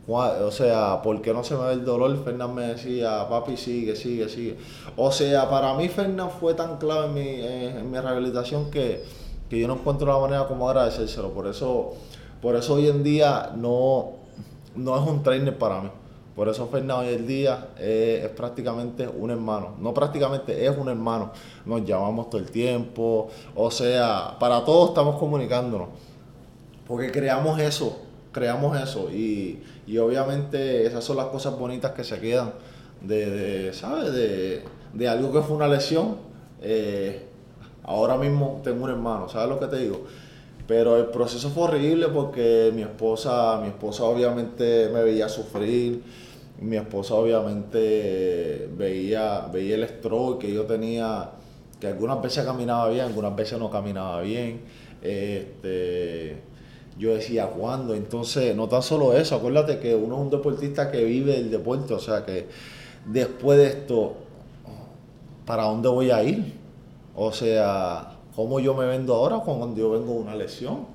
¿Cuá- 0.08 0.38
O 0.44 0.52
sea, 0.52 1.02
¿por 1.04 1.22
qué 1.22 1.32
no 1.34 1.44
se 1.44 1.56
me 1.56 1.66
ve 1.66 1.74
el 1.74 1.86
dolor? 1.86 2.24
Fernán 2.24 2.54
me 2.56 2.64
decía, 2.64 3.28
papi, 3.30 3.56
sigue, 3.56 3.96
sigue, 3.96 4.30
sigue. 4.30 4.58
O 4.98 5.12
sea, 5.12 5.48
para 5.50 5.74
mí 5.76 5.90
Fernán 5.90 6.30
fue 6.40 6.56
tan 6.56 6.78
clave 6.78 7.06
en 7.08 7.14
mi, 7.14 7.30
en, 7.46 7.78
en 7.78 7.92
mi 7.92 8.00
rehabilitación 8.00 8.72
que, 8.72 9.04
que 9.50 9.60
yo 9.60 9.68
no 9.68 9.76
encuentro 9.76 10.08
la 10.12 10.20
manera 10.20 10.48
como 10.48 10.68
agradecérselo. 10.68 11.30
Por 11.30 11.48
eso, 11.48 11.94
por 12.42 12.56
eso 12.56 12.76
hoy 12.76 12.88
en 12.88 13.04
día 13.04 13.52
no, 13.56 14.14
no 14.76 14.96
es 14.96 15.10
un 15.10 15.24
trainer 15.24 15.58
para 15.58 15.82
mí. 15.82 15.90
Por 16.36 16.48
eso 16.48 16.68
Fernán 16.68 17.00
hoy 17.00 17.14
en 17.14 17.28
día 17.28 17.68
es, 17.78 18.24
es 18.24 18.30
prácticamente 18.30 19.08
un 19.08 19.32
hermano. 19.32 19.76
No 19.80 19.94
prácticamente, 19.94 20.66
es 20.66 20.76
un 20.78 20.88
hermano. 20.90 21.32
Nos 21.66 21.86
llamamos 21.86 22.30
todo 22.30 22.42
el 22.42 22.50
tiempo. 22.50 23.30
O 23.54 23.70
sea, 23.70 24.38
para 24.40 24.64
todos 24.64 24.90
estamos 24.90 25.18
comunicándonos. 25.20 25.90
Porque 26.88 27.12
creamos 27.12 27.60
eso, 27.60 28.00
creamos 28.32 28.80
eso. 28.82 29.12
Y, 29.12 29.62
y 29.86 29.98
obviamente 29.98 30.86
esas 30.86 31.04
son 31.04 31.18
las 31.18 31.28
cosas 31.28 31.58
bonitas 31.58 31.92
que 31.92 32.04
se 32.04 32.20
quedan 32.20 32.54
de, 33.02 33.30
de, 33.30 33.74
¿sabes? 33.74 34.14
De, 34.14 34.64
de 34.94 35.10
algo 35.10 35.32
que 35.32 35.42
fue 35.42 35.56
una 35.56 35.68
lesión. 35.68 36.16
Eh, 36.62 37.28
ahora 37.84 38.18
mismo 38.18 38.62
tengo 38.64 38.86
un 38.86 38.90
hermano, 38.90 39.28
¿sabes 39.28 39.50
lo 39.50 39.60
que 39.60 39.68
te 39.68 39.78
digo? 39.78 40.06
Pero 40.68 40.98
el 40.98 41.08
proceso 41.08 41.50
fue 41.50 41.64
horrible 41.64 42.08
porque 42.08 42.72
mi 42.74 42.82
esposa, 42.82 43.60
mi 43.62 43.68
esposa 43.68 44.04
obviamente 44.04 44.90
me 44.94 45.04
veía 45.04 45.28
sufrir, 45.28 46.02
mi 46.60 46.78
esposa 46.78 47.16
obviamente 47.16 48.70
veía, 48.78 49.48
veía 49.52 49.76
el 49.76 49.88
stroke 49.88 50.40
que 50.40 50.54
yo 50.54 50.64
tenía, 50.66 51.32
que 51.80 51.88
algunas 51.88 52.22
veces 52.22 52.46
caminaba 52.46 52.90
bien, 52.90 53.06
algunas 53.06 53.36
veces 53.36 53.58
no 53.60 53.70
caminaba 53.70 54.22
bien. 54.22 54.62
Este, 55.02 56.38
yo 56.98 57.16
decía, 57.16 57.48
¿cuándo? 57.48 57.96
Entonces, 57.96 58.56
no 58.56 58.68
tan 58.68 58.84
solo 58.84 59.14
eso, 59.14 59.36
acuérdate 59.36 59.80
que 59.80 59.96
uno 59.96 60.16
es 60.16 60.22
un 60.22 60.30
deportista 60.30 60.92
que 60.92 61.04
vive 61.04 61.36
el 61.38 61.50
deporte, 61.50 61.96
o 61.96 62.00
sea 62.00 62.24
que 62.24 62.48
después 63.06 63.58
de 63.58 63.68
esto, 63.68 64.16
¿para 65.46 65.64
dónde 65.64 65.90
voy 65.90 66.12
a 66.12 66.24
ir? 66.24 66.54
O 67.16 67.32
sea, 67.32 68.11
¿cómo 68.42 68.60
yo 68.60 68.74
me 68.74 68.86
vendo 68.86 69.14
ahora 69.14 69.40
cuando 69.40 69.76
yo 69.76 69.92
vengo 69.92 70.14
de 70.14 70.20
una 70.20 70.36
lesión? 70.36 70.88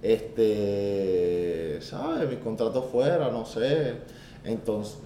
Este, 0.00 1.80
¿sabes? 1.82 2.28
Mi 2.28 2.36
contrato 2.36 2.82
fuera, 2.82 3.30
no 3.30 3.44
sé. 3.44 3.94
Entonces, 4.44 4.98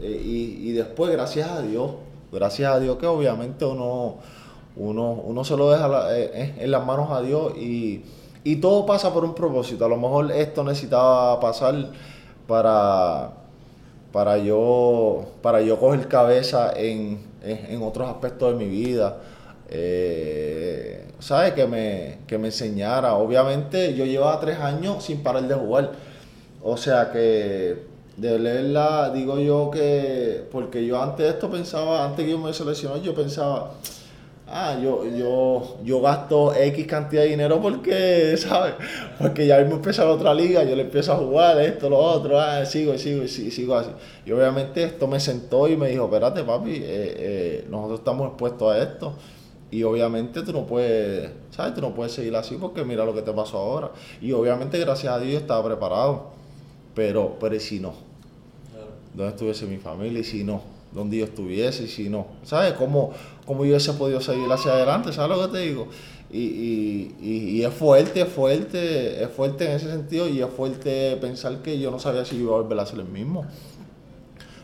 eh, 0.00 0.20
y, 0.24 0.72
después, 0.72 1.10
gracias 1.12 1.48
a 1.48 1.62
Dios, 1.62 1.92
gracias 2.32 2.72
a 2.72 2.80
Dios 2.80 2.96
que 2.98 3.06
obviamente 3.06 3.64
uno, 3.64 4.16
uno, 4.76 5.12
uno 5.12 5.44
se 5.44 5.56
lo 5.56 5.70
deja 5.70 6.16
eh, 6.16 6.30
eh, 6.34 6.54
en 6.58 6.70
las 6.70 6.84
manos 6.84 7.10
a 7.10 7.22
Dios 7.22 7.56
y, 7.56 8.04
todo 8.60 8.86
pasa 8.86 9.12
por 9.12 9.24
un 9.24 9.34
propósito. 9.34 9.84
A 9.84 9.88
lo 9.88 9.96
mejor 9.96 10.30
esto 10.32 10.62
necesitaba 10.64 11.40
pasar 11.40 11.90
para, 12.46 13.32
para 14.12 14.38
yo 14.38 15.24
para 15.42 15.60
yo 15.62 15.78
coger 15.78 16.06
cabeza 16.08 16.72
en- 16.76 17.20
en 17.42 17.82
otros 17.82 18.08
aspectos 18.08 18.56
de 18.56 18.64
mi 18.64 18.70
vida. 18.70 19.16
Eh, 19.68 21.04
¿Sabes? 21.18 21.54
Que 21.54 21.66
me, 21.66 22.18
que 22.26 22.38
me 22.38 22.48
enseñara. 22.48 23.14
Obviamente 23.14 23.94
yo 23.94 24.04
llevaba 24.04 24.38
tres 24.40 24.58
años 24.58 25.04
sin 25.04 25.22
parar 25.22 25.46
de 25.48 25.54
jugar. 25.54 25.92
O 26.62 26.76
sea 26.76 27.10
que 27.12 27.96
de 28.16 28.38
leerla, 28.38 29.10
digo 29.10 29.38
yo 29.38 29.70
que, 29.70 30.44
porque 30.50 30.86
yo 30.86 31.00
antes 31.02 31.26
de 31.26 31.32
esto 31.32 31.50
pensaba, 31.50 32.04
antes 32.04 32.24
que 32.24 32.30
yo 32.30 32.38
me 32.38 32.52
seleccionó, 32.52 32.96
yo 32.96 33.14
pensaba, 33.14 33.72
ah, 34.46 34.78
yo, 34.82 35.04
yo, 35.04 35.76
yo 35.84 36.00
gasto 36.00 36.54
X 36.54 36.86
cantidad 36.86 37.22
de 37.22 37.28
dinero 37.28 37.60
porque, 37.60 38.36
¿sabes? 38.38 38.74
Porque 39.18 39.46
ya 39.46 39.58
mismo 39.58 39.76
empieza 39.76 40.04
la 40.04 40.12
otra 40.12 40.32
liga, 40.32 40.64
yo 40.64 40.74
le 40.76 40.82
empiezo 40.82 41.12
a 41.12 41.16
jugar 41.16 41.60
esto, 41.60 41.90
lo 41.90 41.98
otro, 41.98 42.40
ah, 42.40 42.64
sigo, 42.64 42.96
sigo, 42.96 43.26
sigo 43.28 43.74
así. 43.74 43.90
Y 44.24 44.32
obviamente 44.32 44.82
esto 44.82 45.06
me 45.06 45.20
sentó 45.20 45.68
y 45.68 45.76
me 45.76 45.88
dijo, 45.88 46.04
espérate 46.04 46.42
papi, 46.42 46.76
eh, 46.76 46.82
eh, 46.84 47.66
nosotros 47.68 47.98
estamos 47.98 48.28
expuestos 48.28 48.72
a 48.72 48.78
esto. 48.82 49.12
Y 49.70 49.82
obviamente 49.82 50.42
tú 50.42 50.52
no 50.52 50.66
puedes, 50.66 51.30
¿sabes? 51.50 51.74
Tú 51.74 51.80
no 51.80 51.94
puedes 51.94 52.12
seguir 52.12 52.34
así 52.36 52.56
porque 52.60 52.84
mira 52.84 53.04
lo 53.04 53.14
que 53.14 53.22
te 53.22 53.32
pasó 53.32 53.58
ahora. 53.58 53.90
Y 54.20 54.32
obviamente 54.32 54.78
gracias 54.78 55.12
a 55.12 55.18
Dios 55.18 55.42
estaba 55.42 55.64
preparado. 55.64 56.30
Pero, 56.94 57.36
pero 57.40 57.54
¿y 57.54 57.60
si 57.60 57.80
no? 57.80 57.94
¿Dónde 59.14 59.32
estuviese 59.32 59.66
mi 59.66 59.78
familia? 59.78 60.20
¿Y 60.20 60.24
si 60.24 60.44
no? 60.44 60.62
¿Dónde 60.92 61.18
yo 61.18 61.24
estuviese? 61.24 61.84
¿Y 61.84 61.88
si 61.88 62.08
no? 62.08 62.26
¿Sabes? 62.42 62.74
¿Cómo, 62.74 63.12
cómo 63.44 63.64
yo 63.64 63.70
hubiese 63.70 63.92
podido 63.94 64.20
seguir 64.20 64.50
hacia 64.50 64.72
adelante? 64.72 65.12
¿Sabes 65.12 65.36
lo 65.36 65.46
que 65.46 65.52
te 65.52 65.64
digo? 65.64 65.88
Y, 66.30 66.38
y, 66.38 67.16
y, 67.20 67.32
y 67.58 67.64
es 67.64 67.72
fuerte, 67.72 68.22
es 68.22 68.28
fuerte, 68.28 69.22
es 69.22 69.30
fuerte 69.30 69.66
en 69.66 69.72
ese 69.72 69.90
sentido 69.90 70.28
y 70.28 70.40
es 70.40 70.48
fuerte 70.48 71.16
pensar 71.16 71.60
que 71.62 71.78
yo 71.78 71.90
no 71.90 71.98
sabía 71.98 72.24
si 72.24 72.36
iba 72.36 72.54
a 72.54 72.60
volver 72.62 72.78
a 72.80 72.86
ser 72.86 73.00
el 73.00 73.06
mismo. 73.06 73.46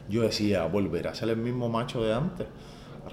Yo 0.08 0.22
decía, 0.22 0.66
volver 0.66 1.08
a 1.08 1.14
ser 1.14 1.28
el 1.28 1.36
mismo 1.36 1.68
macho 1.68 2.02
de 2.02 2.12
antes. 2.12 2.46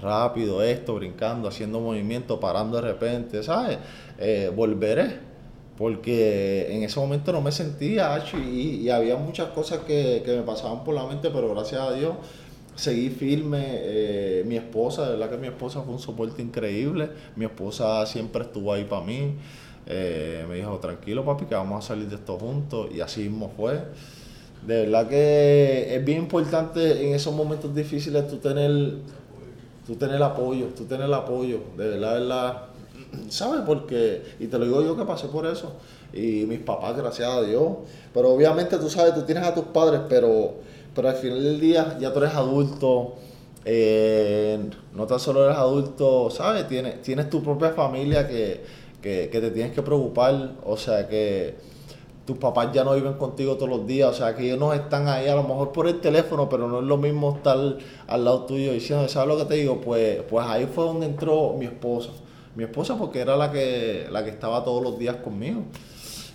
Rápido, 0.00 0.62
esto, 0.62 0.94
brincando, 0.94 1.48
haciendo 1.48 1.80
movimientos, 1.80 2.38
parando 2.38 2.76
de 2.80 2.82
repente, 2.82 3.42
¿sabes? 3.42 3.78
Eh, 4.18 4.50
volveré. 4.54 5.30
Porque 5.76 6.74
en 6.74 6.82
ese 6.82 7.00
momento 7.00 7.32
no 7.32 7.40
me 7.40 7.52
sentía, 7.52 8.22
y 8.34 8.90
había 8.90 9.16
muchas 9.16 9.48
cosas 9.48 9.78
que, 9.80 10.22
que 10.24 10.36
me 10.36 10.42
pasaban 10.42 10.84
por 10.84 10.94
la 10.94 11.06
mente, 11.06 11.30
pero 11.30 11.54
gracias 11.54 11.80
a 11.80 11.92
Dios 11.94 12.14
seguí 12.80 13.10
firme. 13.10 13.60
eh, 13.64 14.44
mi 14.46 14.56
esposa, 14.56 15.04
de 15.06 15.12
verdad 15.12 15.30
que 15.30 15.36
mi 15.38 15.48
esposa 15.48 15.82
fue 15.82 15.92
un 15.94 15.98
soporte 16.00 16.42
increíble. 16.42 17.10
Mi 17.36 17.44
esposa 17.44 18.04
siempre 18.06 18.42
estuvo 18.42 18.72
ahí 18.72 18.84
para 18.84 19.04
mí. 19.04 19.34
Eh, 19.86 20.44
me 20.48 20.56
dijo, 20.56 20.78
tranquilo 20.78 21.24
papi, 21.24 21.46
que 21.46 21.54
vamos 21.54 21.84
a 21.84 21.88
salir 21.88 22.08
de 22.08 22.16
esto 22.16 22.38
juntos. 22.38 22.88
Y 22.94 23.00
así 23.00 23.22
mismo 23.22 23.52
fue. 23.56 23.80
De 24.66 24.82
verdad 24.86 25.08
que 25.08 25.94
es 25.94 26.04
bien 26.04 26.18
importante 26.18 27.06
en 27.06 27.14
esos 27.14 27.34
momentos 27.34 27.74
difíciles 27.74 28.28
tú 28.28 28.36
tener, 28.36 28.70
tú 29.90 29.96
tener 29.96 30.22
apoyo, 30.22 30.66
tú 30.76 30.84
tener 30.84 31.12
apoyo. 31.12 31.58
De 31.76 31.88
verdad, 31.88 32.14
de 32.14 32.20
verdad. 32.20 32.62
¿Sabes? 33.28 33.62
Porque, 33.66 34.22
y 34.38 34.46
te 34.46 34.56
lo 34.56 34.64
digo 34.64 34.82
yo 34.82 34.96
que 34.96 35.04
pasé 35.04 35.26
por 35.26 35.44
eso. 35.46 35.72
Y 36.12 36.44
mis 36.46 36.60
papás, 36.60 36.96
gracias 36.96 37.28
a 37.28 37.42
Dios. 37.42 37.72
Pero 38.14 38.30
obviamente 38.30 38.76
tú 38.78 38.88
sabes, 38.88 39.14
tú 39.14 39.22
tienes 39.22 39.42
a 39.44 39.52
tus 39.52 39.64
padres, 39.64 40.02
pero, 40.08 40.54
pero 40.94 41.08
al 41.08 41.16
final 41.16 41.42
del 41.42 41.58
día 41.60 41.96
ya 42.00 42.12
tú 42.12 42.20
eres 42.20 42.34
adulto. 42.34 43.14
eh, 43.64 44.60
no 44.94 45.06
tan 45.06 45.18
solo 45.18 45.44
eres 45.44 45.56
adulto, 45.56 46.30
¿sabes? 46.30 46.68
Tienes, 46.68 47.02
tienes 47.02 47.28
tu 47.28 47.42
propia 47.42 47.70
familia 47.70 48.28
que, 48.28 48.60
que, 49.02 49.28
que 49.30 49.40
te 49.40 49.50
tienes 49.50 49.72
que 49.72 49.82
preocupar. 49.82 50.52
O 50.64 50.76
sea 50.76 51.08
que 51.08 51.56
tus 52.30 52.38
papás 52.38 52.72
ya 52.72 52.84
no 52.84 52.94
viven 52.94 53.14
contigo 53.14 53.56
todos 53.56 53.68
los 53.68 53.86
días, 53.88 54.08
o 54.08 54.14
sea 54.14 54.36
que 54.36 54.46
ellos 54.46 54.58
no 54.60 54.72
están 54.72 55.08
ahí 55.08 55.26
a 55.26 55.34
lo 55.34 55.42
mejor 55.42 55.72
por 55.72 55.88
el 55.88 56.00
teléfono, 56.00 56.48
pero 56.48 56.68
no 56.68 56.78
es 56.78 56.84
lo 56.84 56.96
mismo 56.96 57.34
estar 57.34 57.58
al 58.06 58.24
lado 58.24 58.44
tuyo 58.44 58.72
diciendo, 58.72 59.08
¿sabes 59.08 59.28
lo 59.28 59.36
que 59.36 59.46
te 59.46 59.54
digo? 59.54 59.80
Pues, 59.80 60.22
pues 60.30 60.46
ahí 60.46 60.68
fue 60.72 60.84
donde 60.84 61.06
entró 61.06 61.54
mi 61.58 61.64
esposa. 61.64 62.10
Mi 62.54 62.62
esposa 62.62 62.96
porque 62.96 63.18
era 63.18 63.36
la 63.36 63.50
que, 63.50 64.06
la 64.12 64.22
que 64.22 64.30
estaba 64.30 64.62
todos 64.62 64.80
los 64.80 64.96
días 64.96 65.16
conmigo. 65.16 65.62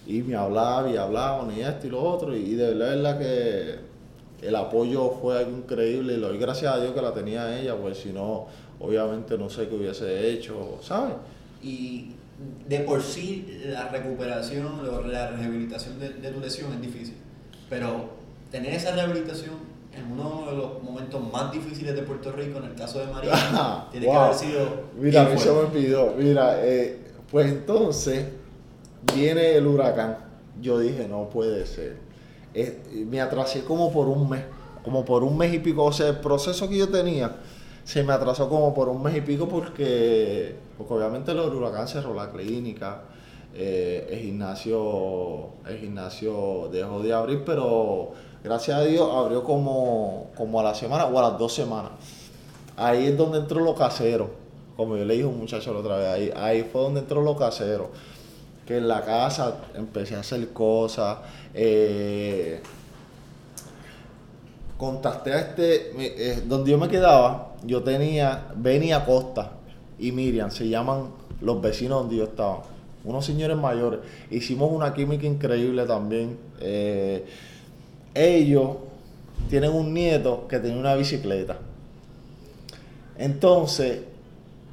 Y 0.05 0.21
me 0.21 0.35
hablaba 0.35 0.89
y 0.89 0.97
hablaba 0.97 1.47
y 1.53 1.61
esto 1.61 1.87
y 1.87 1.91
lo 1.91 2.03
otro. 2.03 2.35
Y 2.35 2.55
de 2.55 2.73
verdad, 2.73 2.89
verdad 2.89 3.19
que 3.19 4.47
el 4.47 4.55
apoyo 4.57 5.11
fue 5.21 5.37
algo 5.37 5.57
increíble. 5.57 6.15
Y 6.15 6.17
le 6.17 6.27
doy 6.27 6.37
gracias 6.37 6.73
a 6.73 6.79
Dios 6.81 6.93
que 6.93 7.01
la 7.01 7.13
tenía 7.13 7.57
ella, 7.57 7.77
pues 7.77 7.99
si 7.99 8.11
no, 8.11 8.47
obviamente 8.81 9.37
no 9.37 9.49
sé 9.49 9.69
qué 9.69 9.75
hubiese 9.75 10.29
hecho, 10.29 10.77
¿sabes? 10.81 11.15
Y 11.63 12.09
de 12.67 12.79
por 12.79 13.01
sí 13.01 13.61
la 13.65 13.89
recuperación 13.89 14.79
o 14.79 15.01
la 15.01 15.31
rehabilitación 15.31 15.99
de, 15.99 16.09
de 16.09 16.31
tu 16.31 16.39
lesión 16.39 16.73
es 16.73 16.81
difícil. 16.81 17.15
Pero 17.69 18.09
tener 18.51 18.73
esa 18.73 18.91
rehabilitación 18.91 19.75
en 19.95 20.11
uno 20.11 20.45
de 20.49 20.57
los 20.57 20.83
momentos 20.83 21.21
más 21.31 21.51
difíciles 21.51 21.95
de 21.95 22.01
Puerto 22.01 22.31
Rico, 22.31 22.59
en 22.59 22.65
el 22.65 22.75
caso 22.75 22.99
de 22.99 23.07
María, 23.07 23.87
tiene 23.91 24.07
que 24.07 24.11
haber 24.11 24.35
sido. 24.35 24.67
Mira, 24.99 25.25
a 25.25 25.29
mí 25.29 25.37
se 25.37 25.51
me 25.51 25.57
olvidó. 25.57 26.13
Mira, 26.17 26.65
eh, 26.65 26.99
pues 27.31 27.51
entonces 27.51 28.25
viene 29.13 29.55
el 29.55 29.65
huracán. 29.65 30.17
Yo 30.61 30.79
dije, 30.79 31.07
no 31.07 31.29
puede 31.29 31.65
ser. 31.65 31.97
Eh, 32.53 33.05
me 33.09 33.21
atrasé 33.21 33.63
como 33.63 33.91
por 33.91 34.07
un 34.07 34.29
mes. 34.29 34.43
como 34.83 35.03
por 35.05 35.23
un 35.23 35.37
mes 35.37 35.53
y 35.53 35.59
pico. 35.59 35.83
O 35.83 35.93
sea, 35.93 36.09
el 36.09 36.19
proceso 36.19 36.67
que 36.67 36.77
yo 36.77 36.89
tenía 36.89 37.37
se 37.85 38.03
me 38.03 38.13
atrasó 38.13 38.49
como 38.49 38.73
por 38.73 38.89
un 38.89 39.01
mes 39.03 39.15
y 39.15 39.21
pico 39.21 39.47
porque, 39.47 40.55
porque 40.77 40.93
obviamente 40.93 41.31
el 41.31 41.39
huracán 41.39 41.87
cerró 41.87 42.13
la 42.13 42.31
clínica. 42.31 43.03
eh, 43.53 44.07
el 44.11 44.19
gimnasio 44.19 45.49
el 45.67 45.77
gimnasio 45.79 46.69
dejó 46.71 46.99
de 47.01 47.13
abrir, 47.13 47.43
pero 47.45 48.11
gracias 48.43 48.77
a 48.79 48.83
Dios 48.83 49.09
abrió 49.13 49.43
como, 49.43 50.31
como 50.35 50.59
a 50.59 50.63
la 50.63 50.75
semana 50.75 51.05
o 51.05 51.17
a 51.19 51.29
las 51.29 51.39
dos 51.39 51.53
semanas. 51.53 51.91
Ahí 52.77 53.07
es 53.07 53.17
donde 53.17 53.37
entró 53.39 53.61
lo 53.61 53.75
casero, 53.75 54.29
como 54.75 54.97
yo 54.97 55.05
le 55.05 55.13
dije 55.13 55.25
a 55.25 55.29
un 55.29 55.39
muchacho 55.39 55.73
la 55.73 55.79
otra 55.79 55.97
vez, 55.97 56.07
ahí, 56.07 56.31
ahí 56.35 56.63
fue 56.71 56.81
donde 56.81 57.01
entró 57.01 57.21
lo 57.21 57.37
casero. 57.37 57.91
Que 58.67 58.77
en 58.77 58.87
la 58.87 59.01
casa 59.05 59.57
empecé 59.75 60.15
a 60.15 60.21
hacer 60.21 60.49
cosas. 60.51 61.19
eh, 61.53 62.61
contacté 64.77 65.33
a 65.33 65.39
este, 65.39 65.91
eh, 65.97 66.43
donde 66.45 66.71
yo 66.71 66.77
me 66.77 66.89
quedaba, 66.89 67.54
yo 67.65 67.83
tenía 67.83 68.47
Benny 68.55 68.91
Acosta 68.91 69.51
y 69.99 70.11
Miriam, 70.11 70.51
se 70.51 70.67
llaman 70.67 71.09
los 71.41 71.61
vecinos 71.61 72.01
donde 72.01 72.17
yo 72.17 72.25
estaba, 72.25 72.63
unos 73.03 73.25
señores 73.25 73.57
mayores. 73.57 73.99
Hicimos 74.31 74.71
una 74.71 74.93
química 74.93 75.25
increíble 75.25 75.85
también. 75.85 76.37
eh, 76.59 77.25
ellos 78.13 78.77
tienen 79.49 79.71
un 79.71 79.93
nieto 79.93 80.47
que 80.47 80.59
tenía 80.59 80.77
una 80.77 80.95
bicicleta. 80.95 81.57
Entonces, 83.17 84.01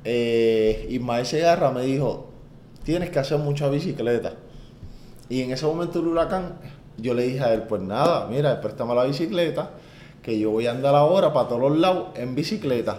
eh, 0.04 0.86
Ismael 0.90 1.26
Segarra 1.26 1.70
me 1.70 1.82
dijo, 1.82 2.28
tienes 2.84 3.10
que 3.10 3.18
hacer 3.18 3.38
mucha 3.38 3.68
bicicleta. 3.68 4.34
Y 5.28 5.42
en 5.42 5.52
ese 5.52 5.66
momento 5.66 6.00
el 6.00 6.06
huracán, 6.06 6.54
yo 6.98 7.14
le 7.14 7.24
dije 7.24 7.40
a 7.40 7.52
él, 7.54 7.62
pues 7.62 7.82
nada, 7.82 8.26
mira, 8.28 8.60
préstame 8.60 8.94
la 8.94 9.04
bicicleta, 9.04 9.70
que 10.22 10.38
yo 10.38 10.50
voy 10.50 10.66
a 10.66 10.70
andar 10.72 10.94
ahora 10.94 11.32
para 11.32 11.48
todos 11.48 11.60
los 11.62 11.78
lados 11.78 12.08
en 12.16 12.34
bicicleta. 12.34 12.98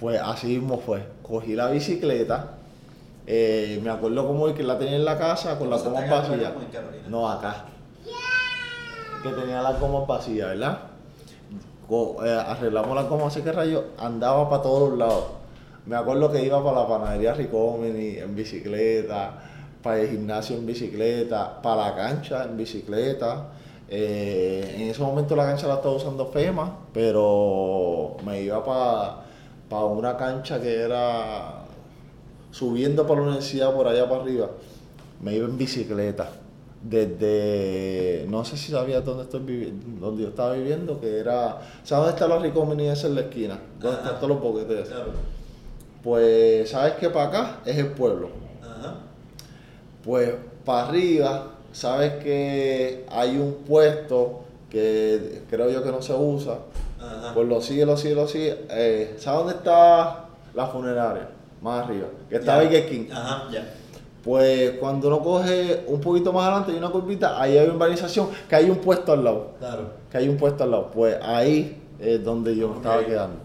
Pues 0.00 0.20
así 0.20 0.46
mismo 0.58 0.78
fue. 0.78 1.02
Cogí 1.22 1.54
la 1.54 1.68
bicicleta, 1.70 2.52
eh, 3.26 3.80
me 3.82 3.90
acuerdo 3.90 4.26
como 4.26 4.52
que 4.54 4.62
la 4.62 4.78
tenía 4.78 4.96
en 4.96 5.04
la 5.04 5.18
casa 5.18 5.58
con 5.58 5.70
las 5.70 5.82
¿Pasaste 5.82 6.06
gomas 6.08 6.20
acá 6.20 6.34
en 6.34 6.40
vacías. 6.40 6.50
Carolina 6.52 6.58
o 6.58 6.62
en 6.62 6.72
Carolina? 6.84 7.08
No, 7.08 7.28
acá. 7.30 7.64
Que 9.22 9.28
tenía 9.30 9.62
las 9.62 9.80
gomas 9.80 10.06
vacías, 10.06 10.48
¿verdad? 10.50 10.78
Co- 11.88 12.16
eh, 12.24 12.32
arreglamos 12.32 12.94
las 12.94 13.08
gomas 13.08 13.26
así 13.28 13.42
que 13.42 13.52
rayo, 13.52 13.84
andaba 13.98 14.48
para 14.50 14.62
todos 14.62 14.90
los 14.90 14.98
lados. 14.98 15.24
Me 15.86 15.96
acuerdo 15.96 16.30
que 16.32 16.42
iba 16.44 16.62
para 16.62 16.80
la 16.82 16.88
panadería 16.88 17.34
Ricomini 17.34 18.18
en 18.18 18.34
bicicleta, 18.34 19.32
para 19.82 20.00
el 20.00 20.08
gimnasio 20.10 20.56
en 20.56 20.66
bicicleta, 20.66 21.60
para 21.62 21.88
la 21.90 21.94
cancha 21.96 22.44
en 22.44 22.56
bicicleta. 22.56 23.48
Eh, 23.88 24.76
en 24.76 24.88
ese 24.88 25.02
momento 25.02 25.36
la 25.36 25.44
cancha 25.44 25.66
la 25.66 25.74
estaba 25.74 25.94
usando 25.94 26.26
FEMA, 26.26 26.78
pero 26.92 28.16
me 28.24 28.42
iba 28.42 28.64
para 28.64 29.84
una 29.84 30.16
cancha 30.16 30.60
que 30.60 30.80
era 30.80 31.64
subiendo 32.50 33.06
por 33.06 33.18
la 33.18 33.24
universidad 33.24 33.74
por 33.74 33.86
allá 33.86 34.08
para 34.08 34.22
arriba. 34.22 34.50
Me 35.20 35.34
iba 35.34 35.46
en 35.46 35.58
bicicleta. 35.58 36.28
Desde, 36.82 38.26
no 38.28 38.44
sé 38.44 38.58
si 38.58 38.70
sabías 38.70 39.02
dónde 39.04 39.24
estoy 39.24 39.40
viviendo, 39.40 40.06
donde 40.06 40.24
yo 40.24 40.28
estaba 40.28 40.52
viviendo, 40.52 41.00
que 41.00 41.18
era, 41.18 41.58
¿sabes 41.82 41.88
dónde 41.88 42.10
está 42.10 42.28
la 42.28 42.38
Ricomini 42.38 42.88
esa 42.88 43.06
en 43.06 43.14
la 43.14 43.22
esquina? 43.22 43.58
¿Dónde 43.80 43.96
están 43.96 44.16
todos 44.16 44.28
los 44.28 44.40
boquetes? 44.40 44.88
Claro. 44.88 45.12
Pues, 46.02 46.68
¿sabes 46.68 46.92
que 46.94 47.08
para 47.08 47.28
acá 47.28 47.60
es 47.64 47.78
el 47.78 47.88
pueblo? 47.88 48.28
Ajá. 48.62 48.96
Pues 50.04 50.34
para 50.66 50.88
arriba, 50.88 51.53
sabes 51.74 52.22
que 52.22 53.04
hay 53.10 53.36
un 53.36 53.56
puesto 53.66 54.44
que 54.70 55.42
creo 55.50 55.68
yo 55.70 55.82
que 55.82 55.90
no 55.90 56.00
se 56.00 56.14
usa. 56.14 56.58
Ajá. 56.98 57.34
Pues 57.34 57.46
lo 57.46 57.60
sigue, 57.60 57.84
lo 57.84 57.96
sigue, 57.96 58.14
lo 58.14 58.26
sigue. 58.26 58.64
Eh, 58.70 59.16
¿Sabes 59.18 59.40
dónde 59.40 59.54
está 59.54 60.26
la 60.54 60.66
funeraria? 60.68 61.28
Más 61.60 61.84
arriba. 61.84 62.06
Que 62.30 62.36
está. 62.36 62.60
Burger 62.60 62.88
King. 62.88 63.06
Ajá, 63.12 63.44
ya. 63.52 63.66
Pues 64.22 64.72
cuando 64.80 65.08
uno 65.08 65.20
coge 65.20 65.84
un 65.86 66.00
poquito 66.00 66.32
más 66.32 66.44
adelante 66.44 66.72
hay 66.72 66.78
una 66.78 66.88
curvita, 66.88 67.40
ahí 67.40 67.58
hay 67.58 67.66
una 67.66 67.74
urbanización 67.74 68.28
que 68.48 68.56
hay 68.56 68.70
un 68.70 68.78
puesto 68.78 69.12
al 69.12 69.22
lado. 69.22 69.50
Claro. 69.58 69.82
Que 70.10 70.16
hay 70.16 70.28
un 70.28 70.38
puesto 70.38 70.64
al 70.64 70.70
lado. 70.70 70.90
Pues 70.94 71.18
ahí 71.22 71.82
es 71.98 72.24
donde 72.24 72.56
yo 72.56 72.68
me 72.68 72.76
estaba 72.76 73.04
quedando. 73.04 73.36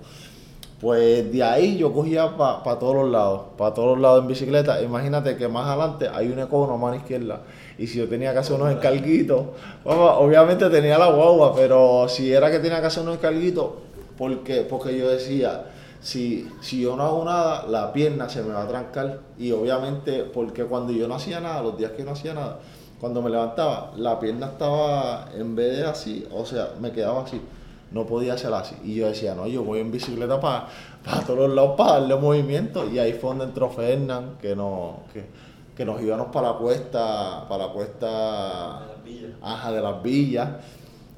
Pues 0.80 1.30
de 1.34 1.44
ahí 1.44 1.78
yo 1.78 1.92
cogía 1.92 2.38
para 2.38 2.80
todos 2.80 2.96
los 2.96 3.10
lados, 3.10 3.42
para 3.58 3.74
todos 3.74 3.90
los 3.90 4.00
lados 4.00 4.22
en 4.22 4.28
bicicleta. 4.28 4.82
Imagínate 4.82 5.36
que 5.36 5.50
más 5.50 5.68
adelante 5.68 6.08
hay 6.08 6.32
un 6.32 6.40
econo 6.40 6.74
a 6.74 6.78
mano 6.78 6.96
izquierda. 6.96 7.42
Y 7.80 7.88
si 7.88 7.98
yo 7.98 8.10
tenía 8.10 8.34
que 8.34 8.40
hacer 8.40 8.56
unos 8.58 8.72
encarguitos, 8.72 9.46
obviamente 9.86 10.70
tenía 10.70 10.98
la 10.98 11.08
guagua, 11.08 11.56
pero 11.56 12.08
si 12.10 12.32
era 12.32 12.52
que 12.52 12.60
tenía 12.60 12.82
que 12.82 12.88
hacer 12.88 13.04
unos 13.04 13.16
encarguitos, 13.16 13.72
porque, 14.18 14.62
porque 14.70 14.98
yo 14.98 15.08
decía, 15.08 15.64
si, 16.02 16.46
si 16.60 16.82
yo 16.82 16.98
no 16.98 17.04
hago 17.04 17.24
nada, 17.24 17.66
la 17.68 17.94
pierna 17.94 18.28
se 18.28 18.44
me 18.44 18.54
va 18.54 18.64
a 18.64 18.68
trancar. 18.68 19.22
Y 19.38 19.52
obviamente, 19.52 20.24
porque 20.24 20.66
cuando 20.66 20.92
yo 20.92 21.08
no 21.08 21.16
hacía 21.16 21.40
nada, 21.40 21.62
los 21.62 21.78
días 21.78 21.92
que 21.92 22.04
no 22.04 22.12
hacía 22.12 22.34
nada, 22.34 22.60
cuando 23.00 23.22
me 23.22 23.30
levantaba, 23.30 23.94
la 23.96 24.20
pierna 24.20 24.48
estaba 24.48 25.30
en 25.34 25.56
vez 25.56 25.78
de 25.78 25.86
así, 25.86 26.28
o 26.34 26.46
sea, 26.46 26.74
me 26.82 26.92
quedaba 26.92 27.24
así. 27.24 27.42
No 27.92 28.06
podía 28.06 28.34
hacer 28.34 28.54
así. 28.54 28.76
Y 28.84 28.96
yo 28.96 29.08
decía, 29.08 29.34
no, 29.36 29.48
yo 29.48 29.64
voy 29.64 29.80
en 29.80 29.90
bicicleta 29.90 30.40
para 30.40 30.68
todos 31.26 31.40
los 31.40 31.56
lados 31.56 31.76
para 31.78 31.94
darle 31.94 32.16
movimiento. 32.18 32.88
Y 32.88 33.00
ahí 33.00 33.14
fue 33.14 33.30
donde 33.30 33.46
entró 33.46 33.70
Fernán, 33.70 34.38
que, 34.42 34.56
no, 34.56 35.00
que, 35.14 35.24
que 35.80 35.86
nos 35.86 36.02
íbamos 36.02 36.28
para 36.28 36.52
la 36.52 36.58
cuesta, 36.58 37.46
para 37.48 37.68
la 37.68 37.72
cuesta 37.72 38.82
villas. 39.06 39.32
Ajá, 39.42 39.72
de 39.72 39.82
las 39.82 40.04
villas. 40.04 40.50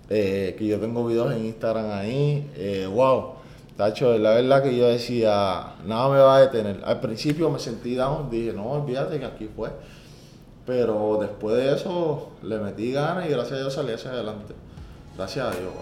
eh, 0.07 0.55
que 0.55 0.67
yo 0.67 0.79
tengo 0.79 1.03
videos 1.07 1.33
en 1.33 1.45
Instagram 1.47 1.89
ahí. 1.89 2.47
eh, 2.55 2.87
wow. 2.87 3.31
Tacho, 3.75 4.15
la 4.19 4.35
verdad 4.35 4.61
que 4.61 4.77
yo 4.77 4.87
decía, 4.87 5.73
nada 5.87 6.09
me 6.09 6.19
va 6.19 6.35
a 6.35 6.41
detener. 6.41 6.79
Al 6.85 6.99
principio 6.99 7.49
me 7.49 7.57
sentí 7.57 7.95
down, 7.95 8.29
dije, 8.29 8.53
no, 8.53 8.69
olvídate 8.73 9.17
que 9.17 9.25
aquí 9.25 9.49
fue. 9.55 9.71
Pero 10.67 11.17
después 11.19 11.57
de 11.57 11.73
eso 11.73 12.29
le 12.43 12.59
metí 12.59 12.91
ganas 12.91 13.25
y 13.25 13.29
gracias 13.29 13.53
a 13.53 13.61
Dios 13.61 13.73
salí 13.73 13.93
hacia 13.93 14.11
adelante. 14.11 14.53
Gracias 15.17 15.43
a 15.43 15.59
Dios. 15.59 15.73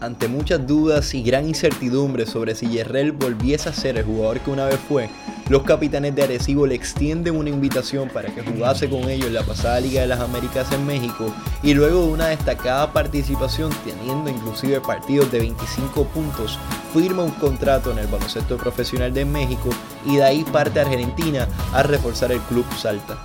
Ante 0.00 0.28
muchas 0.28 0.66
dudas 0.66 1.12
y 1.12 1.22
gran 1.22 1.46
incertidumbre 1.46 2.24
sobre 2.24 2.54
si 2.54 2.70
Yerrel 2.70 3.12
volviese 3.12 3.68
a 3.68 3.74
ser 3.74 3.98
el 3.98 4.04
jugador 4.04 4.40
que 4.40 4.50
una 4.50 4.64
vez 4.64 4.78
fue, 4.88 5.10
los 5.50 5.62
capitanes 5.64 6.14
de 6.14 6.22
Arecibo 6.22 6.66
le 6.66 6.74
extienden 6.74 7.36
una 7.36 7.50
invitación 7.50 8.08
para 8.08 8.34
que 8.34 8.42
jugase 8.42 8.88
con 8.88 9.10
ellos 9.10 9.26
en 9.26 9.34
la 9.34 9.42
pasada 9.42 9.78
Liga 9.78 10.00
de 10.00 10.06
las 10.06 10.20
Américas 10.20 10.72
en 10.72 10.86
México 10.86 11.34
y 11.62 11.74
luego 11.74 12.06
de 12.06 12.12
una 12.12 12.28
destacada 12.28 12.90
participación 12.94 13.70
teniendo 13.84 14.30
inclusive 14.30 14.80
partidos 14.80 15.30
de 15.30 15.40
25 15.40 16.04
puntos, 16.06 16.58
firma 16.94 17.22
un 17.22 17.32
contrato 17.32 17.92
en 17.92 17.98
el 17.98 18.06
baloncesto 18.06 18.56
profesional 18.56 19.12
de 19.12 19.26
México 19.26 19.68
y 20.06 20.16
de 20.16 20.24
ahí 20.24 20.44
parte 20.44 20.80
a 20.80 20.84
Argentina 20.84 21.46
a 21.74 21.82
reforzar 21.82 22.32
el 22.32 22.40
club 22.40 22.64
Salta. 22.78 23.18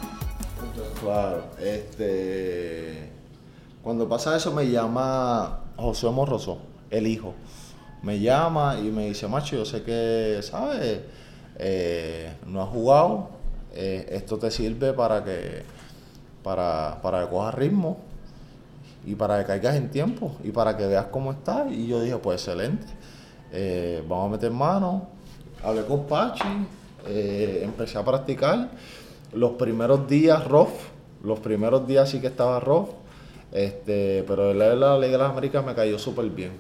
Claro, 1.00 1.46
este. 1.58 3.05
Cuando 3.86 4.10
pasa 4.10 4.36
eso 4.36 4.52
me 4.52 4.68
llama 4.68 5.60
José 5.76 6.10
Morroso, 6.10 6.58
el 6.90 7.06
hijo. 7.06 7.36
Me 8.02 8.20
llama 8.20 8.80
y 8.80 8.86
me 8.90 9.06
dice, 9.06 9.28
macho, 9.28 9.58
yo 9.58 9.64
sé 9.64 9.84
que, 9.84 10.40
¿sabes? 10.42 11.02
Eh, 11.60 12.34
no 12.48 12.64
has 12.64 12.70
jugado, 12.70 13.30
eh, 13.76 14.08
esto 14.10 14.40
te 14.40 14.50
sirve 14.50 14.92
para 14.94 15.24
que, 15.24 15.62
para, 16.42 17.00
para 17.04 17.22
que 17.22 17.30
cojas 17.30 17.54
ritmo 17.54 18.00
y 19.06 19.14
para 19.14 19.38
que 19.38 19.46
caigas 19.46 19.76
en 19.76 19.92
tiempo 19.92 20.32
y 20.44 20.50
para 20.50 20.76
que 20.76 20.88
veas 20.88 21.06
cómo 21.12 21.32
estás. 21.34 21.72
Y 21.72 21.86
yo 21.86 22.02
dije, 22.02 22.18
pues 22.18 22.42
excelente, 22.42 22.88
eh, 23.52 24.04
vamos 24.10 24.30
a 24.30 24.32
meter 24.32 24.50
mano. 24.50 25.10
Hablé 25.64 25.86
con 25.86 26.08
Pachi, 26.08 26.44
empecé 27.06 28.00
a 28.00 28.04
practicar. 28.04 28.68
Los 29.32 29.52
primeros 29.52 30.08
días 30.08 30.44
rough, 30.48 30.74
los 31.22 31.40
primeros 31.40 31.86
días 31.86 32.10
sí 32.10 32.20
que 32.20 32.28
estaba 32.28 32.60
rough, 32.60 33.05
este, 33.52 34.24
pero 34.28 34.48
de 34.50 34.54
la 34.54 34.98
Liga 34.98 35.12
de 35.14 35.18
las 35.18 35.32
Américas 35.32 35.66
me 35.66 35.74
cayó 35.76 35.98
súper 36.00 36.26
bien. 36.30 36.52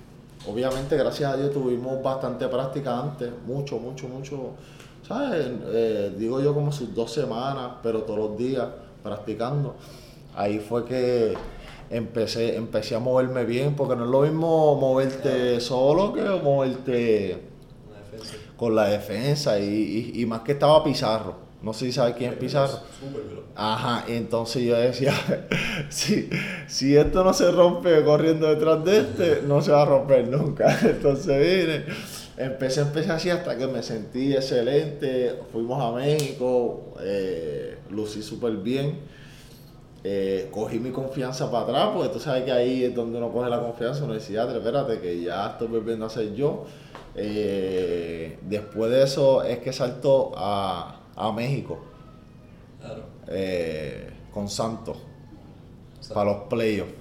Obviamente, 0.47 0.95
gracias 0.95 1.33
a 1.33 1.37
Dios, 1.37 1.51
tuvimos 1.51 2.01
bastante 2.03 2.47
práctica 2.47 2.99
antes, 2.99 3.29
mucho, 3.47 3.79
mucho, 3.79 4.07
mucho, 4.07 4.51
¿sabes? 5.07 5.47
Eh, 5.67 6.13
digo 6.17 6.39
yo 6.39 6.53
como 6.53 6.71
sus 6.71 6.93
dos 6.93 7.11
semanas, 7.11 7.71
pero 7.81 8.03
todos 8.03 8.19
los 8.19 8.37
días 8.37 8.67
practicando. 9.03 9.75
Ahí 10.35 10.59
fue 10.59 10.85
que 10.85 11.33
empecé, 11.89 12.55
empecé 12.57 12.95
a 12.95 12.99
moverme 12.99 13.45
bien, 13.45 13.75
porque 13.75 13.95
no 13.95 14.03
es 14.05 14.09
lo 14.11 14.21
mismo 14.21 14.75
moverte 14.75 15.59
solo 15.61 16.13
que 16.13 16.21
moverte 16.21 17.41
defensa. 18.11 18.35
con 18.57 18.75
la 18.75 18.85
defensa 18.85 19.57
y, 19.59 20.11
y- 20.13 20.21
y 20.21 20.25
más 20.25 20.41
que 20.41 20.51
estaba 20.51 20.83
Pizarro. 20.83 21.44
No 21.65 21.73
sé 21.73 21.85
si 21.87 21.91
sabes 21.93 22.15
quién 22.15 22.31
es 22.31 22.37
Pizarro. 22.37 22.79
Ajá, 23.55 24.05
entonces 24.07 24.63
yo 24.63 24.75
decía, 24.77 25.13
si, 25.89 26.29
si 26.67 26.95
esto 26.95 27.23
no 27.23 27.33
se 27.33 27.51
rompe 27.51 28.03
corriendo 28.03 28.47
detrás 28.47 28.83
de 28.85 28.99
este, 28.99 29.41
no 29.47 29.61
se 29.61 29.71
va 29.71 29.81
a 29.81 29.85
romper 29.85 30.27
nunca. 30.27 30.77
Entonces 30.83 31.39
vine, 31.39 31.85
empecé, 32.37 32.81
empecé 32.81 33.11
así 33.11 33.29
hasta 33.29 33.57
que 33.57 33.67
me 33.67 33.81
sentí 33.81 34.33
excelente. 34.33 35.39
Fuimos 35.51 35.81
a 35.83 35.91
México, 35.95 36.93
eh, 37.01 37.77
lucí 37.89 38.21
súper 38.21 38.57
bien. 38.57 38.99
eh, 40.03 40.49
cogí 40.51 40.79
mi 40.79 40.91
confianza 40.91 41.49
para 41.51 41.63
atrás, 41.63 41.89
porque 41.95 42.09
tú 42.09 42.19
sabes 42.19 42.43
que 42.43 42.51
ahí 42.51 42.83
es 42.83 42.93
donde 42.95 43.17
uno 43.17 43.31
coge 43.31 43.49
la 43.49 43.59
confianza, 43.59 44.03
uno 44.03 44.13
decía, 44.13 44.43
"Atre, 44.43 44.57
espérate, 44.59 44.99
que 44.99 45.21
ya 45.23 45.47
estoy 45.51 45.67
volviendo 45.67 46.05
a 46.05 46.09
ser 46.09 46.33
yo. 46.35 46.65
Eh, 47.15 48.37
después 48.41 48.91
de 48.91 49.03
eso 49.03 49.43
es 49.43 49.59
que 49.59 49.73
saltó 49.73 50.33
a, 50.37 51.01
a 51.15 51.31
México 51.31 51.79
Claro. 52.79 53.03
eh, 53.27 54.09
con 54.33 54.49
Santos 54.49 54.97
para 56.13 56.31
los 56.31 56.43
playoffs 56.49 56.91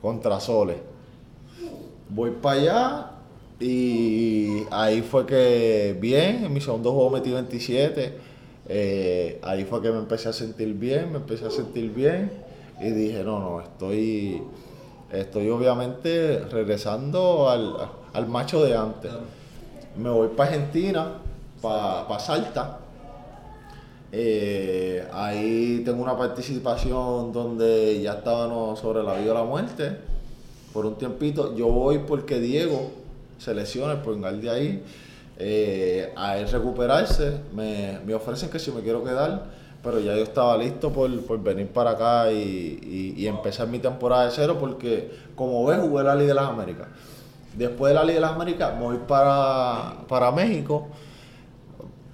contra 0.00 0.40
Soles. 0.40 0.78
Voy 2.08 2.30
para 2.30 2.60
allá 2.60 3.10
y 3.60 4.62
ahí 4.70 5.02
fue 5.02 5.26
que 5.26 5.96
bien, 6.00 6.44
en 6.44 6.52
mi 6.52 6.60
segundo 6.60 6.92
juego 6.92 7.10
metí 7.10 7.30
27. 7.30 8.14
eh, 8.72 9.38
ahí 9.42 9.64
fue 9.64 9.82
que 9.82 9.90
me 9.90 9.98
empecé 9.98 10.28
a 10.28 10.32
sentir 10.32 10.72
bien, 10.74 11.10
me 11.12 11.18
empecé 11.18 11.46
a 11.46 11.50
sentir 11.50 11.90
bien 11.92 12.32
y 12.80 12.90
dije, 12.90 13.22
no, 13.22 13.38
no, 13.40 13.60
estoy, 13.60 14.42
estoy 15.12 15.50
obviamente 15.50 16.38
regresando 16.50 17.50
al, 17.50 17.76
al 18.12 18.26
macho 18.28 18.64
de 18.64 18.74
antes. 18.76 19.12
Me 19.96 20.08
voy 20.08 20.28
para 20.28 20.50
Argentina, 20.50 21.14
para 21.60 22.18
Salta. 22.20 22.78
Eh, 24.12 25.06
ahí 25.12 25.82
tengo 25.84 26.02
una 26.02 26.16
participación 26.16 27.32
donde 27.32 28.00
ya 28.02 28.14
estábamos 28.14 28.78
sobre 28.80 29.02
la 29.04 29.14
vida 29.14 29.30
o 29.30 29.34
la 29.34 29.44
muerte 29.44 29.96
por 30.72 30.84
un 30.86 30.96
tiempito. 30.96 31.54
Yo 31.56 31.68
voy 31.68 31.98
porque 32.00 32.40
Diego 32.40 32.90
se 33.38 33.54
lesiona, 33.54 33.92
el 33.94 33.98
pongal 34.00 34.40
de 34.40 34.50
ahí. 34.50 34.82
eh, 35.42 36.12
a 36.16 36.36
él 36.36 36.48
recuperarse, 36.50 37.32
me, 37.54 37.98
me 38.04 38.12
ofrecen 38.14 38.50
que 38.50 38.58
si 38.58 38.70
me 38.72 38.82
quiero 38.82 39.02
quedar, 39.02 39.44
pero 39.82 39.98
ya 39.98 40.14
yo 40.14 40.22
estaba 40.22 40.54
listo 40.58 40.90
por, 40.92 41.08
por 41.22 41.42
venir 41.42 41.68
para 41.68 41.92
acá 41.92 42.30
y, 42.30 43.14
y- 43.16 43.26
empezar 43.26 43.66
mi 43.66 43.78
temporada 43.78 44.26
de 44.26 44.32
cero 44.32 44.58
porque, 44.60 45.10
como 45.34 45.64
ves, 45.64 45.78
jugué 45.80 46.04
la 46.04 46.14
Liga 46.14 46.28
de 46.28 46.34
las 46.34 46.44
Américas. 46.50 46.88
Después 47.56 47.90
de 47.90 47.94
la 47.94 48.02
Liga 48.04 48.16
de 48.16 48.20
las 48.20 48.32
Américas 48.32 48.78
voy 48.78 48.98
para, 49.08 49.94
para 50.08 50.30
México 50.30 50.88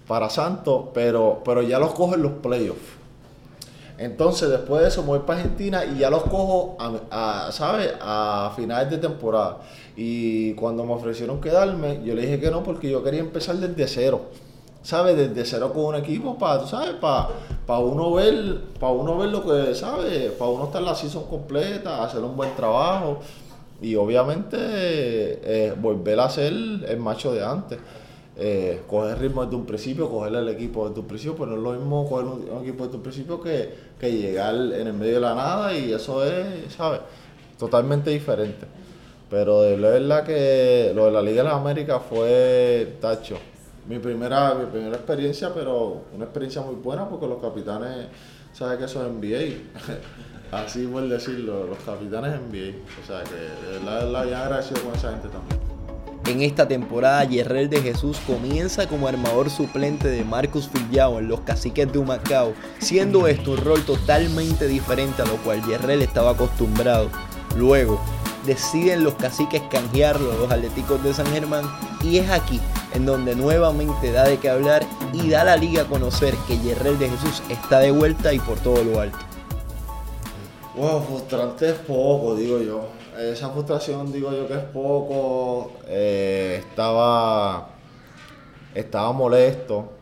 para 0.06 0.30
Santos, 0.30 0.86
pero, 0.94 1.42
pero 1.44 1.62
ya 1.62 1.78
los 1.78 1.92
cojo 1.92 2.14
en 2.14 2.22
los 2.22 2.32
playoffs. 2.32 2.96
Entonces, 3.98 4.50
después 4.50 4.82
de 4.82 4.88
eso, 4.88 5.02
me 5.02 5.08
voy 5.08 5.20
para 5.20 5.40
Argentina 5.40 5.84
y 5.84 5.98
ya 5.98 6.10
los 6.10 6.24
cojo, 6.24 6.76
a, 6.78 7.46
a, 7.46 7.52
¿sabes? 7.52 7.94
A 8.00 8.52
finales 8.54 8.90
de 8.90 8.98
temporada. 8.98 9.58
Y 9.96 10.52
cuando 10.52 10.84
me 10.84 10.92
ofrecieron 10.92 11.40
quedarme, 11.40 12.02
yo 12.04 12.14
le 12.14 12.22
dije 12.22 12.38
que 12.38 12.50
no 12.50 12.62
porque 12.62 12.90
yo 12.90 13.02
quería 13.02 13.20
empezar 13.20 13.56
desde 13.56 13.88
cero. 13.88 14.26
¿Sabes? 14.82 15.16
Desde 15.16 15.44
cero 15.44 15.72
con 15.72 15.86
un 15.86 15.94
equipo 15.96 16.38
para, 16.38 16.64
sabes, 16.66 16.94
para, 17.00 17.30
para 17.66 17.80
uno 17.80 18.12
ver, 18.12 18.60
para 18.78 18.92
uno 18.92 19.18
ver 19.18 19.30
lo 19.30 19.42
que, 19.44 19.74
¿sabes? 19.74 20.30
Para 20.32 20.50
uno 20.50 20.66
estar 20.66 20.82
la 20.82 20.94
season 20.94 21.24
completa, 21.24 22.04
hacer 22.04 22.22
un 22.22 22.36
buen 22.36 22.54
trabajo 22.54 23.18
y 23.80 23.96
obviamente 23.96 24.56
eh, 24.60 25.74
volver 25.76 26.20
a 26.20 26.30
ser 26.30 26.52
el 26.52 26.98
macho 26.98 27.32
de 27.32 27.44
antes. 27.44 27.78
Eh, 28.38 28.82
coger 28.86 29.18
ritmo 29.18 29.44
desde 29.44 29.56
un 29.56 29.64
principio, 29.64 30.10
coger 30.10 30.34
el 30.34 30.48
equipo 30.50 30.86
desde 30.88 31.00
un 31.00 31.06
principio, 31.06 31.36
pero 31.36 31.52
no 31.52 31.56
es 31.56 31.62
lo 31.62 31.72
mismo 31.72 32.08
coger 32.08 32.26
un, 32.26 32.62
equipo 32.62 32.84
desde 32.84 32.96
un 32.98 33.02
principio 33.02 33.40
que, 33.40 33.74
que 33.98 34.12
llegar 34.12 34.54
en 34.54 34.86
el 34.86 34.92
medio 34.92 35.14
de 35.14 35.20
la 35.20 35.34
nada 35.34 35.72
y 35.76 35.90
eso 35.90 36.22
es, 36.22 36.74
¿sabes? 36.74 37.00
Totalmente 37.58 38.10
diferente. 38.10 38.66
Pero 39.30 39.62
de 39.62 39.76
verdad 39.76 40.24
que 40.24 40.92
lo 40.94 41.06
de 41.06 41.12
la 41.12 41.22
Liga 41.22 41.42
de 41.42 41.48
las 41.48 41.58
Américas 41.58 42.02
fue 42.08 42.96
tacho. 43.00 43.38
Mi 43.88 43.98
primera, 43.98 44.54
mi 44.54 44.66
primera 44.66 44.96
experiencia, 44.96 45.52
pero 45.54 46.02
una 46.14 46.24
experiencia 46.24 46.60
muy 46.60 46.74
buena 46.74 47.08
porque 47.08 47.26
los 47.26 47.40
capitanes, 47.40 48.08
¿sabes 48.52 48.78
que 48.78 48.84
eso 48.84 49.04
es 49.04 49.12
NBA? 49.12 49.86
Así 50.52 50.86
por 50.86 51.08
decirlo, 51.08 51.66
los 51.66 51.78
capitanes 51.78 52.32
NBA. 52.32 52.76
O 53.02 53.06
sea 53.06 53.24
que 53.24 53.34
de 53.34 53.78
verdad, 53.78 54.00
de 54.00 54.04
verdad, 54.04 54.24
bien 54.24 54.36
agradecido 54.36 54.82
con 54.82 54.94
esa 54.94 55.10
gente 55.10 55.28
también. 55.28 55.65
En 56.28 56.42
esta 56.42 56.66
temporada, 56.66 57.22
Yerrel 57.22 57.70
de 57.70 57.80
Jesús 57.80 58.18
comienza 58.26 58.88
como 58.88 59.06
armador 59.06 59.48
suplente 59.48 60.08
de 60.08 60.24
Marcus 60.24 60.68
Fillao 60.68 61.20
en 61.20 61.28
los 61.28 61.42
Caciques 61.42 61.92
de 61.92 62.00
Humacao, 62.00 62.52
siendo 62.80 63.28
esto 63.28 63.52
un 63.52 63.58
rol 63.58 63.84
totalmente 63.84 64.66
diferente 64.66 65.22
a 65.22 65.24
lo 65.24 65.36
cual 65.36 65.64
Yerrel 65.64 66.02
estaba 66.02 66.32
acostumbrado. 66.32 67.10
Luego, 67.56 68.00
deciden 68.44 69.04
los 69.04 69.14
Caciques 69.14 69.62
canjearlo 69.70 70.32
a 70.32 70.34
los 70.34 70.50
Atléticos 70.50 71.02
de 71.04 71.14
San 71.14 71.26
Germán 71.28 71.64
y 72.02 72.18
es 72.18 72.28
aquí 72.28 72.60
en 72.94 73.06
donde 73.06 73.36
nuevamente 73.36 74.10
da 74.10 74.24
de 74.24 74.38
qué 74.38 74.50
hablar 74.50 74.84
y 75.12 75.30
da 75.30 75.44
la 75.44 75.56
liga 75.56 75.82
a 75.82 75.86
conocer 75.86 76.34
que 76.48 76.58
Yerrel 76.58 76.98
de 76.98 77.08
Jesús 77.08 77.40
está 77.50 77.78
de 77.78 77.92
vuelta 77.92 78.32
y 78.32 78.40
por 78.40 78.58
todo 78.58 78.82
lo 78.82 79.00
alto. 79.00 79.18
Wow, 80.74 81.04
frustrante 81.04 81.72
poco, 81.72 82.34
digo 82.34 82.60
yo. 82.60 82.95
Esa 83.18 83.48
frustración 83.50 84.12
digo 84.12 84.30
yo 84.32 84.46
que 84.46 84.54
es 84.54 84.64
poco. 84.64 85.72
Eh, 85.88 86.56
estaba, 86.60 87.68
estaba 88.74 89.12
molesto. 89.12 89.92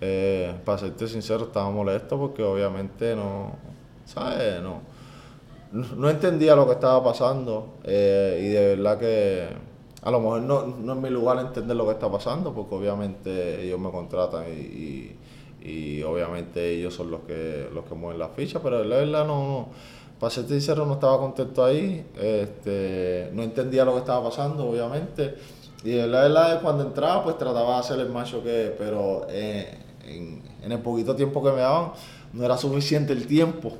Eh, 0.00 0.54
para 0.64 0.78
serte 0.78 1.08
sincero, 1.08 1.44
estaba 1.44 1.70
molesto 1.70 2.18
porque 2.18 2.42
obviamente 2.42 3.16
no, 3.16 3.52
¿sabes? 4.04 4.60
No, 4.62 4.80
no, 5.72 6.10
entendía 6.10 6.54
lo 6.56 6.66
que 6.66 6.72
estaba 6.74 7.02
pasando 7.04 7.76
eh, 7.84 8.40
y 8.44 8.48
de 8.48 8.76
verdad 8.76 8.98
que 8.98 9.48
a 10.02 10.10
lo 10.10 10.20
mejor 10.20 10.42
no, 10.42 10.66
no 10.66 10.92
es 10.94 10.98
mi 11.00 11.10
lugar 11.10 11.38
entender 11.40 11.76
lo 11.76 11.86
que 11.86 11.92
está 11.92 12.10
pasando 12.10 12.54
porque 12.54 12.74
obviamente 12.74 13.62
ellos 13.64 13.80
me 13.80 13.90
contratan 13.90 14.44
y, 14.48 15.16
y- 15.62 16.02
obviamente 16.04 16.70
ellos 16.74 16.94
son 16.94 17.10
los 17.10 17.20
que 17.22 17.68
los 17.74 17.84
que 17.86 17.94
mueven 17.94 18.18
la 18.20 18.28
ficha, 18.28 18.60
pero 18.62 18.84
la 18.84 18.96
verdad 18.98 19.26
no 19.26 19.68
para 20.18 20.30
ser 20.30 20.46
sincero 20.46 20.86
no 20.86 20.94
estaba 20.94 21.18
contento 21.18 21.64
ahí, 21.64 22.06
este, 22.16 23.30
no 23.32 23.42
entendía 23.42 23.84
lo 23.84 23.92
que 23.92 23.98
estaba 24.00 24.28
pasando 24.28 24.68
obviamente. 24.68 25.34
Y 25.84 25.94
la 25.94 26.22
verdad 26.22 26.62
cuando 26.62 26.84
entraba 26.84 27.22
pues 27.22 27.38
trataba 27.38 27.74
de 27.74 27.80
hacer 27.80 28.00
el 28.00 28.08
macho 28.08 28.42
que, 28.42 28.74
pero 28.78 29.26
eh, 29.28 29.78
en, 30.04 30.42
en 30.62 30.72
el 30.72 30.78
poquito 30.80 31.14
tiempo 31.14 31.42
que 31.42 31.50
me 31.50 31.60
daban 31.60 31.92
no 32.32 32.44
era 32.44 32.56
suficiente 32.56 33.12
el 33.12 33.26
tiempo 33.26 33.72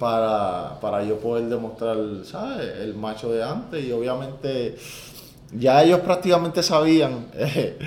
para, 0.00 0.80
para 0.80 1.04
yo 1.04 1.18
poder 1.18 1.44
demostrar, 1.44 1.96
¿sabes? 2.24 2.78
El 2.80 2.94
macho 2.94 3.30
de 3.30 3.44
antes. 3.44 3.84
Y 3.84 3.92
obviamente 3.92 4.76
ya 5.52 5.82
ellos 5.82 6.00
prácticamente 6.00 6.62
sabían, 6.62 7.26
eh, 7.34 7.78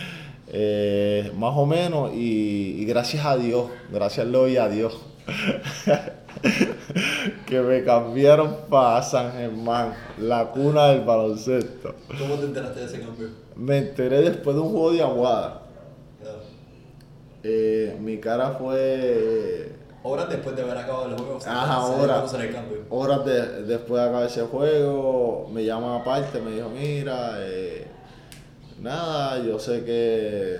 eh, 0.47 1.31
más 1.35 1.53
o 1.55 1.65
menos, 1.65 2.11
y, 2.13 2.85
gracias 2.85 3.25
a 3.25 3.35
Dios, 3.35 3.65
gracias 3.91 4.31
doy 4.31 4.57
a 4.57 4.69
Dios, 4.69 4.95
que 7.45 7.61
me 7.61 7.83
cambiaron 7.83 8.55
para 8.69 9.01
San 9.03 9.31
Germán, 9.33 9.93
la 10.19 10.45
cuna 10.51 10.87
del 10.87 11.01
baloncesto. 11.01 11.95
¿Cómo 12.19 12.35
te 12.35 12.45
enteraste 12.45 12.79
de 12.81 12.85
ese 12.85 12.99
cambio? 13.01 13.29
Me 13.55 13.77
enteré 13.77 14.21
después 14.21 14.55
de 14.55 14.61
un 14.61 14.69
juego 14.71 14.91
de 14.91 15.01
Aguada. 15.01 15.59
Eh, 17.45 17.97
mi 17.99 18.19
cara 18.19 18.51
fue 18.51 19.69
Horas 20.05 20.29
después 20.29 20.55
de 20.55 20.61
haber 20.63 20.77
acabado 20.77 21.05
el 21.07 21.15
juego, 21.15 21.39
Ajá, 21.45 21.81
cambio. 22.51 22.77
Horas 22.89 23.25
de- 23.25 23.63
después 23.63 24.01
de 24.01 24.07
acabar 24.09 24.25
ese 24.27 24.41
juego, 24.43 25.49
me 25.53 25.63
llaman 25.63 26.01
aparte, 26.01 26.39
me 26.41 26.51
dijo, 26.51 26.69
mira, 26.69 27.35
eh, 27.39 27.87
nada, 28.81 29.41
yo 29.43 29.59
sé 29.59 29.83
que, 29.85 30.57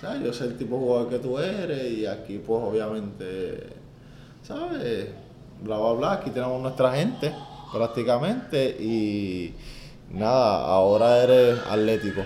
¿sabes? 0.00 0.22
Yo 0.22 0.32
sé 0.34 0.44
el 0.44 0.56
tipo 0.58 0.76
de 0.76 0.82
jugador 0.82 1.08
que 1.08 1.18
tú 1.18 1.38
eres 1.38 1.92
y 1.92 2.06
aquí 2.06 2.38
pues 2.38 2.62
obviamente, 2.62 3.58
¿sabes? 4.44 5.08
Bla, 5.62 5.78
bla, 5.78 5.92
bla, 5.92 6.12
aquí 6.12 6.30
tenemos 6.30 6.60
nuestra 6.60 6.92
gente 6.92 7.32
prácticamente 7.72 8.76
y 8.78 9.54
nada, 10.10 10.66
ahora 10.66 11.22
eres 11.22 11.58
atlético. 11.68 12.22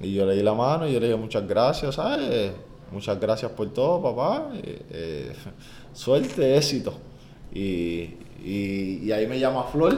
Y 0.00 0.14
yo 0.14 0.24
le 0.26 0.34
di 0.34 0.42
la 0.42 0.54
mano 0.54 0.86
y 0.86 0.92
yo 0.92 1.00
le 1.00 1.06
dije 1.06 1.18
muchas 1.18 1.46
gracias, 1.46 1.94
¿sabes? 1.94 2.52
Muchas 2.92 3.18
gracias 3.20 3.50
por 3.52 3.72
todo, 3.72 4.02
papá. 4.02 4.48
Eh, 4.54 4.82
eh, 4.90 5.32
suerte, 5.92 6.56
éxito. 6.56 6.94
Y, 7.52 8.14
y, 8.44 9.00
y 9.02 9.12
ahí 9.12 9.26
me 9.26 9.38
llama 9.38 9.64
Flor. 9.64 9.96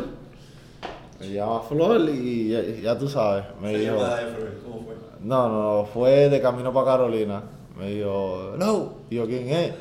Me 1.20 1.28
llama 1.32 1.60
Flor 1.62 2.08
y 2.10 2.50
ya, 2.50 2.60
ya 2.82 2.98
tú 2.98 3.08
sabes. 3.08 3.44
Me 3.60 3.70
Esa 3.74 3.80
dijo, 3.80 3.96
Flor, 3.96 4.60
¿Cómo 4.64 4.80
fue? 4.84 4.94
no, 5.20 5.48
no, 5.48 5.78
no, 5.78 5.84
fue 5.86 6.28
de 6.28 6.40
camino 6.40 6.72
para 6.72 6.86
Carolina. 6.86 7.42
Me 7.78 7.90
dijo, 7.90 8.54
no. 8.58 8.94
Y 9.10 9.16
yo, 9.16 9.26
¿quién 9.26 9.48
es? 9.48 9.72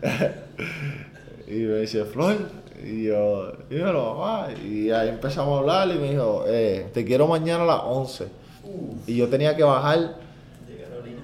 y 1.46 1.52
me 1.52 1.78
dice, 1.78 2.04
Flor. 2.04 2.36
Y 2.82 3.04
yo, 3.04 3.52
dímelo, 3.68 4.16
papá. 4.16 4.48
Y 4.52 4.90
ahí 4.90 5.08
empezamos 5.08 5.56
a 5.56 5.60
hablar 5.60 5.88
y 5.94 5.98
me 5.98 6.10
dijo, 6.10 6.44
eh, 6.46 6.88
te 6.94 7.04
quiero 7.04 7.26
mañana 7.26 7.64
a 7.64 7.66
las 7.66 7.80
11. 7.84 8.28
Y 9.06 9.16
yo 9.16 9.28
tenía 9.28 9.56
que 9.56 9.64
bajar 9.64 10.16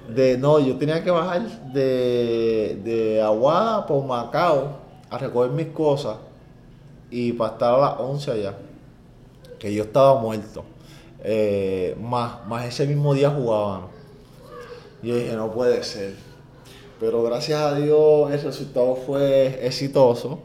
De 0.09 0.37
no, 0.37 0.59
yo 0.59 0.75
tenía 0.77 1.03
que 1.03 1.11
bajar 1.11 1.47
de, 1.71 2.79
de 2.83 3.21
Aguada 3.21 3.85
por 3.85 4.03
Macao 4.05 4.79
a 5.09 5.17
recoger 5.17 5.51
mis 5.51 5.67
cosas 5.67 6.17
y 7.09 7.31
para 7.33 7.53
estar 7.53 7.73
a 7.73 7.77
las 7.77 7.99
11 7.99 8.31
allá. 8.31 8.53
Que 9.59 9.73
yo 9.73 9.83
estaba 9.83 10.19
muerto. 10.19 10.63
Eh, 11.23 11.95
más, 11.99 12.45
más 12.47 12.65
ese 12.65 12.85
mismo 12.85 13.13
día 13.13 13.29
jugábamos. 13.29 13.89
Y 15.01 15.07
yo 15.07 15.15
dije, 15.15 15.33
no 15.35 15.51
puede 15.51 15.83
ser. 15.83 16.26
Pero 16.99 17.21
gracias 17.21 17.59
a 17.61 17.75
Dios 17.75 18.31
el 18.31 18.41
resultado 18.41 18.95
fue 18.95 19.65
exitoso. 19.65 20.39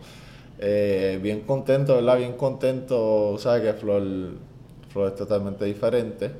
Eh, 0.59 1.18
bien 1.22 1.40
contento, 1.40 1.94
¿verdad? 1.94 2.18
Bien 2.18 2.34
contento, 2.34 3.36
sabes 3.38 3.62
que 3.62 3.72
Flor, 3.72 4.03
Flor 4.90 5.09
es 5.09 5.16
totalmente 5.16 5.64
diferente. 5.64 6.30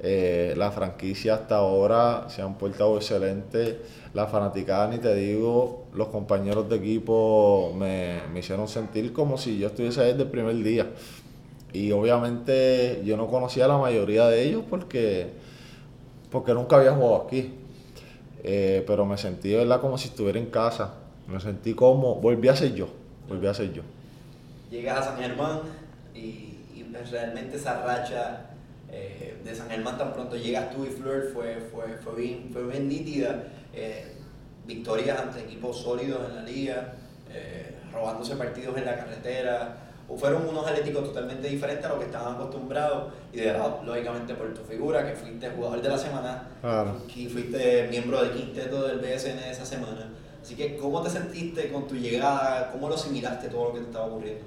Eh, 0.00 0.52
la 0.58 0.70
franquicia 0.70 1.34
hasta 1.34 1.56
ahora 1.56 2.26
se 2.28 2.42
han 2.42 2.58
portado 2.58 2.96
excelente. 2.96 3.80
La 4.12 4.26
fanaticada, 4.26 4.88
ni 4.88 4.98
te 4.98 5.14
digo, 5.14 5.86
los 5.94 6.08
compañeros 6.08 6.68
de 6.68 6.76
equipo 6.76 7.72
me, 7.74 8.20
me 8.32 8.40
hicieron 8.40 8.68
sentir 8.68 9.14
como 9.14 9.38
si 9.38 9.58
yo 9.58 9.68
estuviese 9.68 10.02
ahí 10.02 10.10
desde 10.10 10.24
el 10.24 10.30
primer 10.30 10.56
día. 10.56 10.90
Y 11.72 11.90
obviamente 11.90 13.00
yo 13.02 13.16
no 13.16 13.28
conocía 13.28 13.64
a 13.64 13.68
la 13.68 13.78
mayoría 13.78 14.28
de 14.28 14.44
ellos 14.44 14.62
porque, 14.68 15.28
porque 16.30 16.52
nunca 16.52 16.76
había 16.76 16.92
jugado 16.92 17.24
aquí. 17.26 17.63
Eh, 18.44 18.84
pero 18.86 19.06
me 19.06 19.16
sentí, 19.16 19.54
¿verdad? 19.54 19.80
Como 19.80 19.96
si 19.96 20.08
estuviera 20.08 20.38
en 20.38 20.46
casa. 20.46 20.94
Me 21.26 21.40
sentí 21.40 21.72
como, 21.72 22.16
volví 22.16 22.48
a 22.48 22.54
ser 22.54 22.74
yo, 22.74 22.88
volví 23.26 23.46
a 23.46 23.54
ser 23.54 23.72
yo. 23.72 23.82
Llegas 24.70 24.98
a 24.98 25.02
San 25.02 25.18
Germán 25.18 25.60
y, 26.14 26.50
pues 26.92 27.10
realmente 27.10 27.56
esa 27.56 27.82
racha 27.82 28.50
eh, 28.92 29.38
de 29.42 29.54
San 29.54 29.68
Germán 29.70 29.96
tan 29.96 30.12
pronto 30.12 30.36
llegas 30.36 30.70
tú 30.70 30.84
y 30.84 30.88
Fleur 30.88 31.30
fue, 31.32 31.56
fue, 31.72 31.96
fue, 31.96 32.14
bien, 32.14 32.50
fue 32.52 32.64
bien 32.66 32.86
nítida. 32.86 33.44
Eh, 33.72 34.12
victorias 34.66 35.18
ante 35.18 35.40
equipos 35.40 35.78
sólidos 35.78 36.28
en 36.28 36.36
la 36.36 36.42
liga, 36.42 36.94
robándose 37.92 38.36
partidos 38.36 38.76
en 38.76 38.84
la 38.84 38.96
carretera. 38.96 39.83
O 40.08 40.16
fueron 40.18 40.46
unos 40.46 40.66
atléticos 40.66 41.04
totalmente 41.04 41.48
diferentes 41.48 41.86
a 41.86 41.88
lo 41.90 41.98
que 41.98 42.04
estaban 42.04 42.34
acostumbrados 42.34 43.12
y 43.32 43.38
de 43.38 43.52
lado, 43.52 43.80
lógicamente 43.84 44.34
por 44.34 44.52
tu 44.52 44.60
figura, 44.62 45.06
que 45.06 45.14
fuiste 45.16 45.48
jugador 45.50 45.80
de 45.80 45.88
la 45.88 45.98
semana, 45.98 46.48
Claro. 46.60 46.96
y 47.14 47.26
fuiste 47.26 47.88
miembro 47.88 48.22
del 48.22 48.32
quinteto 48.32 48.86
del 48.86 48.98
BSN 48.98 49.38
esa 49.50 49.64
semana. 49.64 50.10
Así 50.42 50.56
que, 50.56 50.76
¿cómo 50.76 51.00
te 51.00 51.08
sentiste 51.08 51.72
con 51.72 51.86
tu 51.88 51.94
llegada? 51.94 52.70
¿Cómo 52.70 52.88
lo 52.90 52.96
asimilaste 52.96 53.48
todo 53.48 53.68
lo 53.68 53.72
que 53.72 53.80
te 53.80 53.86
estaba 53.86 54.06
ocurriendo? 54.06 54.44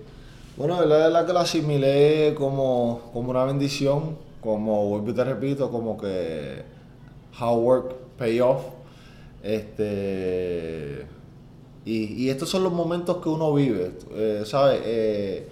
Bueno, 0.55 0.83
la 0.85 0.97
verdad 0.97 1.21
es 1.21 1.27
que 1.27 1.33
lo 1.33 1.39
asimilé 1.39 2.35
como, 2.37 3.09
como 3.13 3.31
una 3.31 3.43
bendición, 3.45 4.15
como, 4.41 4.89
vuelvo 4.89 5.09
y 5.09 5.13
te 5.13 5.23
repito, 5.23 5.71
como 5.71 5.97
que 5.97 6.61
hard 7.39 7.57
work 7.57 7.95
pay 8.17 8.39
off. 8.41 8.61
Este, 9.43 11.05
y, 11.87 12.29
estos 12.29 12.49
son 12.49 12.63
los 12.63 12.73
momentos 12.73 13.17
que 13.17 13.29
uno 13.29 13.53
vive, 13.53 13.91
eh, 14.11 14.43
¿sabes? 14.45 14.81
Eh, 14.83 15.47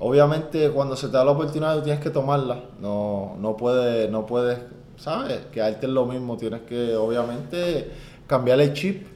obviamente 0.00 0.70
cuando 0.70 0.96
se 0.96 1.06
te 1.08 1.12
da 1.12 1.24
la 1.24 1.30
oportunidad 1.32 1.76
tú 1.76 1.82
tienes 1.84 2.02
que 2.02 2.10
tomarla, 2.10 2.64
no, 2.80 3.36
no 3.40 3.56
puedes, 3.56 4.10
no 4.10 4.26
puedes, 4.26 4.58
¿sabes? 4.96 5.46
Quedarte 5.52 5.86
en 5.86 5.94
lo 5.94 6.06
mismo, 6.06 6.36
tienes 6.36 6.62
que 6.62 6.96
obviamente 6.96 7.88
cambiar 8.26 8.60
el 8.60 8.72
chip 8.72 9.06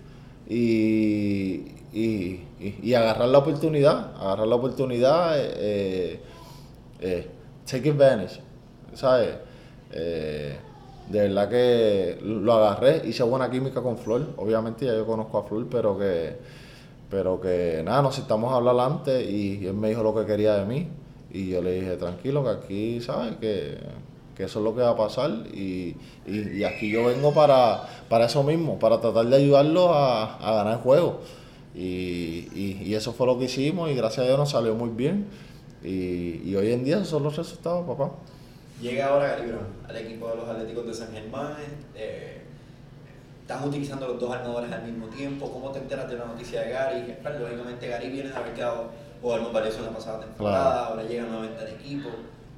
y, 0.48 1.64
y, 1.92 2.44
y- 2.82 2.94
agarrar 2.94 3.28
la 3.28 3.38
oportunidad, 3.38 4.14
agarrar 4.20 4.46
la 4.46 4.54
oportunidad, 4.56 5.34
eh, 5.38 6.20
eh, 7.00 7.26
take 7.66 7.90
advantage, 7.90 8.40
¿sabes? 8.94 9.34
De 11.08 11.20
verdad 11.20 11.48
que 11.50 12.18
lo 12.22 12.52
agarré, 12.54 13.02
hice 13.06 13.22
buena 13.22 13.50
química 13.50 13.82
con 13.82 13.98
Flor, 13.98 14.28
obviamente 14.36 14.86
ya 14.86 14.94
yo 14.94 15.04
conozco 15.06 15.38
a 15.38 15.42
Flor, 15.44 15.66
pero 15.70 15.98
que, 15.98 16.36
pero 17.10 17.40
que 17.40 17.82
nada, 17.84 18.00
nos 18.02 18.14
sentamos 18.14 18.52
a 18.52 18.56
hablar 18.56 18.78
antes 18.80 19.28
y 19.28 19.66
él 19.66 19.74
me 19.74 19.88
dijo 19.90 20.02
lo 20.02 20.14
que 20.14 20.24
quería 20.24 20.54
de 20.54 20.64
mí 20.64 20.88
y 21.32 21.50
yo 21.50 21.60
le 21.60 21.72
dije, 21.80 21.96
tranquilo, 21.96 22.42
que 22.44 22.50
aquí, 22.50 23.00
¿sabes? 23.00 23.36
Que, 23.36 23.76
que 24.36 24.44
eso 24.44 24.60
es 24.60 24.64
lo 24.64 24.74
que 24.74 24.80
va 24.80 24.90
a 24.90 24.96
pasar 24.96 25.30
y, 25.52 25.96
y- 26.26 26.64
aquí 26.64 26.90
yo 26.90 27.04
vengo 27.04 27.34
para, 27.34 27.82
para 28.08 28.26
eso 28.26 28.42
mismo, 28.42 28.78
para 28.78 29.00
tratar 29.00 29.26
de 29.26 29.36
ayudarlo 29.36 29.92
a, 29.92 30.36
a 30.36 30.54
ganar 30.54 30.74
el 30.74 30.78
juego. 30.80 31.20
Y, 31.74 32.48
y- 32.54 32.82
y 32.86 32.94
eso 32.94 33.12
fue 33.12 33.26
lo 33.26 33.38
que 33.38 33.44
hicimos 33.46 33.90
y 33.90 33.94
gracias 33.94 34.24
a 34.24 34.28
Dios 34.28 34.38
nos 34.38 34.50
salió 34.50 34.74
muy 34.74 34.88
bien. 34.90 35.26
Y, 35.84 36.40
y 36.48 36.54
hoy 36.56 36.72
en 36.72 36.84
día 36.84 36.96
esos 36.96 37.08
son 37.08 37.22
los 37.24 37.36
resultados, 37.36 37.86
papá. 37.86 38.12
Llega 38.82 39.06
ahora 39.06 39.28
Gary 39.36 39.46
Brown 39.48 39.66
al 39.88 39.96
equipo 39.96 40.28
de 40.28 40.36
los 40.36 40.48
Atléticos 40.48 40.86
de 40.86 40.94
San 40.94 41.12
Germán. 41.12 41.54
eh, 41.94 42.38
están 43.42 43.68
utilizando 43.68 44.06
los 44.08 44.18
dos 44.20 44.32
armadores 44.32 44.72
al 44.72 44.82
mismo 44.84 45.06
tiempo. 45.08 45.50
¿Cómo 45.50 45.70
te 45.70 45.78
enteras 45.80 46.08
de 46.10 46.16
la 46.16 46.24
noticia 46.26 46.62
de 46.62 46.70
Gary? 46.70 47.14
Lógicamente 47.40 47.86
Gary 47.88 48.08
viene 48.10 48.30
de 48.30 48.34
haber 48.36 48.54
quedado 48.54 48.86
muy 49.22 49.52
valioso 49.52 49.78
en 49.78 49.84
la 49.86 49.90
pasada 49.92 50.20
temporada, 50.20 50.86
ahora 50.86 51.02
llega 51.04 51.24
nuevamente 51.24 51.60
al 51.62 51.68
equipo. 51.68 52.08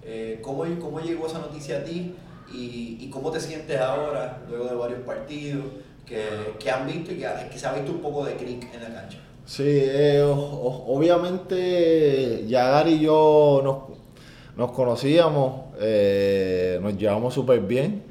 Eh, 0.02 0.38
¿cómo, 0.42 0.64
¿Cómo 0.80 1.00
llegó 1.00 1.26
esa 1.26 1.38
noticia 1.40 1.78
a 1.78 1.84
ti? 1.84 2.14
Y, 2.52 2.98
y 3.00 3.10
cómo 3.10 3.30
te 3.30 3.40
sientes 3.40 3.78
ahora, 3.80 4.38
luego 4.48 4.66
de 4.66 4.74
varios 4.74 5.00
partidos 5.00 5.64
que, 6.06 6.54
que 6.58 6.70
han 6.70 6.86
visto 6.86 7.12
y 7.12 7.16
que, 7.16 7.26
que 7.50 7.58
se 7.58 7.66
ha 7.66 7.72
visto 7.72 7.90
un 7.92 8.00
poco 8.00 8.24
de 8.24 8.34
clic 8.36 8.66
en 8.74 8.82
la 8.82 9.00
cancha? 9.00 9.18
Sí, 9.46 9.62
eh, 9.66 10.22
o- 10.22 10.32
o- 10.32 10.96
obviamente 10.96 12.46
ya 12.46 12.68
Gary 12.70 12.92
y 12.94 13.00
yo 13.00 13.60
nos, 13.64 13.98
nos 14.56 14.70
conocíamos, 14.72 15.62
eh, 15.80 16.78
nos 16.82 16.96
llevamos 16.96 17.34
súper 17.34 17.60
bien. 17.60 18.02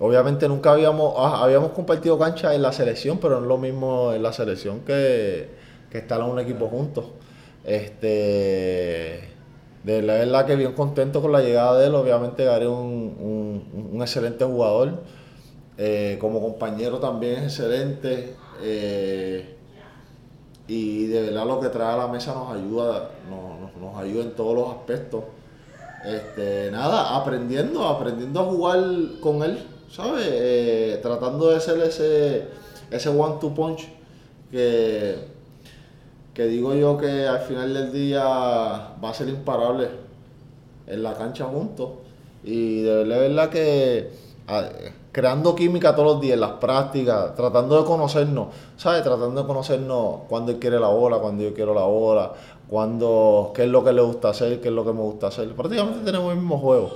Obviamente 0.00 0.48
nunca 0.48 0.72
habíamos, 0.72 1.14
ah, 1.16 1.42
habíamos 1.42 1.70
compartido 1.72 2.18
cancha 2.18 2.54
en 2.54 2.62
la 2.62 2.72
selección, 2.72 3.18
pero 3.18 3.36
no 3.36 3.42
es 3.42 3.48
lo 3.48 3.58
mismo 3.58 4.12
en 4.12 4.22
la 4.22 4.32
selección 4.32 4.80
que, 4.80 5.48
que 5.90 5.98
estar 5.98 6.20
en 6.20 6.26
un 6.26 6.38
equipo 6.40 6.68
juntos. 6.68 7.06
Este, 7.64 9.28
de 9.84 10.02
la 10.02 10.14
verdad 10.14 10.46
que 10.46 10.56
bien 10.56 10.72
contento 10.72 11.20
con 11.22 11.32
la 11.32 11.40
llegada 11.40 11.78
de 11.78 11.86
él. 11.86 11.94
Obviamente 11.94 12.44
Gary 12.44 12.64
es 12.64 12.70
un, 12.70 13.62
un- 13.92 14.00
excelente 14.02 14.44
jugador. 14.44 15.02
Eh, 15.78 16.18
como 16.20 16.40
compañero 16.40 16.98
también 16.98 17.34
es 17.34 17.44
excelente. 17.44 18.34
Eh, 18.62 19.54
y 20.66 21.06
de 21.06 21.22
verdad 21.22 21.46
lo 21.46 21.60
que 21.60 21.68
trae 21.68 21.94
a 21.94 21.96
la 21.96 22.08
mesa 22.08 22.34
nos 22.34 22.50
ayuda, 22.54 23.10
nos- 23.30 23.74
nos 23.80 23.96
ayuda 24.02 24.24
en 24.24 24.32
todos 24.34 24.54
los 24.54 24.68
aspectos. 24.70 25.22
Este, 26.04 26.70
nada, 26.70 27.16
aprendiendo, 27.16 27.86
aprendiendo 27.86 28.40
a 28.40 28.44
jugar 28.44 28.80
con 29.20 29.42
él, 29.42 29.58
¿sabes? 29.90 30.26
Eh, 30.28 30.98
tratando 31.02 31.50
de 31.50 31.60
ser 31.60 31.80
ese, 31.80 32.48
ese 32.90 33.08
one-two 33.08 33.54
punch 33.54 33.88
que, 34.50 35.16
que 36.34 36.46
digo 36.46 36.74
yo 36.74 36.98
que 36.98 37.26
al 37.26 37.40
final 37.40 37.72
del 37.72 37.92
día 37.92 38.22
va 38.22 39.10
a 39.10 39.14
ser 39.14 39.28
imparable 39.28 39.88
en 40.86 41.02
la 41.02 41.14
cancha 41.14 41.46
juntos. 41.46 41.90
Y 42.42 42.82
de 42.82 42.96
verdad, 42.96 43.20
de 43.20 43.28
verdad 43.28 43.50
que 43.50 44.10
creando 45.10 45.54
química 45.54 45.94
todos 45.94 46.14
los 46.14 46.20
días, 46.20 46.34
en 46.34 46.40
las 46.40 46.52
prácticas, 46.52 47.34
tratando 47.34 47.80
de 47.80 47.84
conocernos, 47.86 48.48
¿sabes? 48.76 49.02
Tratando 49.02 49.40
de 49.40 49.46
conocernos 49.46 50.20
cuando 50.28 50.52
él 50.52 50.58
quiere 50.58 50.78
la 50.78 50.88
bola, 50.88 51.18
cuando 51.18 51.42
yo 51.42 51.54
quiero 51.54 51.72
la 51.74 51.84
bola, 51.84 52.32
cuando, 52.68 53.52
qué 53.54 53.64
es 53.64 53.68
lo 53.68 53.82
que 53.84 53.92
le 53.92 54.02
gusta 54.02 54.30
hacer, 54.30 54.60
qué 54.60 54.68
es 54.68 54.74
lo 54.74 54.84
que 54.84 54.92
me 54.92 55.00
gusta 55.00 55.28
hacer. 55.28 55.48
Prácticamente 55.54 56.00
tenemos 56.04 56.32
el 56.32 56.38
mismo 56.38 56.58
juego. 56.58 56.90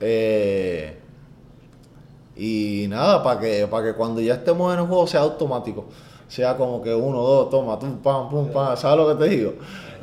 Eh, 0.00 0.98
y 2.36 2.86
nada, 2.88 3.22
para 3.22 3.38
que, 3.40 3.66
para 3.68 3.86
que 3.86 3.94
cuando 3.94 4.20
ya 4.20 4.34
estemos 4.34 4.72
en 4.72 4.80
el 4.80 4.86
juego 4.86 5.06
sea 5.06 5.20
automático. 5.20 5.84
Sea 6.28 6.56
como 6.56 6.82
que 6.82 6.94
uno, 6.94 7.20
dos, 7.20 7.50
toma, 7.50 7.78
tum, 7.78 7.98
pam, 7.98 8.30
pum, 8.30 8.48
pam, 8.48 8.76
¿sabes 8.76 8.96
lo 8.96 9.08
que 9.16 9.24
te 9.24 9.30
digo? 9.30 9.52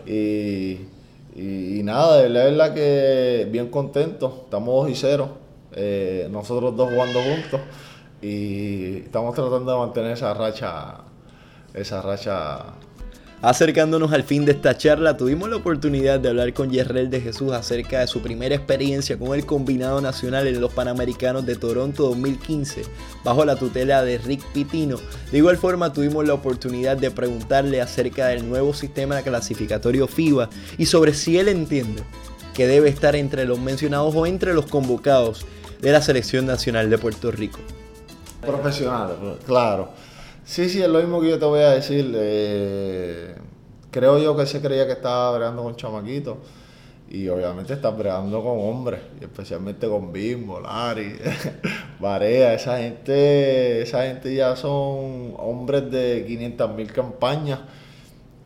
Y, 0.06 0.88
y, 1.36 1.80
y 1.80 1.84
nada, 1.84 2.18
de 2.18 2.30
verdad, 2.30 2.44
de 2.44 2.52
verdad 2.52 2.74
que 2.74 3.48
bien 3.52 3.70
contento. 3.70 4.42
Estamos 4.46 4.86
2 4.86 4.92
y 4.92 4.96
0. 4.96 5.49
Eh, 5.74 6.28
nosotros 6.32 6.76
dos 6.76 6.90
jugando 6.90 7.22
juntos. 7.22 7.62
Y 8.22 8.98
estamos 8.98 9.34
tratando 9.34 9.72
de 9.72 9.78
mantener 9.78 10.12
esa 10.12 10.34
racha, 10.34 10.98
esa 11.74 12.02
racha 12.02 12.74
Acercándonos 13.42 14.12
al 14.12 14.24
fin 14.24 14.44
de 14.44 14.52
esta 14.52 14.76
charla, 14.78 15.16
tuvimos 15.16 15.50
la 15.50 15.56
oportunidad 15.56 16.20
de 16.20 16.28
hablar 16.28 16.54
con 16.54 16.72
Yerrel 16.72 17.10
de 17.10 17.22
Jesús 17.22 17.54
acerca 17.54 18.02
de 18.02 18.08
su 18.08 18.22
primera 18.22 18.54
experiencia 18.54 19.18
con 19.18 19.34
el 19.34 19.46
combinado 19.46 20.02
nacional 20.02 20.46
en 20.46 20.60
los 20.60 20.74
Panamericanos 20.74 21.46
de 21.46 21.56
Toronto 21.56 22.04
2015, 22.04 22.82
bajo 23.24 23.46
la 23.46 23.56
tutela 23.56 24.04
de 24.04 24.18
Rick 24.18 24.44
Pitino. 24.52 24.98
De 25.32 25.38
igual 25.38 25.56
forma, 25.56 25.94
tuvimos 25.94 26.28
la 26.28 26.34
oportunidad 26.34 26.98
de 26.98 27.12
preguntarle 27.12 27.80
acerca 27.80 28.28
del 28.28 28.50
nuevo 28.50 28.74
sistema 28.74 29.22
clasificatorio 29.22 30.10
FIBA 30.10 30.50
y 30.78 30.88
sobre 30.88 31.14
si 31.14 31.40
él 31.40 31.48
entiende 31.48 32.04
que 32.54 32.68
debe 32.68 32.90
estar 32.90 33.16
entre 33.16 33.46
los 33.46 33.58
mencionados 33.58 34.14
o 34.16 34.26
entre 34.26 34.54
los 34.54 34.66
convocados 34.66 35.46
de 35.80 35.92
la 35.92 36.02
Selección 36.02 36.46
Nacional 36.46 36.90
de 36.90 36.98
Puerto 36.98 37.32
Rico. 37.32 37.60
Profesionales, 38.42 39.16
claro. 39.46 39.90
Sí, 40.46 40.70
sí, 40.70 40.82
es 40.82 40.90
lo 40.90 41.00
mismo 41.00 41.22
que 41.22 41.30
yo 41.30 41.40
te 41.40 41.46
voy 41.46 41.62
a 41.62 41.72
decir. 41.72 42.12
eh, 42.16 43.36
creo 43.92 44.18
yo 44.20 44.36
que 44.36 44.46
se 44.46 44.62
creía 44.62 44.86
que 44.86 44.94
estaba 44.94 45.32
bregando 45.38 45.64
con 45.64 45.76
chamaquitos. 45.76 46.38
Y 47.12 47.28
obviamente 47.28 47.74
está 47.74 47.90
bregando 47.90 48.44
con 48.44 48.60
hombres, 48.60 49.00
y 49.20 49.24
especialmente 49.24 49.88
con 49.88 50.14
Bimbo, 50.14 50.60
Lari, 50.60 51.16
Barea, 52.00 52.54
esa 52.54 52.78
gente, 52.78 53.82
esa 53.82 54.04
gente 54.04 54.32
ya 54.36 54.56
son 54.56 55.34
hombres 55.38 55.90
de 55.90 56.24
500 56.28 56.76
mil 56.76 56.94
campañas 56.94 57.62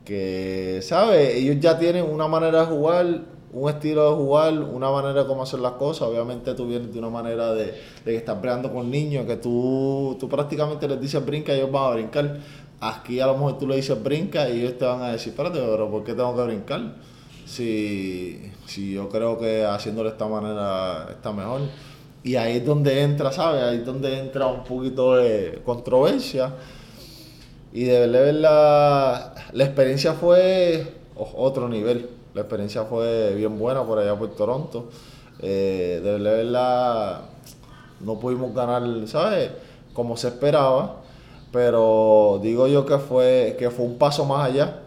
que, 0.04 0.80
¿sabes? 0.82 1.34
Ellos 1.36 1.56
ya 1.60 1.78
tienen 1.78 2.04
una 2.04 2.26
manera 2.26 2.60
de 2.60 2.66
jugar, 2.66 3.06
un 3.54 3.70
estilo 3.70 4.10
de 4.10 4.16
jugar, 4.16 4.58
una 4.58 4.90
manera 4.90 5.22
de 5.22 5.26
cómo 5.26 5.44
hacer 5.44 5.60
las 5.60 5.72
cosas. 5.72 6.08
Obviamente 6.08 6.54
tú 6.54 6.66
vienes 6.66 6.92
de 6.92 6.98
una 6.98 7.08
manera 7.08 7.54
de, 7.54 7.66
de 7.66 7.74
que 8.04 8.16
estás 8.16 8.40
bregando 8.40 8.72
con 8.72 8.90
niños, 8.90 9.26
que 9.26 9.36
tú, 9.36 10.16
tú 10.18 10.28
prácticamente 10.28 10.88
les 10.88 11.00
dices 11.00 11.24
brinca 11.24 11.52
y 11.54 11.58
ellos 11.58 11.70
van 11.70 11.84
a 11.84 11.94
brincar. 11.94 12.38
Aquí 12.80 13.20
a 13.20 13.26
lo 13.26 13.34
mejor 13.34 13.58
tú 13.58 13.68
le 13.68 13.76
dices 13.76 14.02
brinca 14.02 14.48
y 14.50 14.60
ellos 14.60 14.76
te 14.76 14.84
van 14.84 15.02
a 15.02 15.12
decir, 15.12 15.30
espérate, 15.30 15.60
pero 15.60 15.88
¿por 15.90 16.02
qué 16.02 16.14
tengo 16.14 16.34
que 16.34 16.42
brincar? 16.42 16.96
Si, 17.46 18.50
si 18.66 18.92
yo 18.92 19.08
creo 19.08 19.38
que 19.38 19.64
haciéndolo 19.64 20.08
de 20.08 20.14
esta 20.14 20.26
manera 20.26 21.06
está 21.10 21.32
mejor. 21.32 21.60
Y 22.24 22.36
ahí 22.36 22.56
es 22.56 22.66
donde 22.66 23.02
entra, 23.02 23.30
¿sabes? 23.30 23.62
Ahí 23.62 23.76
es 23.78 23.86
donde 23.86 24.18
entra 24.18 24.46
un 24.46 24.64
poquito 24.64 25.14
de 25.14 25.60
controversia. 25.64 26.54
Y 27.72 27.84
de 27.84 28.00
verdad, 28.00 28.24
verdad, 28.24 29.34
la 29.52 29.64
experiencia 29.64 30.14
fue 30.14 30.86
otro 31.16 31.68
nivel. 31.68 32.08
La 32.34 32.42
experiencia 32.42 32.84
fue 32.84 33.34
bien 33.34 33.58
buena 33.58 33.84
por 33.84 33.98
allá 33.98 34.16
por 34.18 34.34
Toronto. 34.34 34.88
Eh, 35.40 36.00
de 36.02 36.18
verdad, 36.18 37.22
no 38.00 38.18
pudimos 38.18 38.54
ganar, 38.54 38.82
¿sabes? 39.06 39.50
Como 39.92 40.16
se 40.16 40.28
esperaba. 40.28 40.96
Pero 41.52 42.40
digo 42.42 42.66
yo 42.66 42.84
que 42.84 42.98
fue, 42.98 43.54
que 43.58 43.70
fue 43.70 43.86
un 43.86 43.96
paso 43.96 44.24
más 44.24 44.50
allá 44.50 44.80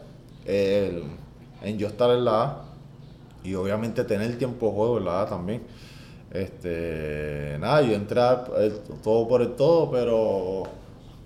en 0.45 1.77
yo 1.77 1.87
estar 1.87 2.11
en 2.11 2.25
la 2.25 2.43
A. 2.43 2.63
Y 3.43 3.55
obviamente 3.55 4.03
tener 4.03 4.37
tiempo 4.37 4.67
de 4.67 4.71
juego 4.73 4.97
en 4.97 5.05
la 5.05 5.21
A 5.21 5.25
también. 5.25 5.63
Este, 6.31 7.55
nada, 7.59 7.81
yo 7.81 7.93
entré 7.93 8.21
todo 9.01 9.27
por 9.27 9.41
el 9.41 9.55
todo, 9.55 9.89
pero 9.89 10.63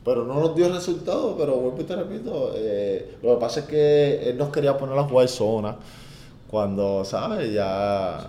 pero 0.04 0.26
no 0.26 0.40
nos 0.40 0.56
dio 0.56 0.68
resultado, 0.70 1.36
pero 1.38 1.56
vuelvo 1.58 1.82
y 1.82 1.84
te 1.84 1.96
repito, 1.96 2.54
eh, 2.56 3.18
lo 3.22 3.36
que 3.36 3.40
pasa 3.40 3.60
es 3.62 3.66
que 3.68 4.30
él 4.30 4.38
nos 4.38 4.50
quería 4.50 4.76
poner 4.78 4.98
a 4.98 5.04
jugar 5.04 5.28
zona, 5.28 5.76
cuando, 6.52 7.04
¿sabes? 7.06 7.52
Ya... 7.54 8.28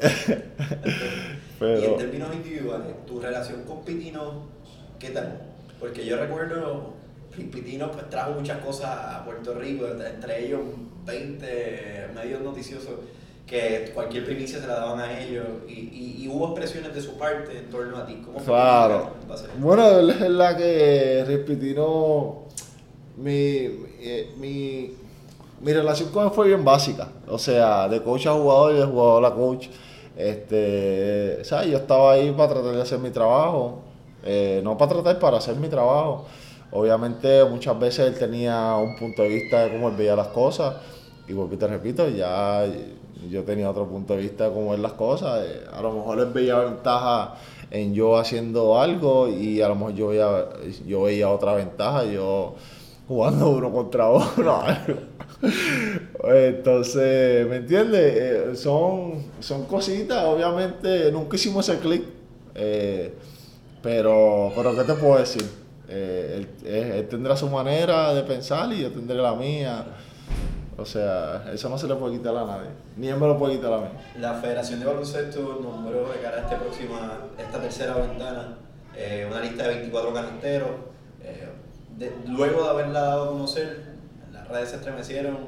Y 1.58 1.64
en 1.64 1.80
pero, 1.80 1.94
términos 1.94 2.28
individuales, 2.34 3.06
tu 3.06 3.18
relación 3.18 3.62
con 3.62 3.82
Pitino, 3.82 4.42
¿qué 4.98 5.08
tal? 5.10 5.40
Porque 5.80 6.04
yo 6.04 6.18
recuerdo, 6.18 6.92
Pitino 7.34 7.90
pues, 7.90 8.10
trajo 8.10 8.32
muchas 8.32 8.58
cosas 8.58 8.90
a 8.90 9.24
Puerto 9.24 9.54
Rico, 9.54 9.86
entre 9.86 10.44
ellos 10.46 10.60
20 11.06 12.08
medios 12.14 12.42
noticiosos 12.42 12.92
que 13.46 13.90
cualquier 13.94 14.26
primicia 14.26 14.60
se 14.60 14.66
la 14.66 14.74
daban 14.74 15.00
a 15.00 15.18
ellos 15.20 15.46
y, 15.68 15.72
y- 15.72 16.16
y 16.24 16.28
hubo 16.28 16.48
expresiones 16.48 16.94
de 16.94 17.00
su 17.00 17.16
parte 17.16 17.56
en 17.56 17.70
torno 17.70 17.96
a 17.96 18.04
ti. 18.06 18.20
¿Cómo 18.24 18.38
fue 18.38 18.52
claro. 18.52 19.14
que? 19.26 19.58
Bueno, 19.58 20.00
es 20.10 20.20
verdad 20.20 20.56
que 20.58 21.24
Rispitino, 21.26 22.42
mi, 23.16 23.68
mi, 24.38 24.92
mi, 25.60 25.72
relación 25.72 26.10
con 26.10 26.24
él 26.26 26.30
fue 26.32 26.48
bien 26.48 26.64
básica. 26.64 27.08
O 27.28 27.38
sea, 27.38 27.88
de 27.88 28.02
coach 28.02 28.26
a 28.26 28.32
jugador 28.32 28.74
y 28.74 28.78
de 28.78 28.84
jugador 28.84 29.24
a 29.24 29.34
coach. 29.34 29.68
Este, 30.16 31.44
¿sabes? 31.44 31.70
Yo 31.70 31.78
estaba 31.78 32.12
ahí 32.12 32.32
para 32.32 32.54
tratar 32.54 32.72
de 32.74 32.82
hacer 32.82 32.98
mi 32.98 33.10
trabajo. 33.10 33.82
eh, 34.24 34.60
no 34.64 34.76
para 34.76 34.92
tratar, 34.92 35.18
para 35.18 35.36
hacer 35.38 35.56
mi 35.56 35.68
trabajo. 35.68 36.26
Obviamente 36.72 37.44
muchas 37.44 37.78
veces 37.78 38.08
él 38.08 38.18
tenía 38.18 38.74
un 38.76 38.96
punto 38.96 39.22
de 39.22 39.28
vista 39.28 39.64
de 39.64 39.72
cómo 39.72 39.88
él 39.88 39.96
veía 39.96 40.16
las 40.16 40.28
cosas. 40.28 40.76
Y 41.28 41.32
vuelvo 41.32 41.56
te 41.56 41.66
repito, 41.66 42.08
ya 42.08 42.64
yo 43.30 43.44
tenía 43.44 43.70
otro 43.70 43.86
punto 43.86 44.14
de 44.14 44.22
vista 44.22 44.44
de 44.48 44.54
cómo 44.54 44.70
ver 44.70 44.80
las 44.80 44.92
cosas. 44.92 45.44
eh, 45.44 45.64
a 45.72 45.80
lo 45.82 45.92
mejor 45.92 46.18
él 46.20 46.26
veía 46.32 46.58
ventaja 46.58 47.34
en 47.70 47.94
yo 47.94 48.16
haciendo 48.16 48.80
algo 48.80 49.28
y 49.28 49.60
a 49.60 49.68
lo 49.68 49.74
mejor 49.74 49.94
yo 49.94 50.08
veía, 50.08 50.48
yo 50.86 51.02
veía 51.02 51.28
otra 51.30 51.54
ventaja, 51.54 52.04
yo 52.04 52.54
jugando 53.08 53.50
uno 53.50 53.70
contra 53.72 54.08
uno. 54.10 54.62
Entonces, 56.24 57.46
¿me 57.48 57.56
entiendes? 57.56 58.14
Eh, 58.16 58.56
son, 58.56 59.24
son 59.40 59.64
cositas, 59.66 60.24
obviamente 60.24 61.10
nunca 61.12 61.36
hicimos 61.36 61.68
ese 61.68 61.78
clic. 61.78 62.04
eh, 62.54 63.14
pero, 63.82 64.50
pero, 64.56 64.74
¿qué 64.74 64.82
te 64.82 64.94
puedo 64.94 65.18
decir? 65.18 65.44
Eh, 65.88 66.44
él, 66.64 66.66
él- 66.68 67.08
tendrá 67.08 67.36
su 67.36 67.48
manera 67.48 68.12
de 68.14 68.22
pensar 68.24 68.72
y 68.72 68.82
yo 68.82 68.90
tendré 68.90 69.16
la 69.16 69.34
mía. 69.34 69.84
O 70.78 70.84
sea, 70.84 71.44
eso 71.54 71.68
no 71.68 71.78
se 71.78 71.86
le 71.86 71.94
puede 71.94 72.18
quitar 72.18 72.36
a 72.36 72.44
nadie. 72.44 72.68
Ni 72.96 73.06
él 73.08 73.16
me 73.16 73.26
lo 73.28 73.38
puede 73.38 73.56
quitar 73.56 73.72
a 73.72 73.78
mí. 73.82 73.86
La 74.18 74.34
Federación 74.34 74.80
de 74.80 74.86
Baloncesto 74.86 75.60
nombró 75.62 76.08
de 76.12 76.18
cara 76.20 76.38
a 76.38 76.40
este 76.40 76.56
próxima, 76.56 77.18
esta 77.38 77.60
tercera 77.60 77.94
ventana 77.94 78.58
eh, 78.96 79.26
una 79.30 79.40
lista 79.40 79.62
de 79.68 79.68
24 79.76 80.12
canisteros. 80.12 80.68
De- 81.96 82.12
luego 82.28 82.62
de 82.64 82.68
haberla 82.70 83.00
dado 83.00 83.24
a 83.24 83.28
conocer, 83.32 83.84
las 84.32 84.48
redes 84.48 84.70
se 84.70 84.76
estremecieron 84.76 85.34
eh, 85.34 85.38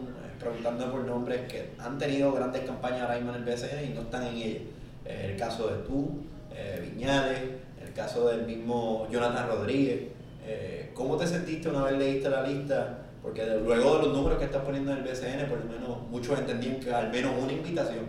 preguntando 0.41 0.91
por 0.91 1.01
nombres 1.05 1.51
que 1.51 1.71
han 1.79 1.99
tenido 1.99 2.33
grandes 2.33 2.63
campañas 2.65 3.03
ahora 3.03 3.17
mismo 3.17 3.31
en 3.35 3.37
el 3.37 3.45
BCN 3.45 3.85
y 3.91 3.95
no 3.95 4.01
están 4.03 4.27
en 4.27 4.35
ella. 4.37 4.61
Eh, 5.05 5.31
el 5.33 5.37
caso 5.39 5.69
de 5.69 5.83
tú, 5.85 6.21
eh, 6.55 6.91
Viñales, 6.95 7.41
el 7.85 7.93
caso 7.93 8.29
del 8.29 8.47
mismo 8.47 9.07
Jonathan 9.11 9.49
Rodríguez. 9.49 10.09
Eh, 10.47 10.91
¿Cómo 10.95 11.17
te 11.17 11.27
sentiste 11.27 11.69
una 11.69 11.83
vez 11.85 11.99
leíste 11.99 12.31
la 12.31 12.43
lista? 12.47 12.99
Porque 13.23 13.45
luego 13.47 13.99
de 13.99 14.07
los 14.07 14.17
números 14.17 14.39
que 14.39 14.45
estás 14.47 14.63
poniendo 14.63 14.93
en 14.93 14.99
el 14.99 15.05
BCN, 15.05 15.49
por 15.49 15.59
lo 15.59 15.65
menos 15.67 16.03
muchos 16.09 16.39
entendían 16.39 16.81
que 16.81 16.93
al 16.93 17.11
menos 17.11 17.33
una 17.43 17.53
invitación 17.53 18.07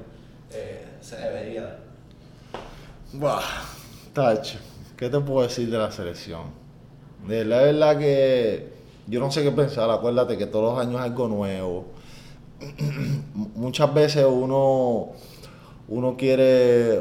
se 1.01 1.15
debería 1.17 1.61
dar. 1.63 1.79
Buah, 3.13 3.41
tacho, 4.13 4.59
¿qué 4.95 5.09
te 5.09 5.19
puedo 5.19 5.47
decir 5.47 5.69
de 5.69 5.77
la 5.77 5.91
selección? 5.91 6.43
De 7.27 7.45
la 7.45 7.57
verdad 7.57 7.97
que 7.97 8.69
yo 9.07 9.19
no 9.19 9.31
sé 9.31 9.43
qué 9.43 9.51
pensar, 9.51 9.89
acuérdate 9.89 10.37
que 10.37 10.45
todos 10.45 10.73
los 10.73 10.85
años 10.85 11.01
hay 11.01 11.09
algo 11.09 11.27
nuevo. 11.27 11.85
Muchas 13.55 13.93
veces 13.93 14.25
uno, 14.29 15.09
uno 15.87 16.15
quiere, 16.17 16.99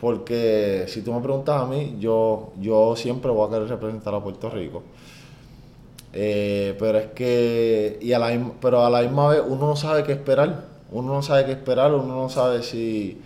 porque 0.00 0.84
si 0.88 1.02
tú 1.02 1.12
me 1.12 1.20
preguntas 1.20 1.62
a 1.62 1.66
mí, 1.66 1.96
yo, 1.98 2.52
yo 2.60 2.96
siempre 2.96 3.30
voy 3.30 3.46
a 3.46 3.50
querer 3.50 3.68
representar 3.68 4.14
a 4.14 4.22
Puerto 4.22 4.50
Rico. 4.50 4.82
Eh, 6.12 6.76
pero 6.78 6.98
es 6.98 7.06
que, 7.08 7.98
y 8.00 8.12
a 8.12 8.18
la, 8.18 8.52
pero 8.60 8.84
a 8.84 8.90
la 8.90 9.02
misma 9.02 9.28
vez 9.28 9.42
uno 9.46 9.68
no 9.68 9.76
sabe 9.76 10.04
qué 10.04 10.12
esperar. 10.12 10.72
Uno 10.90 11.14
no 11.14 11.22
sabe 11.22 11.44
qué 11.46 11.52
esperar, 11.52 11.92
uno 11.92 12.14
no 12.14 12.28
sabe 12.28 12.62
si, 12.62 13.20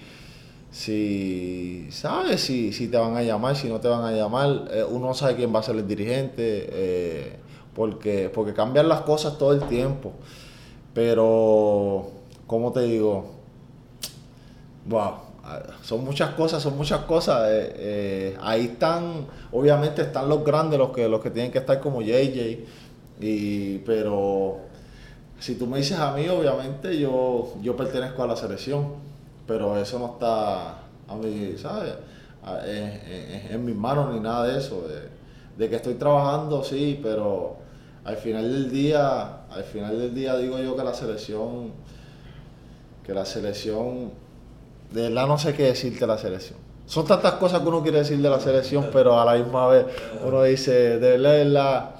si 0.70 1.88
sabes 1.90 2.42
si, 2.42 2.72
si 2.72 2.88
te 2.88 2.96
van 2.96 3.16
a 3.16 3.22
llamar, 3.22 3.56
si 3.56 3.68
no 3.68 3.80
te 3.80 3.88
van 3.88 4.04
a 4.04 4.12
llamar, 4.12 4.68
eh, 4.70 4.84
uno 4.84 5.08
no 5.08 5.14
sabe 5.14 5.36
quién 5.36 5.54
va 5.54 5.60
a 5.60 5.62
ser 5.62 5.76
el 5.76 5.86
dirigente, 5.88 6.68
eh, 6.70 7.36
porque, 7.74 8.30
porque 8.32 8.52
cambian 8.52 8.88
las 8.88 9.02
cosas 9.02 9.38
todo 9.38 9.52
el 9.52 9.62
tiempo. 9.62 10.12
Pero, 10.94 12.10
¿cómo 12.46 12.72
te 12.72 12.80
digo? 12.82 13.26
Wow, 14.86 15.12
ah, 15.44 15.62
son 15.82 16.04
muchas 16.04 16.30
cosas, 16.34 16.62
son 16.62 16.76
muchas 16.76 17.00
cosas. 17.02 17.48
eh, 17.50 17.72
eh, 17.76 18.36
ahí 18.40 18.64
están, 18.66 19.26
obviamente 19.52 20.02
están 20.02 20.28
los 20.28 20.44
grandes, 20.44 20.78
los 20.78 20.90
que, 20.90 21.08
los 21.08 21.20
que 21.20 21.30
tienen 21.30 21.52
que 21.52 21.58
estar 21.58 21.80
como 21.80 22.02
JJ, 22.02 22.66
y, 23.20 23.78
pero 23.78 24.58
si 25.38 25.54
tú 25.54 25.66
me 25.66 25.78
dices 25.78 25.98
a 25.98 26.12
mí, 26.12 26.28
obviamente 26.28 26.98
yo, 26.98 27.54
yo 27.62 27.76
pertenezco 27.76 28.22
a 28.22 28.26
la 28.26 28.36
selección, 28.36 28.86
pero 29.48 29.76
eso 29.78 29.98
no 29.98 30.12
está 30.12 30.68
a 31.08 31.14
mí, 31.16 31.54
¿sabes? 31.60 31.94
En, 32.66 33.52
en- 33.52 33.64
mis 33.64 33.74
manos 33.74 34.14
ni 34.14 34.20
nada 34.20 34.46
de 34.46 34.58
eso. 34.58 34.84
De, 35.56 35.68
que 35.68 35.74
estoy 35.74 35.94
trabajando, 35.94 36.62
sí, 36.62 37.00
pero 37.02 37.56
al 38.04 38.16
final 38.16 38.44
del 38.52 38.70
día, 38.70 39.38
al 39.50 39.64
final 39.64 39.98
del 39.98 40.14
día 40.14 40.36
digo 40.36 40.56
yo 40.60 40.76
que 40.76 40.84
la 40.84 40.94
selección, 40.94 41.72
que 43.04 43.12
la 43.12 43.24
selección, 43.24 44.12
de 44.92 45.02
verdad 45.08 45.26
no 45.26 45.36
sé 45.36 45.54
qué 45.54 45.64
decirte 45.64 46.00
de 46.00 46.06
la 46.06 46.16
selección. 46.18 46.58
Son 46.86 47.06
tantas 47.06 47.32
cosas 47.34 47.60
que 47.60 47.68
uno 47.68 47.82
quiere 47.82 47.98
decir 47.98 48.18
de 48.18 48.30
la 48.30 48.38
selección, 48.40 48.86
pero 48.92 49.18
a 49.20 49.24
la 49.24 49.34
misma 49.42 49.66
vez 49.68 49.86
uno 50.24 50.42
dice, 50.44 50.98
de 50.98 51.18
verdad, 51.18 51.90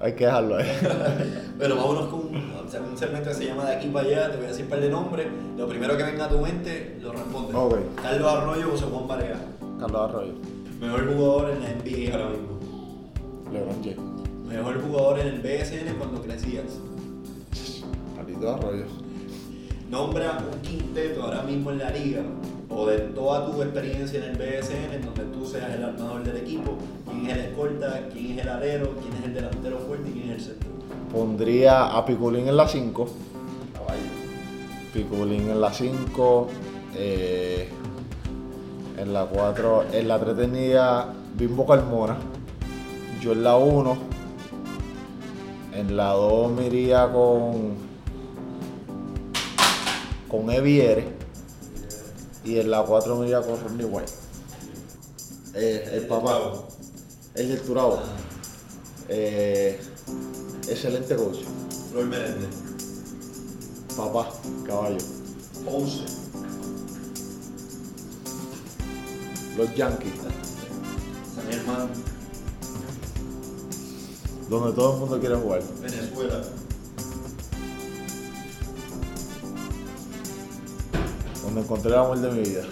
hay 0.00 0.14
que 0.14 0.24
dejarlo 0.24 0.56
ahí. 0.56 0.66
Pero 1.58 1.76
vámonos 1.76 2.08
con 2.08 2.20
un, 2.20 2.96
segmento 2.96 3.28
que 3.28 3.34
se 3.34 3.46
llama 3.46 3.64
De 3.66 3.76
aquí 3.76 3.88
para 3.88 4.06
allá, 4.06 4.30
te 4.30 4.36
voy 4.36 4.46
a 4.46 4.48
decir 4.48 4.64
un 4.64 4.70
par 4.70 4.80
de 4.80 4.88
nombres. 4.88 5.26
Lo 5.56 5.68
primero 5.68 5.96
que 5.96 6.02
venga 6.02 6.24
a 6.24 6.28
tu 6.28 6.38
mente, 6.38 6.98
lo 7.02 7.12
respondes. 7.12 7.54
Ok. 7.54 7.76
Carlos 8.02 8.32
Arroyo 8.32 8.68
o 8.68 8.70
José 8.70 8.86
Juan 8.86 9.06
Pareja. 9.06 9.38
Carlos 9.78 10.00
Arroyo, 10.00 10.32
Mejor 10.80 11.14
jugador 11.14 11.50
en 11.50 11.62
la 11.62 11.68
NBA 11.68 12.14
ahora 12.14 12.30
mismo. 12.30 12.60
LeBron 13.52 13.82
James, 13.82 14.46
Mejor 14.48 14.82
jugador 14.82 15.18
en 15.20 15.26
el 15.26 15.40
BSN 15.40 15.94
cuando 15.98 16.22
crecías. 16.22 16.64
Carlito 18.16 18.54
Arroyo. 18.54 18.84
Nombra 19.90 20.38
un 20.50 20.60
quinteto 20.60 21.24
ahora 21.24 21.42
mismo 21.42 21.72
en 21.72 21.78
la 21.78 21.90
liga 21.90 22.22
o 22.70 22.86
de 22.86 22.98
toda 22.98 23.46
tu 23.46 23.60
experiencia 23.62 24.24
en 24.24 24.30
el 24.30 24.36
BSN 24.36 24.94
en 24.94 25.02
donde 25.04 25.24
tú 25.24 25.44
seas 25.44 25.74
el 25.74 25.84
armador 25.84 26.22
del 26.22 26.36
equipo, 26.36 26.76
quién 27.10 27.26
es 27.26 27.36
el 27.36 27.40
escolta, 27.46 28.08
quién 28.12 28.38
es 28.38 28.44
el 28.44 28.48
alero, 28.48 28.94
quién 29.00 29.12
es 29.14 29.24
el 29.24 29.34
delantero 29.34 29.78
fuerte 29.80 30.08
y 30.08 30.12
quién 30.12 30.30
es 30.30 30.36
el 30.36 30.40
centro. 30.40 30.70
Pondría 31.12 31.86
a 31.86 32.06
Piculín 32.06 32.48
en 32.48 32.56
la 32.56 32.68
5. 32.68 33.08
Piculín 34.92 35.50
en 35.50 35.60
la 35.60 35.72
5. 35.72 36.48
eh, 36.96 37.68
en 38.96 39.12
la 39.12 39.24
4. 39.24 39.84
En 39.92 40.08
la 40.08 40.18
3 40.18 40.36
tenía 40.36 41.06
Bimbo 41.36 41.66
Carmona. 41.66 42.16
Yo 43.20 43.32
en 43.32 43.42
la 43.42 43.56
1. 43.56 43.96
En 45.74 45.96
la 45.96 46.12
2 46.12 46.52
me 46.52 46.66
iría 46.66 47.10
con. 47.10 47.74
Con 50.28 50.50
Eviere. 50.50 51.19
Y 52.44 52.58
en 52.58 52.70
la 52.70 52.82
4 52.82 53.16
me 53.16 53.30
con 53.32 53.60
Rodney 53.60 53.86
White. 53.86 54.12
Eh, 55.54 55.90
el 55.92 56.06
papá. 56.06 56.40
El 57.34 57.48
del 57.48 57.60
Turabo. 57.60 58.00
Eh, 59.08 59.80
excelente 60.68 61.16
coach. 61.16 61.38
Flor 61.90 62.06
Meléndez. 62.06 62.50
Papá, 63.96 64.32
caballo. 64.66 64.98
Ponce. 65.64 66.04
Los 69.56 69.74
Yankees, 69.74 70.12
San 71.34 71.46
Germán. 71.50 71.90
donde 74.48 74.72
todo 74.72 74.94
el 74.94 75.00
mundo 75.00 75.20
quiere 75.20 75.36
jugar. 75.36 75.62
Venezuela. 75.80 76.42
Donde 81.50 81.62
encontré 81.62 81.90
el 81.90 81.98
amor 81.98 82.16
de 82.20 82.30
mi 82.30 82.42
vida. 82.48 82.62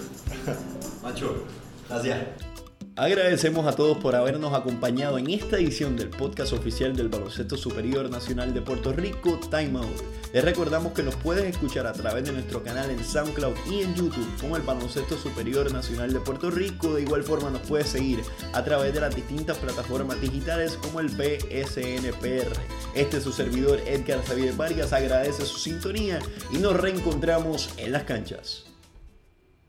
Macho. 1.03 1.43
Gracias. 1.89 2.17
Agradecemos 2.95 3.65
a 3.65 3.73
todos 3.73 3.97
por 3.97 4.15
habernos 4.15 4.53
acompañado 4.53 5.17
en 5.17 5.29
esta 5.29 5.57
edición 5.57 5.97
del 5.97 6.09
podcast 6.09 6.53
oficial 6.53 6.95
del 6.95 7.09
Baloncesto 7.09 7.57
Superior 7.57 8.09
Nacional 8.09 8.53
de 8.53 8.61
Puerto 8.61 8.93
Rico, 8.93 9.37
Time 9.49 9.79
Out. 9.79 10.01
Les 10.33 10.45
recordamos 10.45 10.93
que 10.93 11.03
nos 11.03 11.15
puedes 11.17 11.43
escuchar 11.43 11.87
a 11.87 11.93
través 11.93 12.23
de 12.23 12.31
nuestro 12.31 12.63
canal 12.63 12.89
en 12.89 13.03
SoundCloud 13.03 13.55
y 13.69 13.81
en 13.81 13.95
YouTube 13.95 14.27
como 14.39 14.55
el 14.55 14.61
Baloncesto 14.63 15.17
Superior 15.17 15.71
Nacional 15.73 16.13
de 16.13 16.21
Puerto 16.21 16.49
Rico. 16.49 16.93
De 16.93 17.01
igual 17.01 17.23
forma 17.23 17.49
nos 17.49 17.61
puedes 17.63 17.87
seguir 17.87 18.21
a 18.53 18.63
través 18.63 18.93
de 18.93 19.01
las 19.01 19.13
distintas 19.13 19.57
plataformas 19.57 20.21
digitales 20.21 20.77
como 20.81 21.01
el 21.01 21.09
BSNPR. 21.09 22.53
Este 22.95 23.17
es 23.17 23.23
su 23.23 23.33
servidor 23.33 23.79
Edgar 23.85 24.23
Xavier 24.25 24.53
Vargas 24.53 24.93
agradece 24.93 25.45
su 25.45 25.57
sintonía 25.57 26.19
y 26.51 26.59
nos 26.59 26.79
reencontramos 26.79 27.69
en 27.77 27.91
las 27.91 28.03
canchas. 28.03 28.68